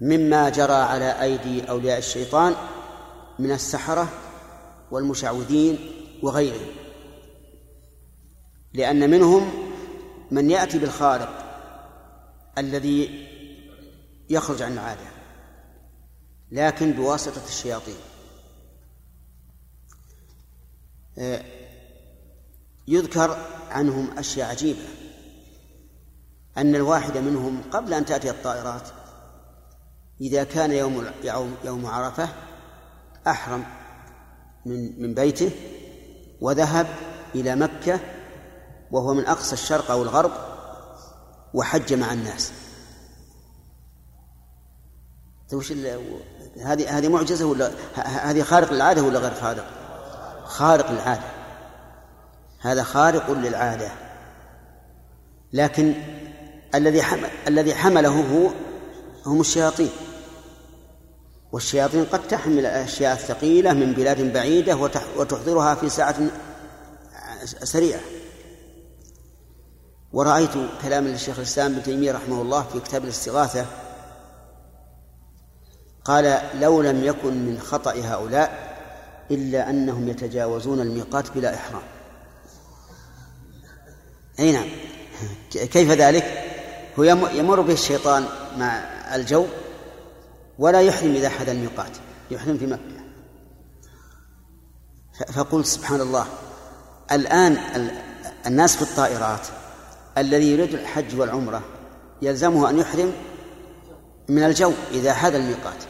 مما 0.00 0.48
جرى 0.48 0.72
على 0.72 1.22
أيدي 1.22 1.70
أولياء 1.70 1.98
الشيطان 1.98 2.54
من 3.38 3.52
السحرة 3.52 4.08
والمشعوذين 4.90 5.78
وغيرهم. 6.22 6.68
لأن 8.72 9.10
منهم 9.10 9.50
من 10.30 10.50
يأتي 10.50 10.78
بالخارق 10.78 11.44
الذي 12.58 13.28
يخرج 14.30 14.62
عن 14.62 14.72
العادة 14.72 15.06
لكن 16.50 16.92
بواسطة 16.92 17.44
الشياطين. 17.48 17.98
يذكر 22.88 23.46
عنهم 23.70 24.18
أشياء 24.18 24.50
عجيبة. 24.50 24.84
أن 26.56 26.74
الواحد 26.74 27.18
منهم 27.18 27.62
قبل 27.70 27.94
أن 27.94 28.04
تأتي 28.04 28.30
الطائرات 28.30 28.88
إذا 30.20 30.44
كان 30.44 30.72
يوم 30.72 31.04
يوم 31.64 31.86
عرفة 31.86 32.28
أحرم 33.26 33.64
من 34.66 35.02
من 35.02 35.14
بيته 35.14 35.50
وذهب 36.40 36.86
إلى 37.34 37.56
مكة 37.56 38.00
وهو 38.90 39.14
من 39.14 39.26
أقصى 39.26 39.52
الشرق 39.52 39.90
أو 39.90 40.02
الغرب 40.02 40.30
وحج 41.54 41.94
مع 41.94 42.12
الناس. 42.12 42.52
وش 45.52 45.72
هذه 46.62 46.98
هذه 46.98 47.08
معجزة 47.08 47.46
ولا 47.46 47.70
هذه 48.04 48.42
خارق 48.42 48.72
للعادة 48.72 49.02
ولا 49.02 49.18
غير 49.18 49.34
خارق؟ 49.34 49.66
خارق 50.44 50.90
للعادة. 50.90 51.30
هذا 52.60 52.82
خارق 52.82 53.30
للعادة. 53.30 53.90
لكن 55.52 55.94
الذي 56.74 57.02
حمل 57.02 57.28
الذي 57.46 57.74
حمله 57.74 58.08
هو 58.08 58.50
هم 59.26 59.40
الشياطين. 59.40 59.90
والشياطين 61.52 62.04
قد 62.04 62.28
تحمل 62.28 62.58
الأشياء 62.58 63.12
الثقيلة 63.12 63.72
من 63.72 63.92
بلاد 63.92 64.32
بعيدة 64.32 64.76
وتحضرها 65.16 65.74
في 65.74 65.88
ساعة 65.88 66.16
سريعة. 67.44 68.00
ورأيت 70.12 70.50
كلام 70.82 71.06
الشيخ 71.06 71.36
الإسلام 71.36 71.72
ابن 71.72 71.82
تيمية 71.82 72.12
رحمه 72.12 72.42
الله 72.42 72.62
في 72.62 72.80
كتاب 72.80 73.04
الاستغاثة. 73.04 73.66
قال 76.04 76.40
لو 76.60 76.82
لم 76.82 77.04
يكن 77.04 77.46
من 77.46 77.60
خطأ 77.60 77.94
هؤلاء 77.94 78.78
إلا 79.30 79.70
أنهم 79.70 80.08
يتجاوزون 80.08 80.80
الميقات 80.80 81.30
بلا 81.30 81.54
إحرام. 81.54 81.82
أي 84.38 84.52
نعم. 84.52 84.68
كيف 85.50 85.90
ذلك؟ 85.90 86.44
هو 86.98 87.04
يمر 87.04 87.60
به 87.60 87.72
الشيطان 87.72 88.24
مع 88.56 88.78
الجو 89.14 89.46
ولا 90.58 90.80
يحرم 90.80 91.14
إذا 91.14 91.28
حدا 91.28 91.52
الميقات 91.52 91.90
يحرم 92.30 92.58
في 92.58 92.66
مكة. 92.66 92.98
فقلت 95.32 95.66
سبحان 95.66 96.00
الله 96.00 96.26
الآن 97.12 97.58
الناس 98.46 98.76
في 98.76 98.82
الطائرات 98.82 99.46
الذي 100.18 100.52
يريد 100.52 100.74
الحج 100.74 101.20
والعمرة 101.20 101.62
يلزمه 102.22 102.70
أن 102.70 102.78
يحرم 102.78 103.12
من 104.28 104.44
الجو 104.44 104.72
إذا 104.90 105.14
حاد 105.14 105.34
الميقات. 105.34 105.84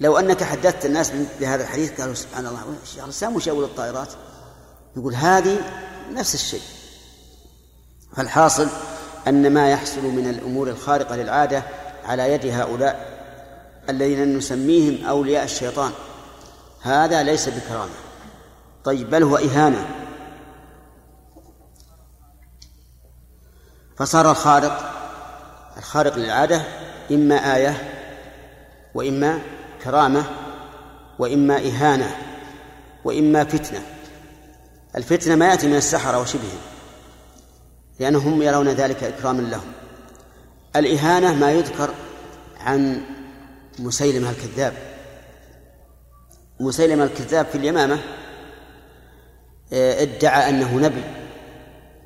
لو 0.00 0.18
أنك 0.18 0.42
حدثت 0.42 0.86
الناس 0.86 1.12
بهذا 1.40 1.62
الحديث 1.62 2.00
قالوا 2.00 2.14
سبحان 2.14 2.46
الله 2.46 2.60
الشيخ؟ 2.82 3.04
الإسلام 3.04 3.36
وش 3.36 3.48
الطائرات. 3.48 4.08
يقول 4.96 5.14
هذه 5.14 5.60
نفس 6.12 6.34
الشيء. 6.34 6.62
فالحاصل 8.16 8.68
أن 9.28 9.54
ما 9.54 9.70
يحصل 9.70 10.02
من 10.02 10.28
الأمور 10.30 10.68
الخارقة 10.68 11.16
للعادة 11.16 11.62
على 12.06 12.32
يد 12.32 12.46
هؤلاء 12.46 13.16
الذين 13.88 14.36
نسميهم 14.36 15.06
أولياء 15.06 15.44
الشيطان. 15.44 15.92
هذا 16.82 17.22
ليس 17.22 17.48
بكرامة. 17.48 17.94
طيب 18.84 19.10
بل 19.10 19.22
هو 19.22 19.36
إهانة. 19.36 19.86
فصار 23.96 24.30
الخارق 24.30 24.92
الخارق 25.76 26.16
للعادة 26.16 26.62
إما 27.10 27.56
آية 27.56 27.92
وإما 28.94 29.40
كرامة 29.84 30.24
وإما 31.18 31.56
إهانة 31.56 32.16
وإما 33.04 33.44
فتنة. 33.44 33.82
الفتنة 34.96 35.34
ما 35.34 35.48
يأتي 35.48 35.66
من 35.66 35.76
السحرة 35.76 36.18
وشبههم 36.18 36.60
لأنهم 37.98 38.42
يرون 38.42 38.68
ذلك 38.68 39.04
إكراما 39.04 39.42
لهم. 39.42 39.72
الإهانة 40.78 41.34
ما 41.34 41.52
يذكر 41.52 41.90
عن 42.60 43.02
مسيلمة 43.78 44.30
الكذاب. 44.30 44.72
مسيلمة 46.60 47.04
الكذاب 47.04 47.46
في 47.46 47.58
اليمامة 47.58 47.98
آه، 49.72 50.02
ادعى 50.02 50.48
أنه 50.48 50.76
نبي 50.76 51.04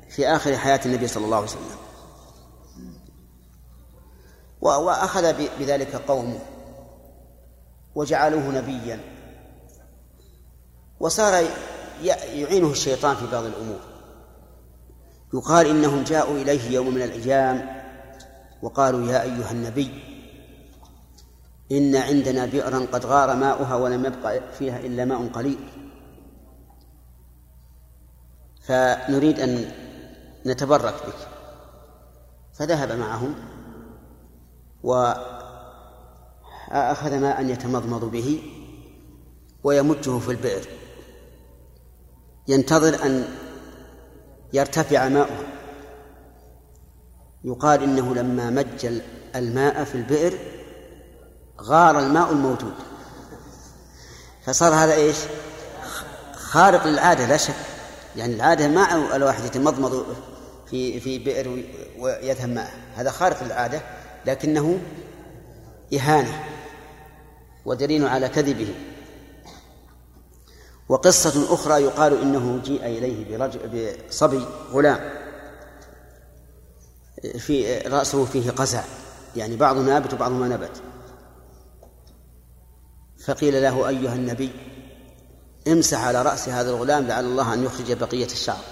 في 0.09 0.27
آخر 0.27 0.57
حياة 0.57 0.79
النبي 0.85 1.07
صلى 1.07 1.25
الله 1.25 1.37
عليه 1.37 1.47
وسلم. 1.47 1.81
وأخذ 4.61 5.33
بذلك 5.59 5.95
قومه 5.95 6.39
وجعلوه 7.95 8.47
نبيا. 8.47 8.99
وصار 10.99 11.45
يعينه 12.33 12.71
الشيطان 12.71 13.15
في 13.15 13.25
بعض 13.31 13.43
الأمور. 13.43 13.79
يقال 15.33 15.67
إنهم 15.67 16.03
جاءوا 16.03 16.37
إليه 16.37 16.71
يوم 16.71 16.93
من 16.93 17.01
الأيام 17.01 17.80
وقالوا 18.61 19.07
يا 19.07 19.21
أيها 19.21 19.51
النبي 19.51 19.91
إن 21.71 21.95
عندنا 21.95 22.45
بئرا 22.45 22.79
قد 22.79 23.05
غار 23.05 23.35
ماؤها 23.35 23.75
ولم 23.75 24.05
يبق 24.05 24.51
فيها 24.59 24.79
إلا 24.79 25.05
ماء 25.05 25.27
قليل. 25.27 25.59
فنريد 28.67 29.39
أن 29.39 29.71
نتبرك 30.45 30.93
بك 31.07 31.27
فذهب 32.53 32.91
معهم 32.91 33.35
وأخذ 34.83 35.19
ماء 37.19 37.45
يتمضمض 37.45 38.05
به 38.05 38.41
ويمجه 39.63 40.19
في 40.19 40.31
البئر. 40.31 40.67
ينتظر 42.47 43.05
أن 43.05 43.25
يرتفع 44.53 45.07
ماؤه. 45.07 45.60
يقال 47.43 47.83
إنه 47.83 48.15
لما 48.15 48.49
مج 48.49 49.01
الماء 49.35 49.83
في 49.83 49.95
البئر 49.95 50.37
غار 51.61 51.99
الماء 51.99 52.31
الموجود. 52.31 52.73
فصار 54.45 54.73
هذا 54.73 54.93
إيش؟ 54.93 55.15
خارق 56.33 56.87
للعادة 56.87 57.25
لا 57.25 57.37
شك. 57.37 57.55
يعني 58.15 58.33
العادة 58.33 58.67
ما 58.67 59.15
الواحد 59.15 59.45
يتمضمض 59.45 60.05
في 60.69 60.99
في 60.99 61.19
بئر 61.19 61.63
ويذهب 61.99 62.49
ماء 62.49 62.71
هذا 62.95 63.11
خارق 63.11 63.43
للعادة 63.43 63.81
لكنه 64.25 64.79
إهانة 65.93 66.43
ودليل 67.65 68.07
على 68.07 68.29
كذبه. 68.29 68.73
وقصة 70.89 71.53
أخرى 71.53 71.81
يقال 71.81 72.21
إنه 72.21 72.61
جيء 72.63 72.85
إليه 72.85 73.37
برجل 73.37 73.93
بصبي 74.09 74.45
غلام. 74.71 75.20
في 77.37 77.77
رأسه 77.77 78.25
فيه 78.25 78.51
قزع. 78.51 78.83
يعني 79.35 79.55
بعض 79.55 79.77
نابت 79.77 80.13
وبعض 80.13 80.31
ما 80.31 80.47
نبت. 80.47 80.81
فقيل 83.25 83.61
له 83.61 83.89
أيها 83.89 84.15
النبي 84.15 84.51
امسح 85.67 86.03
على 86.03 86.21
رأس 86.21 86.49
هذا 86.49 86.69
الغلام 86.69 87.07
لعل 87.07 87.25
الله 87.25 87.53
أن 87.53 87.63
يخرج 87.63 87.93
بقية 87.93 88.25
الشعر. 88.25 88.63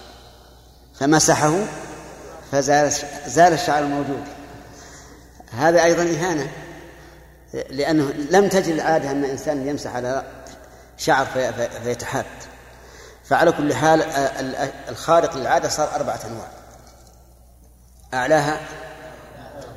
فمسحه 0.99 1.53
فزال 2.51 2.91
زال 3.27 3.53
الشعر 3.53 3.83
الموجود 3.83 4.23
هذا 5.51 5.83
أيضا 5.83 6.03
إهانة 6.03 6.51
لأنه 7.69 8.11
لم 8.11 8.47
تجد 8.47 8.73
العادة 8.73 9.11
أن 9.11 9.23
إنسان 9.23 9.67
يمسح 9.67 9.95
على 9.95 10.23
شعر 10.97 11.25
في 11.25 11.69
فيتحات 11.83 12.25
فعلى 13.23 13.51
كل 13.51 13.73
حال 13.73 14.01
الخارق 14.89 15.37
للعادة 15.37 15.69
صار 15.69 15.95
أربعة 15.95 16.19
أنواع. 16.25 16.58
أعلاها 18.13 18.59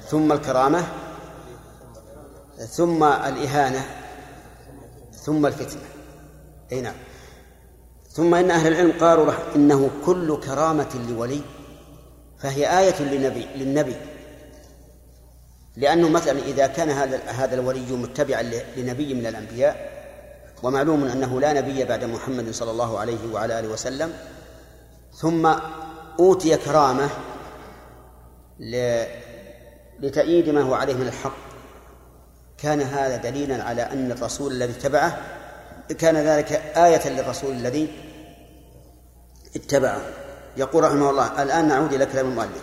ثم 0.08 0.32
الكرامة 0.32 0.84
ثم 2.70 3.04
الإهانة 3.04 3.84
ثم 5.12 5.46
الفتنة. 5.46 5.82
أي 6.72 6.80
نعم. 6.80 6.94
ثم 8.10 8.34
إن 8.34 8.50
أهل 8.50 8.72
العلم 8.72 8.92
قالوا 9.00 9.32
إنه 9.56 9.90
كل 10.06 10.40
كرامة 10.40 11.06
لولي 11.08 11.40
فهي 12.38 12.78
آية 12.78 13.02
للنبي 13.02 13.46
للنبي. 13.56 13.96
لأنه 15.76 16.08
مثلا 16.08 16.38
إذا 16.38 16.66
كان 16.66 16.90
هذا 16.90 17.20
هذا 17.26 17.54
الولي 17.54 17.92
متبعا 17.92 18.42
لنبي 18.76 19.14
من 19.14 19.26
الأنبياء 19.26 19.92
ومعلوم 20.62 21.04
أنه 21.04 21.40
لا 21.40 21.52
نبي 21.52 21.84
بعد 21.84 22.04
محمد 22.04 22.50
صلى 22.50 22.70
الله 22.70 22.98
عليه 22.98 23.32
وعلى 23.32 23.58
آله 23.58 23.68
وسلم 23.68 24.12
ثم 25.14 25.54
أوتي 26.20 26.56
كرامة 26.56 27.08
لتأييد 30.00 30.48
ما 30.48 30.60
هو 30.60 30.74
عليه 30.74 30.94
من 30.94 31.06
الحق. 31.06 31.36
كان 32.58 32.80
هذا 32.80 33.16
دليلا 33.16 33.64
على 33.64 33.82
أن 33.82 34.12
الرسول 34.12 34.52
الذي 34.52 34.72
اتبعه 34.72 35.18
كان 35.98 36.16
ذلك 36.16 36.52
آية 36.76 37.08
للرسول 37.08 37.52
الذي 37.52 37.88
اتبعه. 39.56 40.00
يقول 40.56 40.84
رحمه 40.84 41.10
الله 41.10 41.42
الآن 41.42 41.68
نعود 41.68 41.92
إلى 41.92 42.06
كلام 42.06 42.26
المؤلف. 42.26 42.62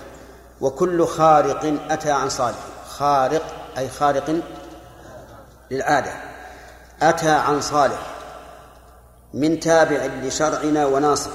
وكل 0.62 1.08
خارق 1.08 1.92
أتى 1.92 2.12
عن 2.12 2.30
صالح. 2.30 2.58
خارق 2.88 3.44
أي 3.78 3.90
خارق 3.90 4.42
للعادة. 5.72 6.12
أتى 7.02 7.30
عن 7.30 7.62
صالح 7.62 8.16
من 9.34 9.60
تابع 9.60 10.06
لشرعنا 10.06 10.86
وناصر 10.86 11.32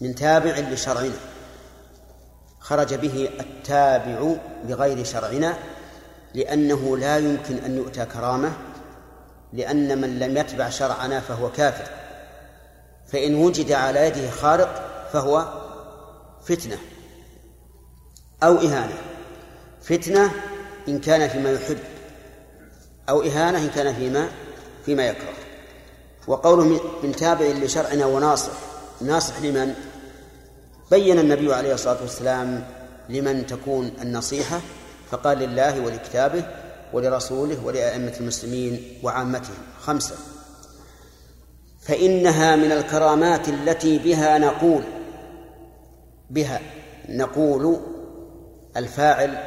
من 0.00 0.14
تابع 0.14 0.58
لشرعنا. 0.58 1.29
خرج 2.70 2.94
به 2.94 3.30
التابع 3.40 4.34
بغير 4.64 5.04
شرعنا 5.04 5.58
لأنه 6.34 6.96
لا 6.96 7.18
يمكن 7.18 7.56
أن 7.58 7.76
يؤتى 7.76 8.04
كرامة 8.04 8.52
لأن 9.52 10.00
من 10.00 10.18
لم 10.18 10.36
يتبع 10.36 10.68
شرعنا 10.68 11.20
فهو 11.20 11.52
كافر. 11.52 11.90
فإن 13.12 13.34
وجد 13.34 13.72
على 13.72 14.06
يده 14.06 14.30
خارق 14.30 14.90
فهو 15.12 15.46
فتنة 16.44 16.78
أو 18.42 18.56
إهانة. 18.56 18.98
فتنة 19.82 20.30
إن 20.88 20.98
كان 20.98 21.28
فيما 21.28 21.52
يحب 21.52 21.78
أو 23.08 23.22
إهانة 23.22 23.58
إن 23.58 23.68
كان 23.68 23.94
فيما 23.94 24.28
فيما 24.86 25.06
يكره. 25.06 25.34
وقوله 26.26 26.80
من 27.02 27.12
تابع 27.12 27.46
لشرعنا 27.46 28.06
وناصح 28.06 28.52
ناصح 29.00 29.40
لمن؟ 29.42 29.89
بين 30.90 31.18
النبي 31.18 31.54
عليه 31.54 31.74
الصلاة 31.74 32.00
والسلام 32.00 32.64
لمن 33.08 33.46
تكون 33.46 33.92
النصيحة 34.02 34.60
فقال 35.10 35.38
لله 35.38 35.80
ولكتابه 35.80 36.44
ولرسوله 36.92 37.64
ولأئمة 37.64 38.12
المسلمين 38.20 38.98
وعامتهم 39.02 39.54
خمسة. 39.80 40.14
فإنها 41.80 42.56
من 42.56 42.72
الكرامات 42.72 43.48
التي 43.48 43.98
بها 43.98 44.38
نقول 44.38 44.82
بها 46.30 46.60
نقول 47.08 47.80
الفاعل 48.76 49.38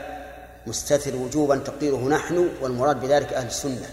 مستتر 0.67 1.15
وجوبا 1.15 1.57
تقديره 1.57 2.09
نحن 2.09 2.49
والمراد 2.61 3.01
بذلك 3.01 3.33
أهل 3.33 3.47
السنة. 3.47 3.89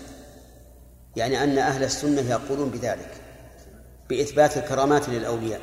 يعني 1.17 1.45
أن 1.45 1.59
أهل 1.59 1.85
السنة 1.85 2.31
يقولون 2.31 2.71
بذلك 2.71 3.11
بإثبات 4.09 4.57
الكرامات 4.57 5.09
للأولياء. 5.09 5.61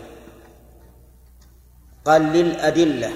قال 2.08 2.22
للأدلة. 2.22 3.14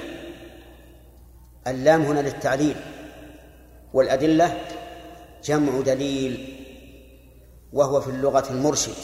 اللام 1.68 2.02
هنا 2.02 2.20
للتعليل. 2.20 2.76
والأدلة 3.94 4.58
جمع 5.44 5.82
دليل 5.82 6.58
وهو 7.74 8.02
في 8.02 8.08
اللغة 8.08 8.52
المرشد 8.52 8.96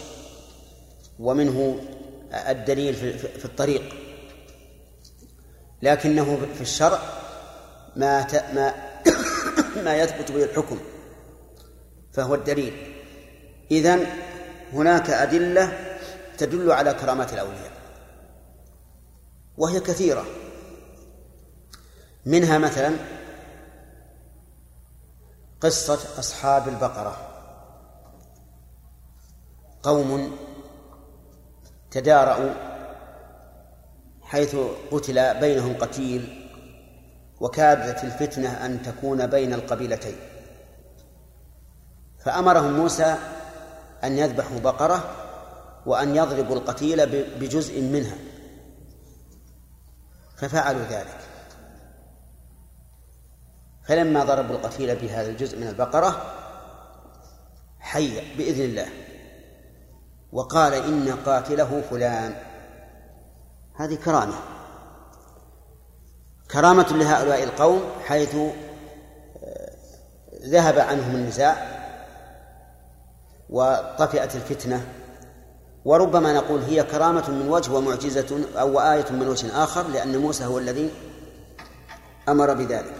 ومنه 1.19 1.79
الدليل 2.33 2.93
في 3.39 3.45
الطريق. 3.45 3.95
لكنه 5.81 6.37
في 6.55 6.61
الشرع 6.61 6.99
ما 7.95 8.27
ما 8.53 8.73
ما 9.85 9.95
يثبت 9.95 10.31
به 10.31 10.43
الحكم 10.43 10.79
فهو 12.13 12.35
الدليل. 12.35 12.73
إذن 13.71 14.05
هناك 14.73 15.09
أدلة 15.09 15.95
تدل 16.37 16.71
على 16.71 16.93
كرامات 16.93 17.33
الأولياء. 17.33 17.76
وهي 19.57 19.79
كثيرة 19.79 20.25
منها 22.25 22.57
مثلا 22.57 22.95
قصة 25.61 26.19
أصحاب 26.19 26.67
البقرة. 26.67 27.17
قوم 29.83 30.37
تدارأوا 31.91 32.53
حيث 34.21 34.55
قتل 34.91 35.39
بينهم 35.39 35.77
قتيل 35.77 36.49
وكادت 37.39 38.03
الفتنة 38.03 38.65
أن 38.65 38.81
تكون 38.81 39.27
بين 39.27 39.53
القبيلتين. 39.53 40.15
فأمرهم 42.19 42.73
موسى 42.73 43.15
أن 44.03 44.17
يذبحوا 44.17 44.59
بقرة 44.59 45.15
وأن 45.85 46.15
يضربوا 46.15 46.55
القتيل 46.55 47.05
بجزء 47.39 47.81
منها. 47.81 48.17
ففعلوا 50.37 50.81
ذلك. 50.81 51.17
فلما 53.83 54.23
ضربوا 54.23 54.55
القتيل 54.55 54.95
بهذا 54.95 55.29
الجزء 55.29 55.59
من 55.59 55.67
البقرة 55.67 56.33
حي 57.79 58.35
بإذن 58.37 58.63
الله. 58.63 58.87
وقال 60.31 60.73
إن 60.73 61.17
قاتله 61.25 61.81
فلان. 61.89 62.35
هذه 63.75 63.95
كرامة. 63.95 64.35
كرامة 66.51 66.87
لهؤلاء 66.91 67.43
القوم 67.43 67.81
حيث 68.05 68.35
آه، 68.35 69.71
ذهب 70.45 70.79
عنهم 70.79 71.15
النزاع 71.15 71.77
وطفئت 73.49 74.35
الفتنة. 74.35 74.96
وربما 75.87 76.33
نقول 76.33 76.61
هي 76.61 76.83
كرامة 76.83 77.29
من 77.29 77.49
وجه 77.49 77.71
ومعجزة 77.71 78.45
أو 78.59 78.79
آية 78.79 79.11
من 79.11 79.27
وجه 79.27 79.63
آخر 79.63 79.87
لأن 79.87 80.17
موسى 80.17 80.45
هو 80.45 80.57
الذي 80.57 80.91
أمر 82.29 82.53
بذلك. 82.53 82.93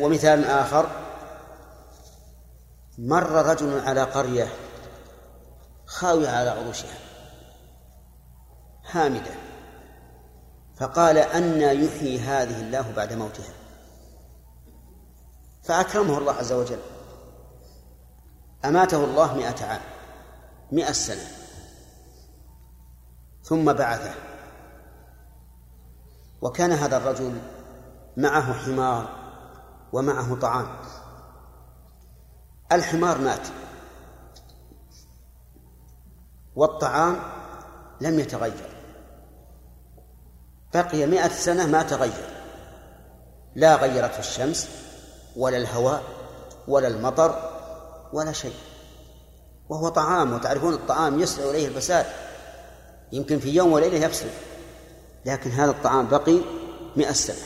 ومثال 0.00 0.44
آخر 0.44 0.90
مر 2.98 3.30
رجل 3.30 3.80
على 3.80 4.02
قرية 4.02 4.48
خاوية 5.86 6.28
على 6.28 6.50
عروشها 6.50 6.98
هامدة 8.90 9.30
فقال 10.76 11.18
أن 11.18 11.60
يحيي 11.60 12.18
هذه 12.18 12.60
الله 12.60 12.92
بعد 12.96 13.12
موتها. 13.12 13.54
فأكرمه 15.62 16.18
الله 16.18 16.32
عز 16.32 16.52
وجل. 16.52 16.80
أماته 18.64 19.04
الله 19.04 19.34
مئة 19.34 19.64
عام 19.64 19.80
مئة 20.72 20.92
سنة. 20.92 21.37
ثم 23.48 23.72
بعثه. 23.72 24.14
وكان 26.42 26.72
هذا 26.72 26.96
الرجل 26.96 27.38
معه 28.16 28.52
حمار 28.52 29.08
ومعه 29.92 30.34
طعام. 30.34 30.68
الحمار 32.72 33.18
مات. 33.18 33.48
والطعام 36.56 37.16
لم 38.00 38.18
يتغير. 38.18 38.76
بقي 40.74 41.06
مئة 41.06 41.28
سنة 41.28 41.66
ما 41.66 41.82
تغير. 41.82 42.28
لا 43.54 43.76
غيرته 43.76 44.18
الشمس 44.18 44.68
ولا 45.36 45.56
الهواء 45.56 46.02
ولا 46.68 46.88
المطر 46.88 47.50
ولا 48.12 48.32
شيء. 48.32 48.56
وهو 49.68 49.88
طعام 49.88 50.32
وتعرفون 50.32 50.74
الطعام 50.74 51.20
يسرع 51.20 51.50
إليه 51.50 51.68
الفساد 51.68 52.27
يمكن 53.12 53.38
في 53.38 53.54
يوم 53.54 53.72
وليلة 53.72 53.96
يفسد 53.96 54.30
لكن 55.26 55.50
هذا 55.50 55.70
الطعام 55.70 56.08
بقي 56.08 56.38
مئة 56.96 57.12
سنة. 57.12 57.36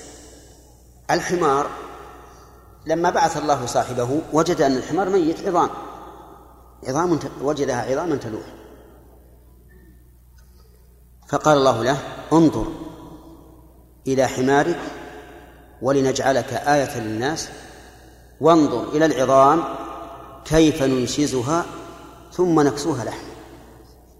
الحمار 1.10 1.66
لما 2.86 3.10
بعث 3.10 3.36
الله 3.36 3.66
صاحبه 3.66 4.20
وجد 4.32 4.60
أن 4.62 4.76
الحمار 4.76 5.08
ميت 5.08 5.48
عظام. 5.48 5.70
عظام 6.88 7.18
وجدها 7.42 7.92
عظاما 7.92 8.16
تلوح. 8.16 8.54
فقال 11.28 11.58
الله 11.58 11.82
له 11.82 11.98
انظر 12.32 12.66
إلى 14.06 14.26
حمارك 14.26 14.80
ولنجعلك 15.82 16.52
آية 16.52 17.00
للناس. 17.00 17.48
وانظر 18.40 18.88
إلى 18.88 19.04
العظام 19.06 19.64
كيف 20.44 20.82
ننشزها 20.82 21.64
ثم 22.32 22.60
نكسوها 22.60 23.04
لحم 23.04 23.26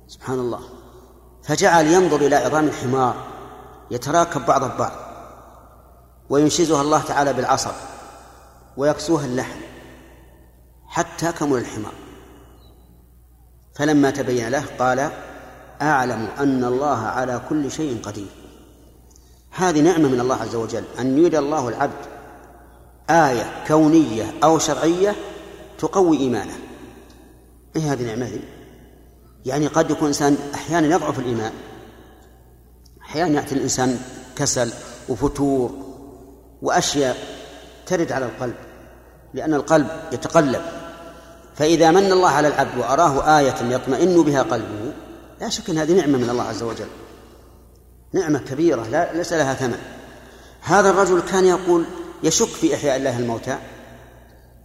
سبحان 0.08 0.38
الله. 0.38 0.81
فجعل 1.42 1.86
ينظر 1.86 2.16
إلى 2.16 2.36
عظام 2.36 2.68
الحمار 2.68 3.14
يتراكب 3.90 4.46
بعض 4.46 4.64
البعض 4.64 4.92
وينشزها 6.30 6.82
الله 6.82 7.02
تعالى 7.02 7.32
بالعصر 7.32 7.72
ويكسوها 8.76 9.24
اللحم 9.24 9.60
حتى 10.86 11.32
كمل 11.32 11.58
الحمار. 11.58 11.92
فلما 13.74 14.10
تبين 14.10 14.48
له 14.48 14.64
قال 14.78 15.10
أعلم 15.82 16.28
أن 16.38 16.64
الله 16.64 16.98
على 16.98 17.40
كل 17.48 17.70
شيء 17.70 18.02
قدير. 18.02 18.28
هذه 19.50 19.80
نعمة 19.80 20.08
من 20.08 20.20
الله 20.20 20.36
عز 20.36 20.54
وجل 20.54 20.84
أن 20.98 21.18
يري 21.18 21.38
الله 21.38 21.68
العبد 21.68 22.06
آية 23.10 23.64
كونية 23.66 24.34
أو 24.44 24.58
شرعية 24.58 25.16
تقوي 25.78 26.18
إيمانه. 26.18 26.58
إيه 27.76 27.92
هذه 27.92 28.06
نعمة 28.06 28.26
يعني 29.46 29.66
قد 29.66 29.90
يكون 29.90 30.02
الإنسان 30.02 30.36
أحيانا 30.54 30.94
يضعف 30.94 31.18
الإيمان 31.18 31.52
أحيانا 33.02 33.40
يأتي 33.40 33.54
الإنسان 33.54 33.98
كسل 34.36 34.72
وفتور 35.08 35.72
وأشياء 36.62 37.16
ترد 37.86 38.12
على 38.12 38.24
القلب 38.24 38.54
لأن 39.34 39.54
القلب 39.54 39.86
يتقلب. 40.12 40.62
فإذا 41.56 41.90
من 41.90 42.12
الله 42.12 42.28
على 42.28 42.48
العبد 42.48 42.78
وأراه 42.78 43.38
آية 43.38 43.54
يطمئن 43.62 44.22
بها 44.22 44.42
قلبه 44.42 44.92
لا 45.40 45.48
شك 45.48 45.70
أن 45.70 45.78
هذه 45.78 45.92
نعمة 45.92 46.18
من 46.18 46.30
الله 46.30 46.42
عز 46.42 46.62
وجل. 46.62 46.88
نعمة 48.12 48.38
كبيرة 48.38 48.88
لا 48.88 49.12
ليس 49.12 49.32
لها 49.32 49.54
ثمن. 49.54 49.78
هذا 50.60 50.90
الرجل 50.90 51.20
كان 51.20 51.46
يقول 51.46 51.84
يشك 52.22 52.48
في 52.48 52.74
إحياء 52.74 52.96
الله 52.96 53.18
الموتى 53.18 53.58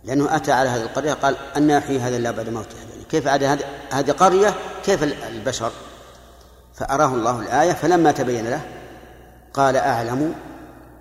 لأنه 0.04 0.36
أتى 0.36 0.52
على 0.52 0.70
هذه 0.70 0.82
القرية 0.82 1.14
قال 1.14 1.36
أن 1.58 1.70
يحيي 1.70 2.00
هذا 2.00 2.18
الله 2.18 2.32
بعد 2.32 2.50
موته 2.50 2.97
كيف 3.12 3.28
عاد 3.28 3.44
هذه 3.92 4.12
قرية 4.12 4.56
كيف 4.86 5.04
البشر؟ 5.04 5.72
فأراه 6.74 7.08
الله 7.08 7.40
الآية 7.40 7.74
فلما 7.74 8.12
تبين 8.12 8.48
له 8.50 8.62
قال 9.54 9.76
أعلم 9.76 10.36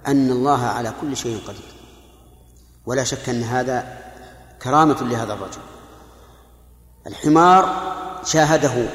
أن 0.06 0.30
الله 0.30 0.64
على 0.64 0.92
كل 1.00 1.16
شيء 1.16 1.40
قدير. 1.48 1.74
ولا 2.86 3.04
شك 3.04 3.28
أن 3.28 3.42
هذا 3.42 3.98
كرامة 4.62 5.02
لهذا 5.02 5.32
الرجل. 5.32 5.60
الحمار 7.06 7.92
شاهده 8.24 8.88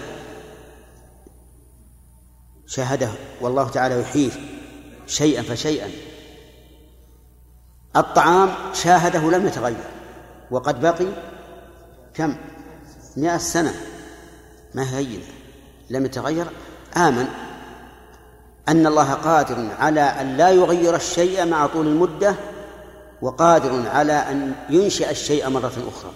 شاهده 2.68 3.10
والله 3.42 3.70
تعالى 3.70 4.02
يحييه 4.02 4.32
شيئا 5.08 5.42
فشيئا. 5.42 5.90
الطعام 7.96 8.50
شاهده 8.74 9.20
لم 9.20 9.48
يتغير 9.48 9.84
وقد 10.52 10.82
بقي 10.82 11.08
كم؟ 12.14 12.36
مئة 13.18 13.38
سنة 13.38 13.74
ما 14.74 14.98
هي 14.98 15.20
لم 15.90 16.06
يتغير. 16.06 16.46
آمن 16.98 17.28
أن 18.68 18.88
الله 18.88 19.14
قادر 19.14 19.68
على 19.80 20.02
أن 20.02 20.38
لا 20.38 20.50
يغير 20.50 20.96
الشيء 20.96 21.46
مع 21.46 21.68
طول 21.68 21.88
المدة 21.88 22.36
وقادر 23.22 23.90
على 23.90 24.14
أن 24.14 24.56
ينشئ 24.70 25.12
الشيء 25.12 25.50
مرة 25.50 25.74
أخرى. 25.88 26.12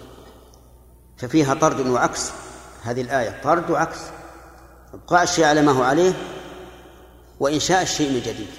ففيها 1.16 1.54
طرد 1.54 1.86
وعكس. 1.86 2.30
هذه 2.82 3.00
الآية 3.00 3.40
طرد 3.42 3.70
وعكس. 3.70 3.98
إبقاء 4.94 5.22
الشيء 5.22 5.44
على 5.44 5.62
ما 5.62 5.72
هو 5.72 5.82
عليه 5.82 6.12
وإنشاء 7.40 7.82
الشيء 7.82 8.10
من 8.10 8.20
جديد. 8.20 8.50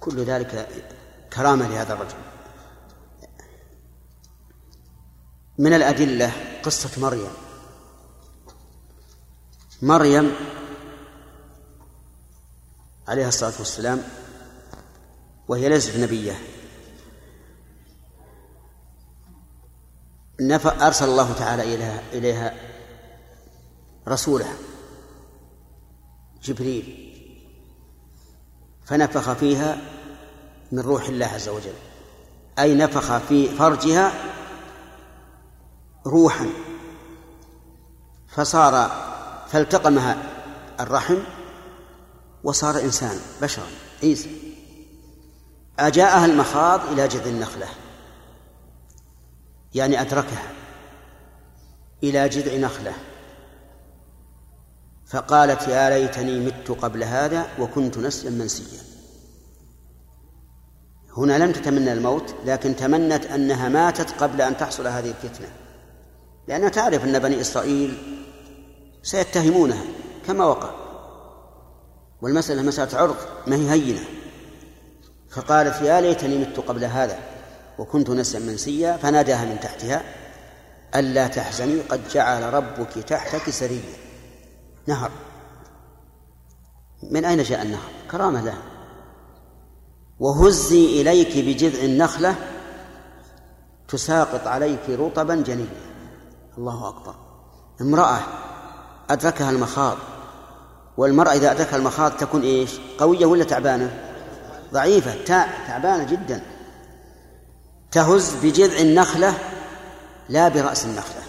كل 0.00 0.24
ذلك 0.24 0.68
كرامة 1.32 1.68
لهذا 1.68 1.92
الرجل. 1.92 2.14
من 5.58 5.72
الأدلة 5.72 6.32
قصة 6.62 7.00
مريم. 7.00 7.30
مريم 9.82 10.34
عليها 13.08 13.28
الصلاة 13.28 13.52
والسلام 13.58 14.02
وهي 15.48 15.68
ليست 15.68 15.96
نبية. 15.96 16.38
أرسل 20.66 21.08
الله 21.08 21.32
تعالى 21.32 21.62
إليها, 21.62 22.02
إليها 22.12 22.54
رسوله 24.08 24.54
جبريل 26.42 27.14
فنفخ 28.86 29.32
فيها 29.32 29.78
من 30.72 30.80
روح 30.80 31.08
الله 31.08 31.26
عز 31.26 31.48
وجل. 31.48 31.74
أي 32.58 32.74
نفخ 32.74 33.18
في 33.18 33.48
فرجها 33.48 34.34
روحا. 36.06 36.46
فصار 38.28 38.90
فالتقمها 39.48 40.16
الرحم 40.80 41.16
وصار 42.44 42.80
إنسان 42.80 43.18
بشرا 43.42 43.66
عيسى. 44.02 44.30
أجاءها 45.78 46.26
المخاض 46.26 46.80
إلى 46.92 47.08
جذع 47.08 47.24
النخلة. 47.24 47.66
يعني 49.74 50.00
أدركها 50.00 50.52
إلى 52.02 52.28
جذع 52.28 52.56
نخلة. 52.56 52.92
فقالت 55.06 55.68
يا 55.68 55.90
ليتني 55.90 56.40
مت 56.40 56.70
قبل 56.70 57.04
هذا 57.04 57.46
وكنت 57.58 57.98
نسيا 57.98 58.30
منسيا. 58.30 58.80
هنا 61.16 61.38
لم 61.38 61.52
تتمنى 61.52 61.92
الموت 61.92 62.34
لكن 62.44 62.76
تمنت 62.76 63.26
أنها 63.26 63.68
ماتت 63.68 64.22
قبل 64.22 64.40
أن 64.42 64.56
تحصل 64.56 64.86
هذه 64.86 65.10
الفتنة. 65.10 65.63
لأنها 66.48 66.68
تعرف 66.68 67.04
أن 67.04 67.18
بني 67.18 67.40
إسرائيل 67.40 67.96
سيتهمونها 69.02 69.84
كما 70.26 70.44
وقع. 70.44 70.70
والمسألة 72.22 72.62
مسألة 72.62 72.98
عرض 72.98 73.16
ما 73.46 73.56
هي 73.56 73.70
هينة. 73.70 74.04
فقالت 75.30 75.82
يا 75.82 76.00
ليتني 76.00 76.38
مت 76.38 76.60
قبل 76.60 76.84
هذا 76.84 77.18
وكنت 77.78 78.10
نسيا 78.10 78.40
منسيا 78.40 78.96
فناداها 78.96 79.44
من 79.44 79.60
تحتها 79.60 80.02
ألا 80.94 81.26
تحزني 81.26 81.80
قد 81.80 82.08
جعل 82.08 82.54
ربك 82.54 82.92
تحتك 82.92 83.50
سريا. 83.50 83.94
نهر. 84.86 85.10
من 87.02 87.24
أين 87.24 87.42
جاء 87.42 87.62
النهر؟ 87.62 87.90
كرامة 88.10 88.42
له 88.42 88.58
وهزي 90.20 91.00
إليك 91.00 91.38
بجذع 91.38 91.84
النخلة 91.84 92.34
تساقط 93.88 94.46
عليك 94.46 94.90
رطبا 94.90 95.34
جنيا. 95.34 95.93
الله 96.58 96.88
أكبر. 96.88 97.14
امرأة 97.80 98.20
أدركها 99.10 99.50
المخاض 99.50 99.96
والمرأة 100.96 101.32
إذا 101.32 101.52
أدركها 101.52 101.76
المخاض 101.76 102.12
تكون 102.12 102.42
إيش؟ 102.42 102.70
قوية 102.98 103.26
ولا 103.26 103.44
تعبانة؟ 103.44 104.00
ضعيفة 104.72 105.24
تعبانة 105.66 106.04
جدا. 106.04 106.42
تهز 107.92 108.34
بجذع 108.42 108.80
النخلة 108.80 109.34
لا 110.28 110.48
برأس 110.48 110.84
النخلة 110.84 111.22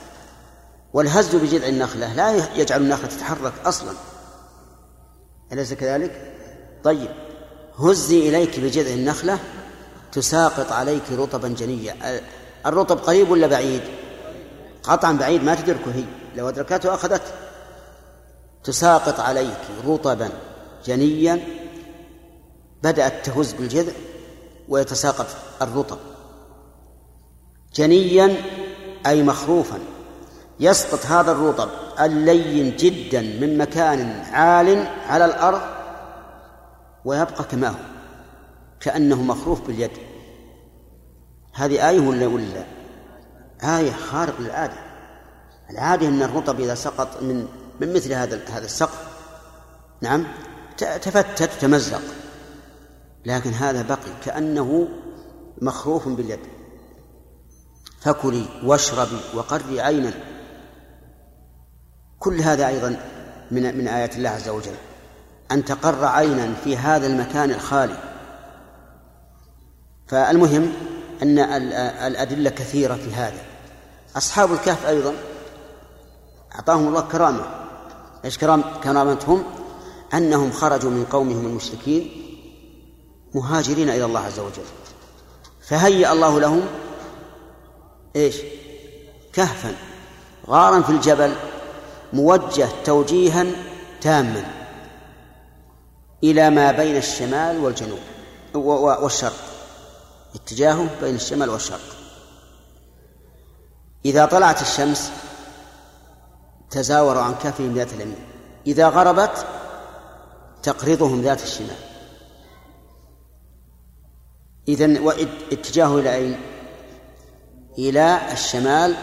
والهز 0.94 1.36
بجذع 1.36 1.68
النخلة 1.68 2.14
لا 2.14 2.56
يجعل 2.56 2.82
النخلة 2.82 3.08
تتحرك 3.08 3.54
أصلا. 3.66 3.94
أليس 5.52 5.74
كذلك؟ 5.74 6.34
طيب 6.84 7.10
هزي 7.80 8.30
إليك 8.30 8.60
بجذع 8.60 8.94
النخلة 8.94 9.40
تساقط 10.12 10.72
عليك 10.72 11.04
رطبا 11.12 11.48
جنيا 11.48 12.22
الرطب 12.66 12.98
قريب 12.98 13.32
ولا 13.32 13.48
بعيد؟ 13.48 13.82
قطعا 14.88 15.14
بعيد 15.14 15.44
ما 15.44 15.56
تدركه 15.56 15.92
هي. 15.94 16.04
لو 16.36 16.50
أدركته 16.50 16.94
أخذته. 16.94 17.32
تساقط 18.64 19.20
عليك 19.20 19.62
رطبا 19.88 20.30
جنيا. 20.86 21.40
بدأت 22.84 23.26
تهز 23.26 23.54
بالجذع 23.54 23.94
ويتساقط 24.70 25.28
الرطب. 25.62 25.98
جنيا 27.76 28.36
أي 29.06 29.24
مخروفا. 29.24 29.80
يسقط 30.60 31.06
هذا 31.06 31.32
الرطب 31.32 31.70
اللين 32.00 32.76
جدا 32.78 33.22
من 33.22 33.58
مكان 33.58 34.24
عال 34.32 34.88
على 35.08 35.26
الأرض 35.26 35.62
ويبقى 37.06 37.44
كما 37.44 37.68
هو. 37.68 37.76
كأنه 38.80 39.22
مخروف 39.22 39.68
باليد. 39.68 39.92
هذه 41.54 41.90
آية 41.90 42.00
ولا 42.00 42.28
ولا؟ 42.28 42.75
آية 43.66 43.92
خارق 43.92 44.42
للعادة 44.42 44.78
العادة 45.70 46.08
أن 46.08 46.22
الرطب 46.22 46.60
إذا 46.60 46.76
سقط 46.76 47.24
من 47.24 47.48
من 47.80 47.94
مثل 47.94 48.14
هذا 48.14 48.42
هذا 48.50 48.66
السقف 48.66 49.08
نعم 50.02 50.28
تفتت 50.78 51.50
تمزق. 51.62 52.02
لكن 53.26 53.50
هذا 53.50 53.82
بقي 53.82 54.12
كأنه 54.26 54.88
مخروف 55.62 56.08
باليد. 56.08 56.40
فكلي 58.02 58.46
واشربي 58.64 59.20
وقري 59.34 59.82
عينا. 59.82 60.14
كل 62.20 62.42
هذا 62.42 62.68
أيضا 62.68 62.98
من 63.52 63.78
من 63.78 63.88
آيات 63.88 64.16
الله 64.16 64.30
عز 64.30 64.50
وجل. 64.50 64.76
أن 65.52 65.66
تقر 65.66 66.06
عينا 66.06 66.54
في 66.64 66.78
هذا 66.78 67.08
المكان 67.08 67.52
الخالي. 67.52 67.98
فالمهم 70.08 70.74
أن 71.22 71.40
الأدلة 72.08 72.50
كثيرة 72.50 72.96
في 72.96 73.14
هذا. 73.14 73.55
أصحاب 74.16 74.54
الكهف 74.54 74.86
أيضا 74.86 75.14
أعطاهم 76.56 76.88
الله 76.88 77.02
كرامة. 77.02 77.46
إيش 78.26 78.38
كرام 78.38 78.64
كرامتهم؟ 78.84 79.44
أنهم 80.14 80.52
خرجوا 80.52 80.92
من 80.92 81.06
قومهم 81.06 81.46
المشركين 81.46 82.12
مهاجرين 83.34 83.90
إلى 83.90 84.06
الله 84.06 84.20
عز 84.20 84.40
وجل. 84.40 84.64
فهيأ 85.62 86.12
الله 86.12 86.40
لهم 86.40 86.66
إيش؟ 88.16 88.36
كهفا 89.34 89.76
غارا 90.48 90.82
في 90.82 90.90
الجبل 90.90 91.36
موجه 92.14 92.68
توجيها 92.84 93.46
تاما 94.02 94.46
إلى 96.24 96.50
ما 96.50 96.72
بين 96.72 96.98
الشمال 96.98 97.60
والجنوب 97.64 98.00
والشرق 98.54 99.38
اتجاهه 100.36 100.90
بين 101.02 101.16
الشمال 101.16 101.50
والشرق. 101.50 101.95
إذا 104.06 104.26
طلعت 104.26 104.62
الشمس 104.62 105.12
تزاوروا 106.70 107.22
عن 107.22 107.36
كهفهم 107.36 107.74
ذات 107.74 107.94
اليمين. 107.94 108.26
إذا 108.68 108.88
غربت 108.90 109.46
تقرضهم 110.64 111.22
ذات 111.22 111.44
الشمال. 111.44 111.78
إذن 114.68 114.98
واتجاهه 114.98 116.00
إلى 116.00 116.16
أين؟ 116.16 116.40
إلى 117.78 118.20
الشمال 118.32 118.96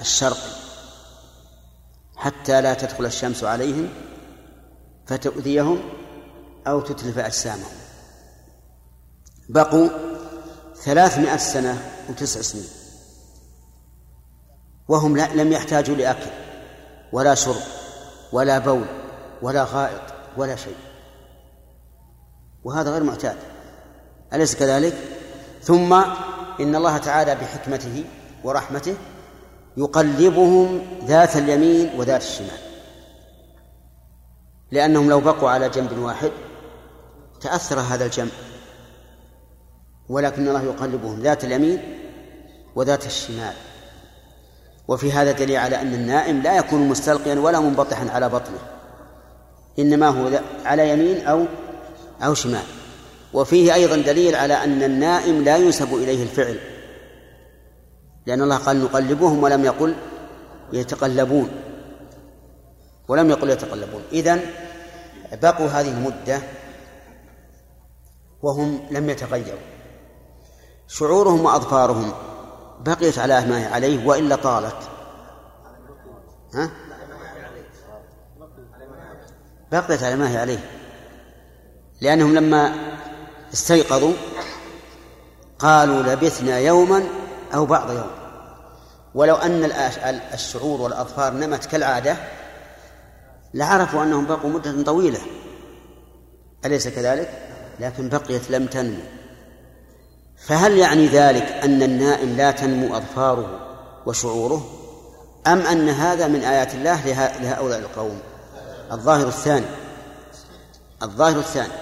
الشرقي. 0.00 0.56
حتى 2.16 2.60
لا 2.60 2.74
تدخل 2.74 3.06
الشمس 3.06 3.44
عليهم 3.44 3.88
فتؤذيهم 5.06 5.82
أو 6.66 6.80
تتلف 6.80 7.18
أجسامهم. 7.18 7.76
بقوا 9.48 9.88
ثلاثمائة 10.76 11.36
سنة 11.36 11.90
وتسع 12.10 12.40
سنين. 12.40 12.75
وهم 14.88 15.16
لم 15.16 15.52
يحتاجوا 15.52 15.96
لأكل 15.96 16.30
ولا 17.12 17.34
شرب 17.34 17.62
ولا 18.32 18.58
بول 18.58 18.86
ولا 19.42 19.64
غائط 19.64 20.02
ولا 20.36 20.56
شيء. 20.56 20.76
وهذا 22.64 22.90
غير 22.90 23.02
معتاد. 23.02 23.36
أليس 24.32 24.56
كذلك؟ 24.56 24.94
ثم 25.62 25.92
إن 26.60 26.76
الله 26.76 26.98
تعالى 26.98 27.34
بحكمته 27.34 28.04
ورحمته 28.44 28.96
يقلبهم 29.76 30.82
ذات 31.04 31.36
اليمين 31.36 32.00
وذات 32.00 32.22
الشمال. 32.22 32.58
لأنهم 34.70 35.10
لو 35.10 35.20
بقوا 35.20 35.50
على 35.50 35.68
جنب 35.68 35.98
واحد 35.98 36.30
تأثر 37.40 37.80
هذا 37.80 38.04
الجنب 38.04 38.32
ولكن 40.08 40.48
الله 40.48 40.62
يقلبهم 40.62 41.20
ذات 41.20 41.44
اليمين 41.44 41.98
وذات 42.74 43.06
الشمال. 43.06 43.54
وفي 44.88 45.12
هذا 45.12 45.32
دليل 45.32 45.56
على 45.56 45.80
أن 45.80 45.94
النائم 45.94 46.42
لا 46.42 46.56
يكون 46.56 46.88
مستلقيا 46.88 47.34
ولا 47.34 47.60
منبطحا 47.60 48.10
على 48.10 48.28
بطنه 48.28 48.58
إنما 49.78 50.08
هو 50.08 50.40
على 50.64 50.90
يمين 50.90 51.26
أو 51.26 51.46
أو 52.22 52.34
شمال. 52.34 52.64
وفيه 53.32 53.74
أيضا 53.74 53.96
دليل 53.96 54.34
على 54.34 54.54
أن 54.54 54.82
النائم 54.82 55.44
لا 55.44 55.56
ينسب 55.56 55.94
إليه 55.94 56.22
الفعل 56.22 56.58
لأن 58.26 58.42
الله 58.42 58.56
قال 58.56 58.84
نقلبهم 58.84 59.42
ولم 59.42 59.64
يقل 59.64 59.94
يتقلبون 60.72 61.50
ولم 63.08 63.30
يقل 63.30 63.50
يتقلبون. 63.50 64.02
إذن 64.12 64.40
بقوا 65.42 65.66
هذه 65.66 65.90
المدة 65.90 66.40
وهم 68.42 68.80
لم 68.90 69.10
يتغيروا. 69.10 69.60
شعورهم 70.88 71.44
وأظفارهم 71.44 72.12
بقيت 72.80 73.18
على 73.18 73.46
ما 73.46 73.60
هي 73.60 73.66
عليه 73.66 74.06
وإلا 74.06 74.36
طالت. 74.36 74.76
ها؟ 76.54 76.70
بقيت 79.72 80.02
على 80.02 80.16
ما 80.16 80.30
هي 80.30 80.36
عليه. 80.36 80.70
لأنهم 82.00 82.34
لما 82.34 82.74
استيقظوا 83.52 84.12
قالوا 85.58 86.02
لبثنا 86.02 86.58
يوما 86.58 87.04
أو 87.54 87.66
بعض 87.66 87.90
يوم. 87.90 88.10
ولو 89.14 89.34
أن 89.34 89.64
الشعور 90.34 90.80
والأظفار 90.80 91.32
نمت 91.32 91.66
كالعادة 91.66 92.16
لعرفوا 93.54 94.02
أنهم 94.02 94.26
بقوا 94.26 94.50
مدة 94.50 94.82
طويلة. 94.82 95.20
أليس 96.64 96.88
كذلك؟ 96.88 97.48
لكن 97.80 98.08
بقيت 98.08 98.50
لم 98.50 98.66
تنمو. 98.66 99.02
فهل 100.46 100.78
يعني 100.78 101.06
ذلك 101.06 101.42
أن 101.42 101.82
النائم 101.82 102.36
لا 102.36 102.50
تنمو 102.50 102.96
أظفاره 102.96 103.60
وشعوره؟ 104.06 104.66
أم 105.46 105.60
أن 105.60 105.88
هذا 105.88 106.28
من 106.28 106.40
آيات 106.40 106.74
الله 106.74 107.06
لهؤلاء 107.42 107.78
القوم؟ 107.78 108.20
الظاهر 108.92 109.28
الثاني. 109.28 109.66
الظاهر 111.02 111.38
الثاني. 111.38 111.72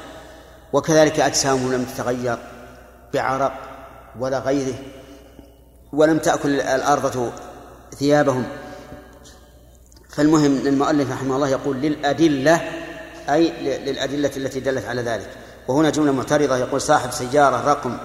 وكذلك 0.73 1.20
أجسامهم 1.20 1.73
لم 1.73 1.85
تتغير 1.85 2.39
بعرق 3.15 3.53
ولا 4.20 4.39
غيره 4.39 4.74
ولم 5.93 6.19
تأكل 6.19 6.61
الأرض 6.61 7.32
ثيابهم. 7.99 8.45
فالمهم 10.11 10.66
المؤلف 10.66 11.12
رحمه 11.12 11.36
الله 11.36 11.49
يقول 11.49 11.77
للأدلة 11.77 12.61
أي 13.28 13.53
للأدلة 13.78 14.31
التي 14.36 14.61
دلت 14.61 14.85
على 14.85 15.03
ذلك. 15.03 15.31
وهنا 15.69 15.91
جملة 15.91 16.12
معترضة 16.12 16.57
يقول 16.57 16.81
صاحب 16.81 17.11
سيارة 17.11 17.70
رقم 17.70 17.99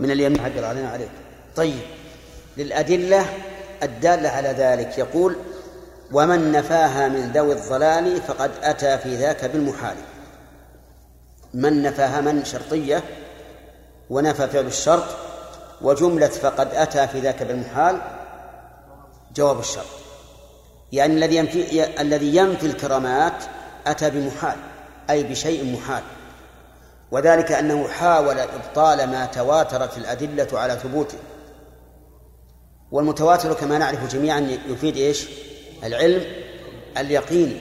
من 0.00 0.10
اليمين 0.10 0.40
عبر 0.40 0.64
علينا 0.64 0.90
عليك. 0.90 1.10
طيب 1.56 1.82
للأدلة 2.56 3.26
الدالة 3.82 4.28
على 4.28 4.48
ذلك. 4.48 4.98
يقول 4.98 5.36
ومن 6.12 6.52
نفاها 6.52 7.08
من 7.08 7.32
ذوي 7.34 7.52
الضلال 7.52 8.22
فقد 8.22 8.50
أتى 8.62 8.98
في 8.98 9.16
ذاك 9.16 9.44
بالمحال 9.44 9.96
من 11.54 11.82
نفاها 11.82 12.20
من؟ 12.20 12.44
شرطية. 12.44 13.02
ونفى 14.10 14.48
فعل 14.48 14.66
الشرط. 14.66 15.04
وجملة 15.82 16.26
فقد 16.26 16.68
أتى 16.74 17.08
في 17.08 17.20
ذاك 17.20 17.42
بالمحال 17.42 18.00
جواب 19.34 19.60
الشرط. 19.60 19.86
يعني 20.92 21.14
الذي 21.14 21.36
ينفي 21.36 22.00
الذي 22.00 22.36
ينفي 22.36 22.66
الكرامات 22.66 23.44
أتى 23.86 24.10
بمحال 24.10 24.56
أي 25.10 25.22
بشيء 25.22 25.72
محال. 25.72 26.02
وذلك 27.12 27.52
أنه 27.52 27.88
حاول 27.88 28.38
إبطال 28.38 29.10
ما 29.10 29.26
تواترت 29.26 29.98
الأدلة 29.98 30.48
على 30.52 30.76
ثبوته. 30.76 31.18
والمتواتر 32.90 33.52
كما 33.52 33.78
نعرف 33.78 34.12
جميعا 34.14 34.58
يفيد 34.68 34.96
إيش؟ 34.96 35.28
العلم 35.84 36.24
اليقيني 36.98 37.56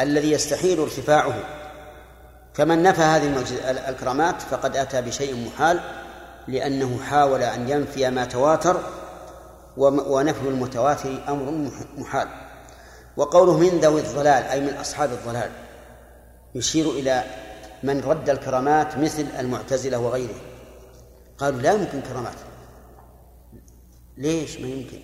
الذي 0.00 0.32
يستحيل 0.32 0.80
ارتفاعه. 0.80 1.34
فمن 2.54 2.82
نفى 2.82 3.02
هذه 3.02 3.44
الكرامات 3.88 4.42
فقد 4.42 4.76
أتى 4.76 5.02
بشيء 5.02 5.46
محال 5.46 5.80
لأنه 6.48 6.98
حاول 7.02 7.42
أن 7.42 7.68
ينفي 7.68 8.10
ما 8.10 8.24
تواتر 8.24 8.80
ونفي 9.76 10.48
المتواتر 10.48 11.10
أمر 11.28 11.70
محال. 11.98 12.28
وقوله 13.16 13.58
من 13.58 13.68
ذوي 13.68 14.00
الضلال 14.00 14.44
أي 14.44 14.60
من 14.60 14.74
أصحاب 14.74 15.10
الضلال 15.10 15.50
يشير 16.54 16.90
إلى 16.90 17.24
من 17.82 18.00
رد 18.00 18.30
الكرامات 18.30 18.98
مثل 18.98 19.26
المعتزلة 19.38 19.98
وغيره 19.98 20.40
قالوا 21.38 21.60
لا 21.60 21.72
يمكن 21.72 22.00
كرامات. 22.00 22.36
ليش 24.16 24.60
ما 24.60 24.68
يمكن؟ 24.68 25.00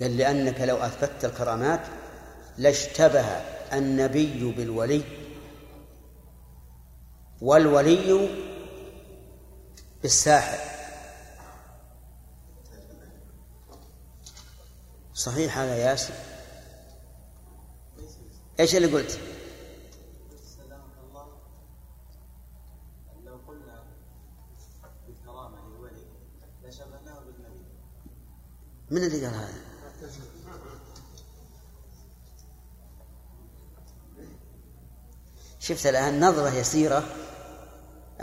قال 0.00 0.16
لأنك 0.16 0.60
لو 0.60 0.76
أثبتت 0.76 1.24
الكرامات 1.24 1.80
لاشتبه 2.58 3.24
النبي 3.72 4.52
بالولي. 4.52 5.02
والولي 7.40 8.28
بالساحر. 10.02 10.58
صحيح 15.14 15.58
هذا 15.58 15.76
ياسر؟ 15.76 16.14
إيش 18.60 18.76
اللي 18.76 18.88
قلت؟ 18.88 19.18
من 28.92 29.04
اللي 29.04 29.26
قال 29.26 29.34
هذا؟ 29.34 29.48
شفت 35.60 35.86
الآن 35.86 36.24
نظرة 36.24 36.54
يسيرة 36.54 37.04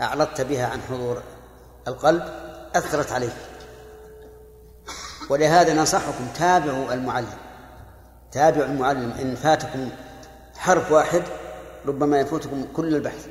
أعرضت 0.00 0.40
بها 0.40 0.66
عن 0.66 0.80
حضور 0.80 1.22
القلب 1.88 2.22
أثرت 2.74 3.12
عليك. 3.12 3.36
ولهذا 5.30 5.74
ننصحكم 5.74 6.28
تابعوا 6.38 6.94
المعلم. 6.94 7.38
تابعوا 8.32 8.66
المعلم. 8.66 9.10
إن 9.10 9.34
فاتكم 9.34 9.90
حرف 10.56 10.92
واحد 10.92 11.22
ربما 11.86 12.20
يفوتكم 12.20 12.66
كل 12.76 12.94
البحث. 12.94 13.28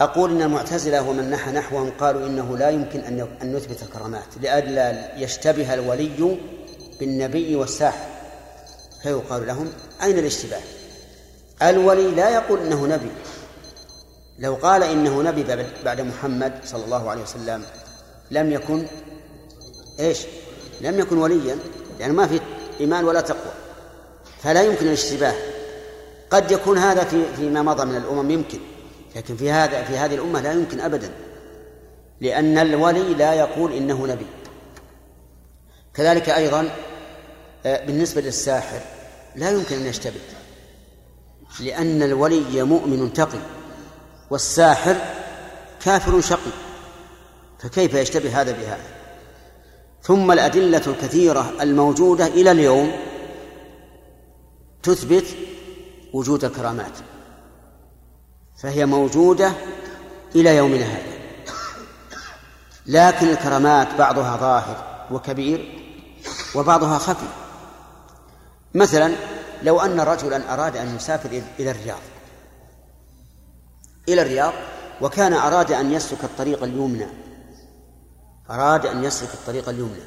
أقول 0.00 0.30
إن 0.30 0.42
المعتزلة 0.42 1.08
ومن 1.08 1.30
نحى 1.30 1.50
نحوهم 1.50 1.90
قالوا 1.90 2.26
إنه 2.26 2.58
لا 2.58 2.70
يمكن 2.70 3.00
أن 3.00 3.28
أن 3.42 3.56
نثبت 3.56 3.82
الكرامات 3.82 4.38
لئلا 4.40 5.18
يشتبه 5.18 5.74
الولي 5.74 6.38
بالنبي 7.00 7.56
والساحر. 7.56 8.06
فيقال 9.02 9.46
لهم 9.46 9.72
أين 10.02 10.18
الاشتباه؟ 10.18 10.60
الولي 11.62 12.10
لا 12.10 12.30
يقول 12.30 12.60
إنه 12.60 12.86
نبي. 12.86 13.10
لو 14.38 14.54
قال 14.54 14.82
إنه 14.82 15.22
نبي 15.22 15.44
بعد 15.84 16.00
محمد 16.00 16.52
صلى 16.64 16.84
الله 16.84 17.10
عليه 17.10 17.22
وسلم 17.22 17.62
لم 18.30 18.52
يكن 18.52 18.86
إيش؟ 20.00 20.18
لم 20.80 20.98
يكن 20.98 21.18
وليا 21.18 21.58
يعني 22.00 22.12
ما 22.12 22.26
في 22.26 22.40
إيمان 22.80 23.04
ولا 23.04 23.20
تقوى. 23.20 23.52
فلا 24.42 24.62
يمكن 24.62 24.86
الاشتباه. 24.86 25.34
قد 26.30 26.50
يكون 26.50 26.78
هذا 26.78 27.04
في 27.04 27.24
فيما 27.36 27.62
مضى 27.62 27.84
من 27.84 27.96
الأمم 27.96 28.30
يمكن. 28.30 28.58
لكن 29.18 29.36
في 29.36 29.50
هذا 29.50 29.84
في 29.84 29.96
هذه 29.96 30.14
الأمة 30.14 30.40
لا 30.40 30.52
يمكن 30.52 30.80
أبدا 30.80 31.10
لأن 32.20 32.58
الولي 32.58 33.14
لا 33.14 33.34
يقول 33.34 33.72
إنه 33.72 34.06
نبي. 34.06 34.26
كذلك 35.94 36.28
أيضا 36.28 36.70
آه، 37.66 37.86
بالنسبة 37.86 38.20
للساحر 38.20 38.80
لا 39.36 39.50
يمكن 39.50 39.76
أن 39.76 39.86
يشتبه 39.86 40.20
لأن 41.60 42.02
الولي 42.02 42.62
مؤمن 42.62 43.12
تقي 43.12 43.38
والساحر 44.30 44.96
كافر 45.84 46.20
شقي. 46.20 46.52
فكيف 47.58 47.94
يشتبه 47.94 48.40
هذا 48.40 48.52
بهذا؟ 48.52 48.86
ثم 50.02 50.32
الأدلة 50.32 50.82
الكثيرة 50.86 51.52
الموجودة 51.60 52.26
إلى 52.26 52.50
اليوم 52.50 52.92
تثبت 54.82 55.26
وجود 56.12 56.44
الكرامات. 56.44 57.07
فهي 58.58 58.86
موجودة 58.86 59.52
إلى 60.34 60.56
يومنا 60.56 60.84
هذا. 60.84 61.18
لكن 62.86 63.28
الكرامات 63.28 63.94
بعضها 63.94 64.36
ظاهر 64.36 65.06
وكبير 65.10 65.84
وبعضها 66.54 66.98
خفي. 66.98 67.26
مثلا 68.74 69.12
لو 69.62 69.80
أن 69.80 70.00
رجلا 70.00 70.54
أراد 70.54 70.76
أن 70.76 70.96
يسافر 70.96 71.42
إلى 71.60 71.70
الرياض 71.70 72.00
إلى 74.08 74.22
الرياض 74.22 74.52
وكان 75.00 75.32
أراد 75.32 75.72
أن 75.72 75.92
يسلك 75.92 76.24
الطريق 76.24 76.62
اليمنى 76.62 77.06
أراد 78.50 78.86
أن 78.86 79.04
يسلك 79.04 79.34
الطريق 79.34 79.68
اليمنى. 79.68 80.02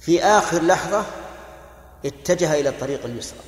في 0.00 0.24
آخر 0.24 0.62
لحظة 0.62 1.04
اتجه 2.04 2.60
إلى 2.60 2.68
الطريق 2.68 3.04
اليسرى. 3.04 3.38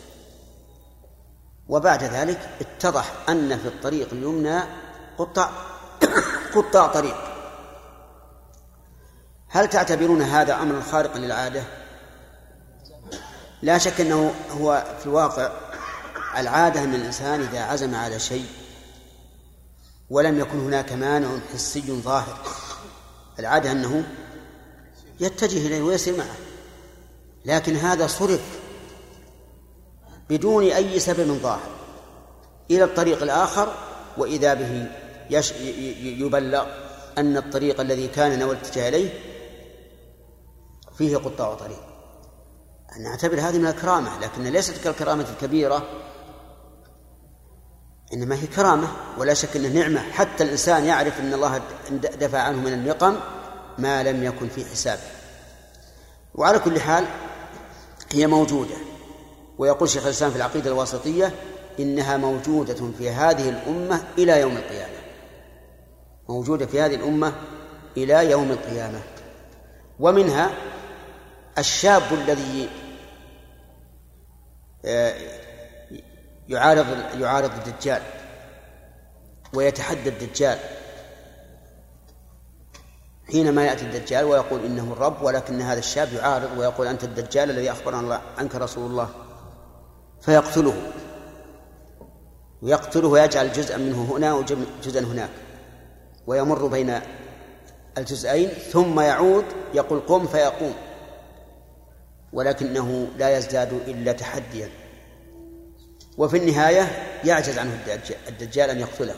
وبعد 1.68 2.04
ذلك 2.04 2.48
اتضح 2.60 3.12
أن 3.28 3.58
في 3.58 3.68
الطريق 3.68 4.08
اليمنى 4.12 4.60
قطع 5.18 5.50
قطاع 6.54 6.86
طريق. 6.86 7.16
هل 9.48 9.68
تعتبرون 9.68 10.22
هذا 10.22 10.54
أمرا 10.54 10.80
خارقا 10.80 11.18
للعادة؟ 11.18 11.62
لا 13.62 13.78
شك 13.78 14.00
أنه 14.00 14.34
هو 14.50 14.84
في 15.00 15.06
الواقع 15.06 15.52
العادة 16.36 16.84
أن 16.84 16.94
الإنسان 16.94 17.40
إذا 17.40 17.60
عزم 17.60 17.94
على 17.94 18.18
شيء 18.18 18.46
ولم 20.10 20.38
يكن 20.38 20.58
هناك 20.58 20.92
مانع 20.92 21.28
حسي 21.54 22.00
ظاهر. 22.02 22.38
العادة 23.38 23.72
أنه 23.72 24.04
يتجه 25.20 25.66
إليه 25.66 25.82
ويسير 25.82 26.16
معه. 26.16 26.36
لكن 27.44 27.76
هذا 27.76 28.06
صرف 28.06 28.63
بدون 30.30 30.64
أي 30.64 31.00
سبب 31.00 31.38
ظاهر 31.42 31.70
إلى 32.70 32.84
الطريق 32.84 33.22
الآخر 33.22 33.74
وإذا 34.18 34.54
به 34.54 34.86
يبلغ 36.02 36.66
أن 37.18 37.36
الطريق 37.36 37.80
الذي 37.80 38.08
كان 38.08 38.38
نوى 38.38 38.52
الاتجاه 38.54 38.88
إليه 38.88 39.10
فيه 40.98 41.16
قطاع 41.16 41.54
طريق. 41.54 41.80
نعتبر 43.00 43.40
هذه 43.40 43.58
من 43.58 43.66
الكرامة 43.66 44.20
لكن 44.20 44.42
ليست 44.42 44.84
كالكرامة 44.84 45.26
الكبيرة. 45.30 45.88
إنما 48.12 48.34
هي 48.34 48.46
كرامة 48.46 48.88
ولا 49.18 49.34
شك 49.34 49.56
أنها 49.56 49.70
نعمة. 49.70 50.00
حتى 50.00 50.44
الإنسان 50.44 50.84
يعرف 50.84 51.20
أن 51.20 51.34
الله 51.34 51.60
دفع 52.20 52.38
عنه 52.38 52.58
من 52.58 52.72
النقم 52.72 53.16
ما 53.78 54.02
لم 54.02 54.24
يكن 54.24 54.48
في 54.48 54.64
حسابه. 54.64 55.02
وعلى 56.34 56.58
كل 56.58 56.80
حال 56.80 57.06
هي 58.12 58.26
موجودة. 58.26 58.74
ويقول 59.58 59.88
شيخ 59.88 60.04
الإسلام 60.04 60.30
في 60.30 60.36
العقيدة 60.36 60.70
الواسطية 60.70 61.32
إنها 61.80 62.16
موجودة 62.16 62.92
في 62.98 63.10
هذه 63.10 63.48
الأمة 63.48 64.02
إلى 64.18 64.40
يوم 64.40 64.56
القيامة. 64.56 64.94
موجودة 66.28 66.66
في 66.66 66.80
هذه 66.80 66.94
الأمة 66.94 67.32
إلى 67.96 68.30
يوم 68.30 68.50
القيامة. 68.50 69.00
ومنها 70.00 70.50
الشاب 71.58 72.02
الذي 72.12 72.68
آه، 74.84 75.14
يعارض 76.48 76.86
يعارض 77.20 77.50
الدجال 77.54 78.02
ويتحدى 79.54 80.08
الدجال. 80.08 80.58
حينما 83.32 83.64
يأتي 83.64 83.84
الدجال 83.84 84.24
ويقول 84.24 84.64
إنه 84.64 84.92
الرب 84.92 85.22
ولكن 85.22 85.60
هذا 85.60 85.78
الشاب 85.78 86.12
يعارض 86.12 86.58
ويقول 86.58 86.86
أنت 86.86 87.04
الدجال 87.04 87.50
الذي 87.50 87.70
أخبرنا 87.70 88.00
الله 88.00 88.20
عنك 88.38 88.54
رسول 88.54 88.90
الله. 88.90 89.23
فيقتله. 90.24 90.74
ويقتله 92.62 93.08
ويجعل 93.08 93.52
جزءا 93.52 93.76
منه 93.76 94.08
هنا 94.16 94.34
وجزءا 94.34 95.00
هناك. 95.00 95.30
ويمر 96.26 96.66
بين 96.66 97.00
الجزئين 97.98 98.48
ثم 98.48 99.00
يعود 99.00 99.44
يقول 99.74 100.00
قم 100.00 100.26
فيقوم. 100.26 100.74
ولكنه 102.32 103.08
لا 103.18 103.38
يزداد 103.38 103.72
إلا 103.72 104.12
تحديا. 104.12 104.68
وفي 106.18 106.36
النهاية 106.36 106.88
يعجز 107.24 107.58
عنه 107.58 107.86
الدجال 108.28 108.70
أن 108.70 108.80
يقتله. 108.80 109.14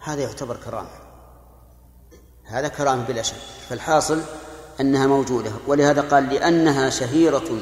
هذا 0.00 0.20
يعتبر 0.22 0.56
كرامة. 0.56 0.88
هذا 2.44 2.68
كرامة 2.68 3.04
بلا 3.04 3.22
شك. 3.22 3.36
فالحاصل 3.68 4.20
أنها 4.80 5.06
موجودة. 5.06 5.50
ولهذا 5.66 6.00
قال 6.00 6.28
لأنها 6.28 6.90
شهيرة 6.90 7.60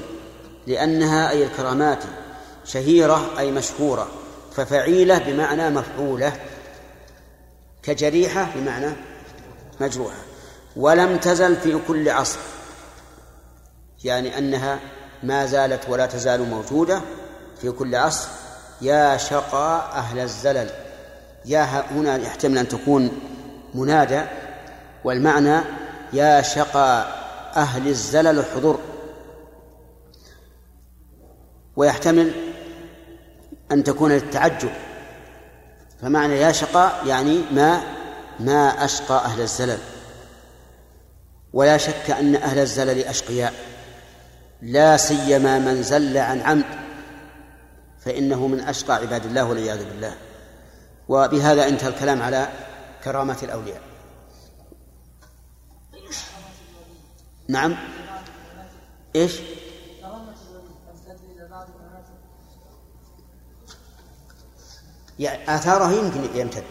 لأنها 0.67 1.31
أي 1.31 1.45
الكرامات 1.45 2.05
شهيرة 2.65 3.39
أي 3.39 3.51
مشهورة 3.51 4.09
ففعيلة 4.53 5.19
بمعنى 5.19 5.71
مفعولة 5.71 6.33
كجريحة 7.83 8.49
بمعنى 8.55 8.93
مجروحة. 9.81 10.17
ولم 10.77 11.17
تزل 11.17 11.57
في 11.57 11.79
كل 11.89 12.09
عصر 12.09 12.39
يعني 14.05 14.39
أنها 14.39 14.79
ما 15.23 15.47
زالت 15.47 15.89
ولا 15.89 16.07
تزال 16.07 16.49
موجودة 16.49 17.01
في 17.61 17.71
كل 17.71 17.95
عصر. 17.95 18.29
يا 18.83 19.17
شقى 19.17 19.93
أهل 19.95 20.19
الزلل 20.19 20.71
يا 21.45 21.65
هنا 21.65 22.17
يحتمل 22.17 22.59
أن 22.59 22.69
تكون 22.69 23.11
منادى. 23.75 24.23
والمعنى 25.05 25.61
يا 26.13 26.43
شقى 26.43 27.07
أهل 27.57 27.89
الزلل 27.89 28.45
حضر 28.45 28.79
ويحتمل 31.77 32.50
أن 33.73 33.85
تكون 33.85 34.13
للتعجب. 34.13 34.71
فمعنى 36.03 36.35
يا 36.35 36.53
شقى 36.53 36.93
يعني 37.07 37.41
ما 37.53 37.83
ما 38.41 38.85
أشقى 38.85 39.25
أهل 39.25 39.41
الزلل. 39.41 39.79
ولا 41.53 41.77
شك 41.77 42.11
أن 42.11 42.37
أهل 42.37 42.59
الزلل 42.59 42.99
أشقياء. 43.05 43.55
لا 44.63 44.97
سيما 44.97 45.59
من 45.59 45.83
زل 45.83 46.17
عن 46.17 46.41
عمد 46.41 46.65
فإنه 48.05 48.47
من 48.47 48.61
أشقى 48.61 48.95
عباد 48.95 49.25
الله 49.25 49.45
والعياذ 49.45 49.85
بالله. 49.85 50.15
وبهذا 51.09 51.69
انتهى 51.69 51.89
الكلام 51.89 52.23
على 52.23 52.49
كرامة 53.05 53.37
الأولياء. 53.43 53.81
نعم. 57.49 57.77
إيش؟ 59.17 59.33
يعني 65.21 65.55
آثاره 65.55 65.93
يمكن 65.93 66.39
يمتد. 66.39 66.65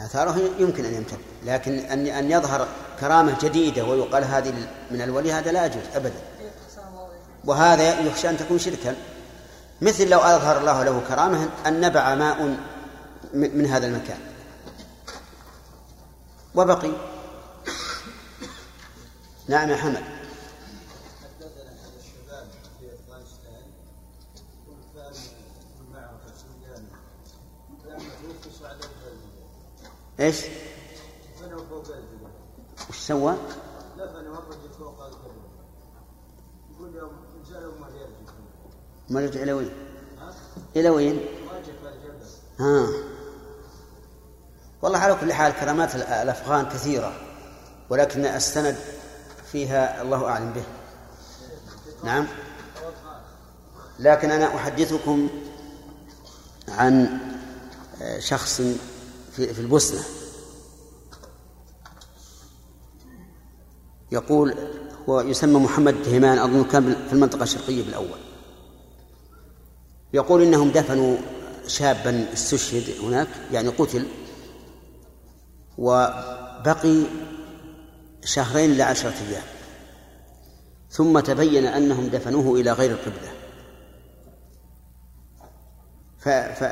آثاره 0.00 0.40
يمكن 0.58 0.84
أن 0.84 0.94
يمتد. 0.94 1.18
لكن 1.44 1.78
أن 1.78 2.06
أن 2.06 2.30
يظهر 2.30 2.68
كرامة 3.00 3.36
جديدة 3.42 3.84
ويقال 3.84 4.24
هذه 4.24 4.54
من 4.90 5.02
الولي 5.02 5.32
هذا 5.32 5.52
لا 5.52 5.66
يجوز 5.66 5.82
أبدا. 5.94 6.20
وهذا 7.44 8.00
يخشى 8.00 8.30
أن 8.30 8.36
تكون 8.36 8.58
شركا. 8.58 8.96
مثل 9.80 10.08
لو 10.08 10.18
أظهر 10.18 10.58
الله 10.58 10.84
له 10.84 11.02
كرامة 11.08 11.48
أن 11.66 11.80
نبع 11.80 12.14
ماء 12.14 12.56
من 13.34 13.66
هذا 13.66 13.86
المكان. 13.86 14.18
وبقي. 16.54 16.92
نعم 19.48 19.70
يا 19.70 19.76
حمد. 19.76 20.02
إيش؟ 30.22 30.44
وش 32.90 32.98
سوى؟ 32.98 33.36
ما 39.10 39.20
رجع 39.20 39.42
إلى 39.42 39.52
وين؟ 39.52 39.70
إلى 40.76 40.90
وين؟ 40.90 41.20
ها 42.60 42.86
والله 44.82 44.98
على 44.98 45.14
كل 45.14 45.32
حال 45.32 45.52
كرامات 45.52 45.94
الأفغان 45.94 46.68
كثيرة 46.68 47.12
ولكن 47.90 48.24
السند 48.24 48.76
فيها 49.52 50.02
الله 50.02 50.28
أعلم 50.28 50.52
به 50.52 50.64
نعم 52.04 52.26
لكن 53.98 54.30
أنا 54.30 54.56
أحدثكم 54.56 55.28
عن 56.68 57.18
شخص 58.18 58.62
في, 59.32 59.54
في 59.54 59.60
البوسنة. 59.60 60.00
يقول 64.12 64.54
هو 65.08 65.20
يسمى 65.20 65.60
محمد 65.60 66.02
دهمان 66.02 66.38
أظن 66.38 66.64
كان 66.64 67.06
في 67.06 67.12
المنطقة 67.12 67.42
الشرقية 67.42 67.84
بالأول. 67.84 68.18
يقول 70.12 70.42
إنهم 70.42 70.70
دفنوا 70.70 71.16
شابا 71.66 72.32
استشهد 72.32 73.04
هناك 73.04 73.28
يعني 73.52 73.68
قتل 73.68 74.06
وبقي 75.78 77.02
شهرين 78.24 78.70
إلى 78.70 78.82
عشرة 78.82 79.14
أيام. 79.28 79.42
ثم 80.90 81.20
تبين 81.20 81.66
أنهم 81.66 82.06
دفنوه 82.06 82.60
إلى 82.60 82.72
غير 82.72 82.90
القبلة. 82.90 83.32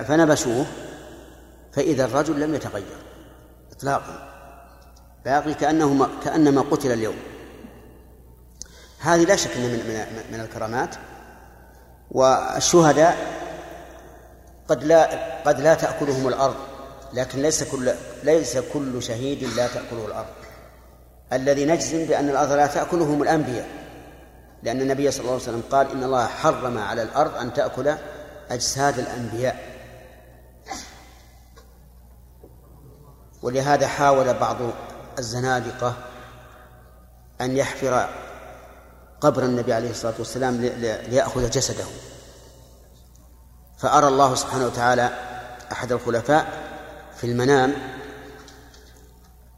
فنبشوه. 0.04 0.66
فإذا 1.72 2.04
الرجل 2.04 2.40
لم 2.40 2.54
يتغير 2.54 2.96
إطلاقا 3.72 4.30
باقي 5.24 5.54
كأنه 5.54 6.08
كأنما 6.24 6.60
قتل 6.60 6.92
اليوم. 6.92 7.16
هذه 8.98 9.24
لا 9.24 9.36
شك 9.36 9.56
أنها 9.56 9.68
من, 9.68 9.78
من, 9.78 10.32
من 10.32 10.40
الكرامات 10.40 10.94
والشهداء 12.10 13.16
قد 14.68 14.84
لا 14.84 15.08
قد 15.42 15.60
لا 15.60 15.74
تأكلهم 15.74 16.28
الأرض 16.28 16.56
لكن 17.12 17.42
ليس 17.42 17.64
كل 17.64 17.92
ليس 18.22 18.58
كل 18.58 19.02
شهيد 19.02 19.44
لا 19.44 19.66
تأكله 19.66 20.06
الأرض. 20.06 20.28
الذي 21.32 21.64
نجزم 21.64 22.04
بأن 22.04 22.28
الأرض 22.28 22.52
لا 22.52 22.66
تأكلهم 22.66 23.22
الأنبياء 23.22 23.68
لأن 24.62 24.80
النبي 24.80 25.10
صلى 25.10 25.20
الله 25.20 25.32
عليه 25.32 25.42
وسلم 25.42 25.62
قال 25.70 25.90
إن 25.90 26.04
الله 26.04 26.26
حرم 26.26 26.78
على 26.78 27.02
الأرض 27.02 27.36
أن 27.36 27.52
تأكل 27.52 27.94
أجساد 28.50 28.98
الأنبياء. 28.98 29.79
ولهذا 33.42 33.86
حاول 33.86 34.34
بعض 34.34 34.56
الزنادقة 35.18 35.94
أن 37.40 37.56
يحفر 37.56 38.08
قبر 39.20 39.44
النبي 39.44 39.72
عليه 39.72 39.90
الصلاة 39.90 40.14
والسلام 40.18 40.60
ليأخذ 41.08 41.50
جسده. 41.50 41.84
فأرى 43.78 44.08
الله 44.08 44.34
سبحانه 44.34 44.66
وتعالى 44.66 45.10
أحد 45.72 45.92
الخلفاء 45.92 46.46
في 47.16 47.26
المنام 47.26 47.74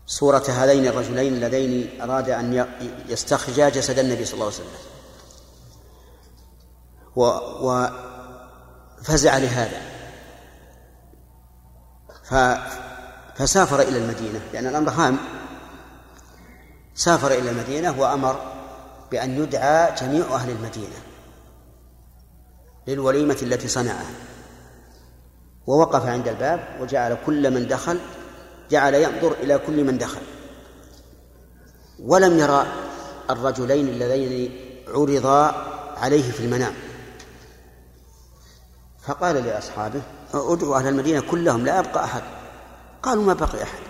صورة 0.06 0.44
هذين 0.48 0.86
الرجلين 0.86 1.34
اللذين 1.34 2.00
أراد 2.02 2.30
أن 2.30 2.66
يستخرجا 3.09 3.68
جسد 3.68 3.98
النبي 3.98 4.24
صلى 4.24 4.34
الله 4.34 4.44
عليه 4.44 4.54
وسلم. 4.54 4.68
وفزع 9.00 9.38
لهذا. 9.38 9.82
فسافر 13.34 13.80
إلى 13.80 13.98
المدينة 13.98 14.40
لأن 14.52 14.66
الأمر 14.66 14.90
هام. 14.90 15.18
سافر 16.94 17.30
إلى 17.30 17.50
المدينة 17.50 18.00
وأمر 18.00 18.40
بأن 19.10 19.42
يدعى 19.42 19.94
جميع 19.94 20.34
أهل 20.34 20.50
المدينة 20.50 20.96
للوليمة 22.86 23.38
التي 23.42 23.68
صنعها. 23.68 24.10
ووقف 25.66 26.06
عند 26.06 26.28
الباب 26.28 26.68
وجعل 26.80 27.16
كل 27.26 27.50
من 27.50 27.68
دخل 27.68 28.00
جعل 28.70 28.94
ينظر 28.94 29.32
إلى 29.32 29.59
كل 29.59 29.84
من 29.84 29.98
دخل. 29.98 30.20
ولم 31.98 32.38
يرى 32.38 32.66
الرجلين 33.30 33.88
اللذين 33.88 34.59
عرضا 34.88 35.46
عليه 35.96 36.32
في 36.32 36.40
المنام. 36.40 36.72
فقال 39.02 39.36
لأصحابه 39.36 40.02
ادعوا 40.34 40.76
أهل 40.76 40.88
المدينة 40.88 41.20
كلهم 41.20 41.64
لا 41.64 41.78
يبقى 41.78 42.04
أحد. 42.04 42.22
قالوا 43.03 43.24
ما 43.24 43.33
بقي 43.33 43.62
أحد. 43.62 43.83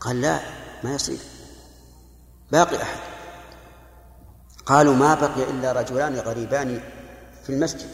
قال 0.00 0.20
لا 0.20 0.40
ما 0.84 0.94
يصير. 0.94 1.18
باقي 2.52 2.82
أحد. 2.82 3.00
قالوا 4.66 4.94
ما 4.94 5.14
بقي 5.14 5.50
إلا 5.50 5.72
رجلان 5.72 6.18
غريبان 6.18 6.80
في 7.44 7.50
المسجد. 7.50 7.88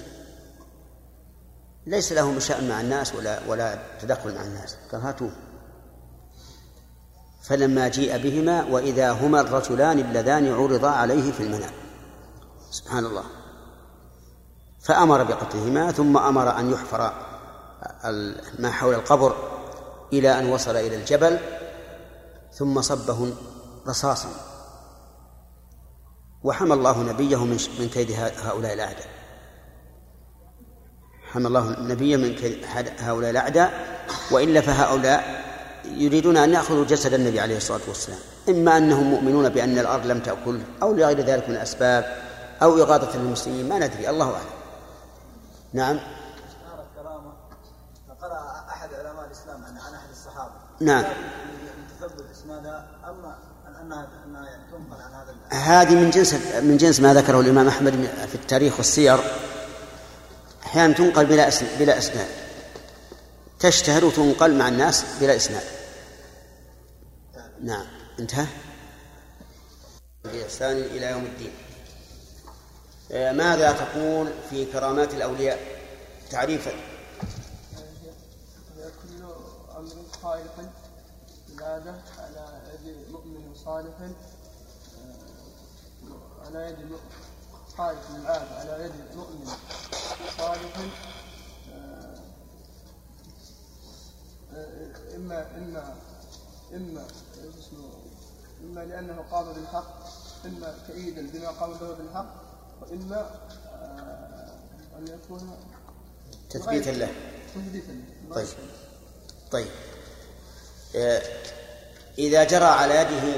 ليس 1.86 2.12
لهم 2.12 2.40
شأن 2.40 2.69
مع 2.69 2.81
الناس 2.81 3.15
ولا 3.15 3.40
ولا 3.48 3.78
تدخل 4.01 4.35
مع 4.35 4.43
الناس. 4.43 4.77
قال 4.93 5.01
هاتوه. 5.01 5.31
فلما 7.43 7.89
جيء 7.89 8.19
بهما 8.19 8.65
وإذا 8.65 9.11
هما 9.11 9.40
الرجلان 9.40 9.98
اللذان 9.98 10.53
عرضا 10.53 10.90
عليه 10.90 11.32
في 11.32 11.43
المنام. 11.43 11.73
سبحان 12.70 13.05
الله. 13.07 13.24
فأمر 14.81 15.24
بقتلهما 15.24 15.93
ثم 15.93 16.16
أمر 16.16 16.59
أن 16.59 16.70
يحفر 16.70 17.12
ما 18.59 18.70
حول 18.70 18.94
القبر 18.94 19.55
إلى 20.12 20.38
أن 20.38 20.46
وصل 20.46 20.76
إلى 20.76 20.96
الجبل 20.96 21.38
ثم 22.52 22.80
صبه 22.80 23.32
رصاصا. 23.88 24.28
وحمى 26.44 26.74
الله 26.74 27.02
نبيه 27.02 27.44
من 27.44 27.88
كيد 27.92 28.10
هؤلاء 28.44 28.72
الأعداء. 28.74 29.06
حمى 31.32 31.46
الله 31.46 31.80
نبيه 31.80 32.16
من 32.16 32.34
كيد 32.34 32.64
هؤلاء 32.98 33.30
الأعداء. 33.30 33.72
وإلا 34.30 34.60
فهؤلاء 34.60 35.44
يريدون 35.84 36.36
أن 36.36 36.52
يأخذوا 36.52 36.84
جسد 36.84 37.14
النبي 37.14 37.40
عليه 37.40 37.56
الصلاة 37.56 37.80
والسلام. 37.88 38.18
إما 38.48 38.76
أنهم 38.76 39.10
مؤمنون 39.10 39.48
بأن 39.48 39.78
الأرض 39.78 40.06
لم 40.06 40.20
تأكل 40.20 40.60
أو 40.82 40.92
لغير 40.92 41.20
ذلك 41.20 41.48
من 41.48 41.54
الأسباب 41.54 42.16
أو 42.62 42.74
إغاظة 42.74 43.18
للمسلمين 43.18 43.68
ما 43.68 43.78
ندري 43.78 44.10
الله 44.10 44.24
أعلم. 44.24 44.56
نعم 45.72 45.96
الكرامة 45.96 47.32
فقرأ 48.08 48.64
أحد 48.68 48.94
علماء 48.94 49.26
الإسلام 49.26 49.64
عن 49.64 49.94
أحد 49.94 50.10
الصحابة 50.10 50.54
نعم 50.54 50.65
تثبت 50.65 50.65
اسم 50.65 50.65
هذا 50.65 50.65
أما 50.65 50.65
أنها 50.65 50.65
أنها 50.65 50.65
تنقل 50.65 50.65
عن 50.65 50.65
هذا 50.81 51.15
هذه 55.51 55.94
من 55.94 56.11
جنس 56.11 56.35
من 56.62 56.77
جنس 56.77 57.01
ما 57.01 57.15
ذكره 57.15 57.40
الإمام 57.40 57.69
أحمد 57.69 57.93
في 58.28 58.35
التاريخ 58.35 58.77
والسير. 58.77 59.19
أحيانا 60.66 60.94
تنقل 60.94 61.27
بلا 61.27 61.51
بلا 61.78 61.98
إسناد. 61.98 62.28
تشتهر 63.59 64.05
وتنقل 64.05 64.55
مع 64.55 64.69
الناس 64.69 65.05
بلا 65.20 65.36
إسناد. 65.36 65.62
نعم. 67.62 67.86
انتهى. 68.19 68.47
بإحسان 70.24 70.77
إلى 70.77 71.11
يوم 71.11 71.24
الدين. 71.24 71.53
آه، 73.12 73.32
ماذا 73.32 73.73
تقول 73.73 74.28
في 74.51 74.65
كرامات 74.65 75.15
الأولياء؟ 75.15 75.59
تعريفا 76.31 76.70
كل 80.15 80.15
أمر 80.27 80.35
خالق 80.35 80.70
زاد 81.59 81.89
على 82.19 82.62
يد 82.85 83.11
مؤمن 83.12 83.55
صالح 83.65 83.94
آه، 84.01 84.11
على 86.47 86.66
يد 86.70 86.89
خالق 87.77 88.11
العاد 88.16 88.53
على 88.53 88.85
يد 88.85 89.16
مؤمن 89.16 89.47
صالح 90.39 90.78
آه، 91.73 92.16
إما 95.16 95.57
إما 95.57 95.94
إما 96.74 97.07
اسمه 97.59 97.89
إما 98.65 98.81
لأنه 98.81 99.24
قام 99.31 99.53
بالحق 99.53 100.07
إما 100.44 100.74
كئيدا 100.89 101.31
بما 101.31 101.48
قام 101.48 101.73
به 101.73 101.93
بالحق 101.94 102.35
وإما 102.82 103.20
آه، 103.66 104.51
أن 104.98 105.07
يكون 105.09 105.57
تثبيتا 106.51 106.90
له. 106.90 107.12
تثبيتا 107.55 107.93
له. 107.93 108.35
طيب. 108.35 108.48
طيب. 109.51 109.66
إذا 112.18 112.44
جرى 112.44 112.64
على 112.64 112.94
يده 112.94 113.36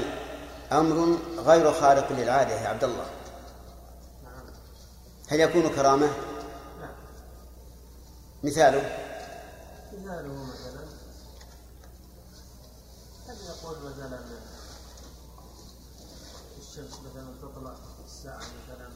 أمر 0.71 1.17
غير 1.37 1.73
خارق 1.73 2.11
للعادة 2.11 2.61
يا 2.61 2.67
عبد 2.67 2.83
الله. 2.83 3.05
هل 5.27 5.39
يكون 5.39 5.69
كرامة؟ 5.69 6.09
مثاله. 8.43 8.97
مثاله 9.93 10.43
مثلا. 10.43 10.81
هل 13.27 13.35
يقول 13.47 13.77
مثلا 13.77 14.19
الشمس 16.59 16.99
مثلا 16.99 17.33
تطلع 17.41 17.73
الساعة 18.05 18.37
مثلا؟ 18.37 18.89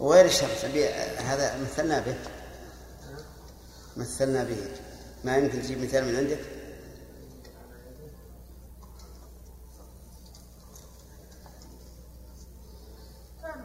وغير 0.00 0.24
الشمس 0.24 0.64
هذا 1.18 1.60
مثلنا 1.62 2.00
به. 2.00 2.16
مثلنا 3.96 4.44
به. 4.44 4.76
ما 5.24 5.36
يمكن 5.36 5.62
تجيب 5.62 5.82
مثال 5.82 6.04
من 6.04 6.16
عندك 6.16 6.64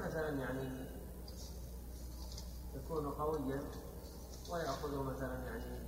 مثلا 0.10 0.30
يعني 0.30 0.88
يكون 2.76 3.12
قويا 3.12 3.62
ويأخذ 4.50 5.04
مثلا 5.04 5.44
يعني 5.46 5.80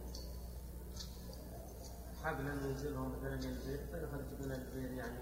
حبلا 2.24 2.68
ينزله 2.68 3.06
مثلا 3.06 3.34
البير 3.34 3.80
فيخرج 3.92 4.26
من 4.40 4.52
البير 4.52 4.92
يعني 4.92 5.20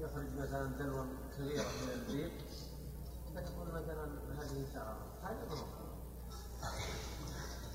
يخرج 0.00 0.34
مثلا 0.38 0.66
دلوا 0.78 1.04
كبيرة 1.38 1.62
من 1.62 1.90
البير 1.92 2.30
فتقول 3.34 3.68
مثلا 3.68 4.04
هذه 4.38 4.66
كرامة 4.72 5.06
هذا 5.22 5.44
ما 5.48 5.54
هو 5.54 5.64
كرامة. 5.64 6.78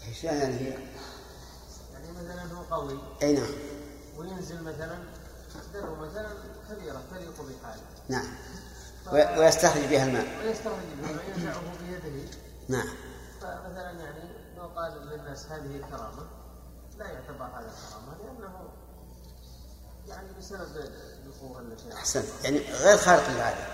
إيش 0.07 0.23
يعني 0.23 0.55
هي؟ 0.55 0.77
يعني 1.93 2.11
مثلا 2.11 2.43
هو 2.53 2.64
قوي 2.64 2.99
اي 3.22 3.34
نعم 3.34 3.53
وينزل 4.18 4.64
مثلا 4.64 5.03
دلو 5.73 5.95
مثلا 5.95 6.30
كبيرة 6.69 7.03
تليق 7.11 7.41
بحاله 7.41 7.84
نعم 8.10 8.26
ويستخرج 9.53 9.85
بها 9.85 10.05
الماء. 10.05 10.27
ويستخرج 10.45 10.75
به 11.01 11.09
وينزعه 11.09 11.61
بيده 11.88 12.31
نعم. 12.67 12.88
فمثلا 13.41 13.91
يعني 13.91 14.30
لو 14.57 14.63
قال 14.63 15.07
للناس 15.07 15.45
هذه 15.45 15.81
كرامة 15.89 16.27
لا 16.97 17.05
يعتبر 17.05 17.45
هذا 17.45 17.71
كرامة 17.89 18.17
لأنه 18.23 18.69
يعني 20.07 20.27
بسبب 20.39 20.67
القوة 21.25 21.59
التي 21.59 21.93
أحسنت. 21.93 22.25
يعني 22.43 22.59
غير 22.59 22.97
خارق 22.97 23.30
للعادة. 23.30 23.67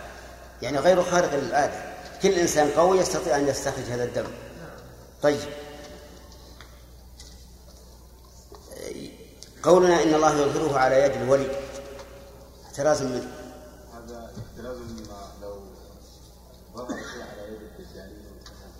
يعني 0.61 0.79
غير 0.79 1.03
خارق 1.03 1.35
للعادة. 1.35 1.93
كل 2.21 2.29
إنسان 2.29 2.69
قوي 2.71 2.99
يستطيع 2.99 3.37
أن 3.37 3.47
يستخرج 3.47 3.83
هذا 3.83 4.03
الدم. 4.03 4.27
طيب. 5.21 5.39
قولنا 9.63 10.03
إن 10.03 10.13
الله 10.13 10.35
يظهره 10.35 10.79
على 10.79 11.03
يد 11.03 11.11
الولي. 11.11 11.51
احترازا 12.65 13.05
منه 13.05 13.31
هذا 13.93 14.31
احتراز 14.37 14.77
مما 14.77 15.31
لو 15.41 15.61
ظهر 16.75 16.87
شيء 16.97 17.21
على 17.21 17.53
يد 17.53 17.61
الدجالين 17.61 18.25
والكهنة 18.31 18.73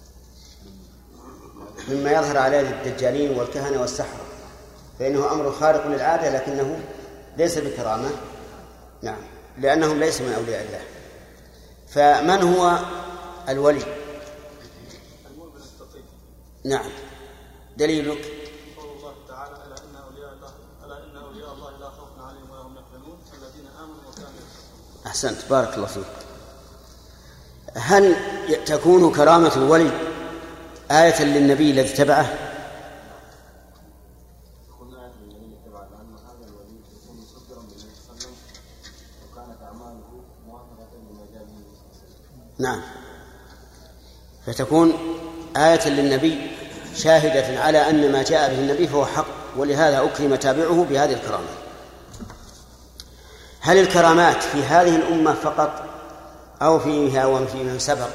مما 1.93 2.11
يظهر 2.11 2.37
عليه 2.37 2.59
الدجالين 2.59 3.37
والكهنة 3.37 3.81
والسحرة 3.81 4.21
فإنه 4.99 5.31
أمر 5.31 5.51
خارق 5.51 5.87
للعادة 5.87 6.29
لكنه 6.29 6.79
ليس 7.37 7.57
بكرامة. 7.57 8.09
نعم 9.01 9.21
لأنهم 9.57 9.99
ليسوا 9.99 10.25
من 10.25 10.33
أولياء 10.33 10.65
الله. 10.65 10.81
فمن 11.87 12.53
هو 12.55 12.79
الولي؟ 13.49 13.83
نعم. 16.65 16.89
دليلك؟ 17.77 18.25
قول 18.77 18.97
الله 18.97 19.13
تعالى 19.27 19.55
الا 19.55 19.75
ان 19.75 19.95
اولياء 19.95 20.33
الله 20.33 20.51
الا 20.85 20.97
ان 21.03 21.23
اولياء 21.25 21.53
الله 21.53 21.71
لا 21.79 21.89
خوف 21.89 22.09
عليهم 22.27 22.49
ولا 22.51 22.61
هم 22.61 22.77
امنوا 22.77 24.09
وكانوا 24.09 24.29
أحسنت 25.07 25.37
بارك 25.49 25.75
الله 25.75 25.87
فيك. 25.87 26.03
هل 27.75 28.15
تكون 28.65 29.13
كرامة 29.13 29.55
الولي؟ 29.55 30.08
آية 30.91 31.23
للنبي 31.23 31.71
الذي 31.71 31.93
وسلم 31.93 32.25
نعم. 42.59 42.81
فتكون 44.47 44.93
آية 45.57 45.89
للنبي 45.89 46.51
شاهدة 46.95 47.61
على 47.61 47.89
أن 47.89 48.11
ما 48.11 48.23
جاء 48.23 48.53
به 48.53 48.59
النبي 48.59 48.87
فهو 48.87 49.05
حق 49.05 49.25
ولهذا 49.57 50.03
أكرم 50.03 50.35
تابعه 50.35 50.85
بهذه 50.89 51.13
الكرامة. 51.13 51.47
هل 53.61 53.77
الكرامات 53.77 54.43
في 54.43 54.63
هذه 54.63 54.95
الأمة 54.95 55.33
فقط 55.33 55.83
أو 56.61 56.79
فيها 56.79 57.25
وفي 57.25 57.63
من 57.63 57.79
سبق؟ 57.79 58.09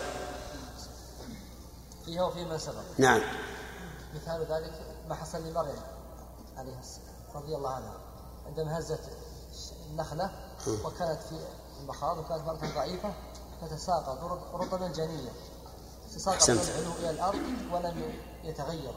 فيها 2.07 2.23
وفي 2.25 2.45
من 2.45 2.59
سبق. 2.59 2.83
نعم. 2.99 3.21
مثال 4.15 4.41
ذلك 4.41 4.73
ما 5.09 5.15
حصل 5.15 5.39
لمريم 5.39 5.77
عليها 6.57 6.81
السلام 6.81 7.15
رضي 7.35 7.57
الله 7.57 7.71
عنها. 7.71 7.95
عندما 8.47 8.79
هزت 8.79 9.01
النخلة 9.91 10.31
وكانت 10.85 11.19
في 11.29 11.39
المخاض 11.81 12.19
وكانت 12.19 12.43
مرة 12.47 12.69
ضعيفة 12.75 13.15
فتساقط 13.63 14.19
رطب- 14.25 14.61
رطبا 14.61 14.89
جنيا 14.89 15.33
تساقط. 16.15 16.51
من 16.51 16.59
العلو 16.59 16.93
إلى 17.01 17.11
الأرض 17.11 17.39
ولم 17.73 18.15
يتغير. 18.45 18.95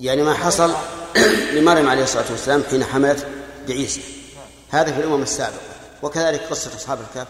يعني 0.00 0.22
ما 0.22 0.34
حصل 0.34 0.74
لمريم 1.56 1.88
عليه 1.88 2.02
الصلاة 2.04 2.30
والسلام 2.30 2.62
حين 2.62 2.84
حملت 2.84 3.26
بعيسى. 3.68 4.02
هذا 4.70 4.92
في 4.92 5.00
الأمم 5.00 5.22
السابقة. 5.22 5.60
وكذلك 6.02 6.40
قصة 6.50 6.76
أصحاب 6.76 7.00
الكهف. 7.00 7.28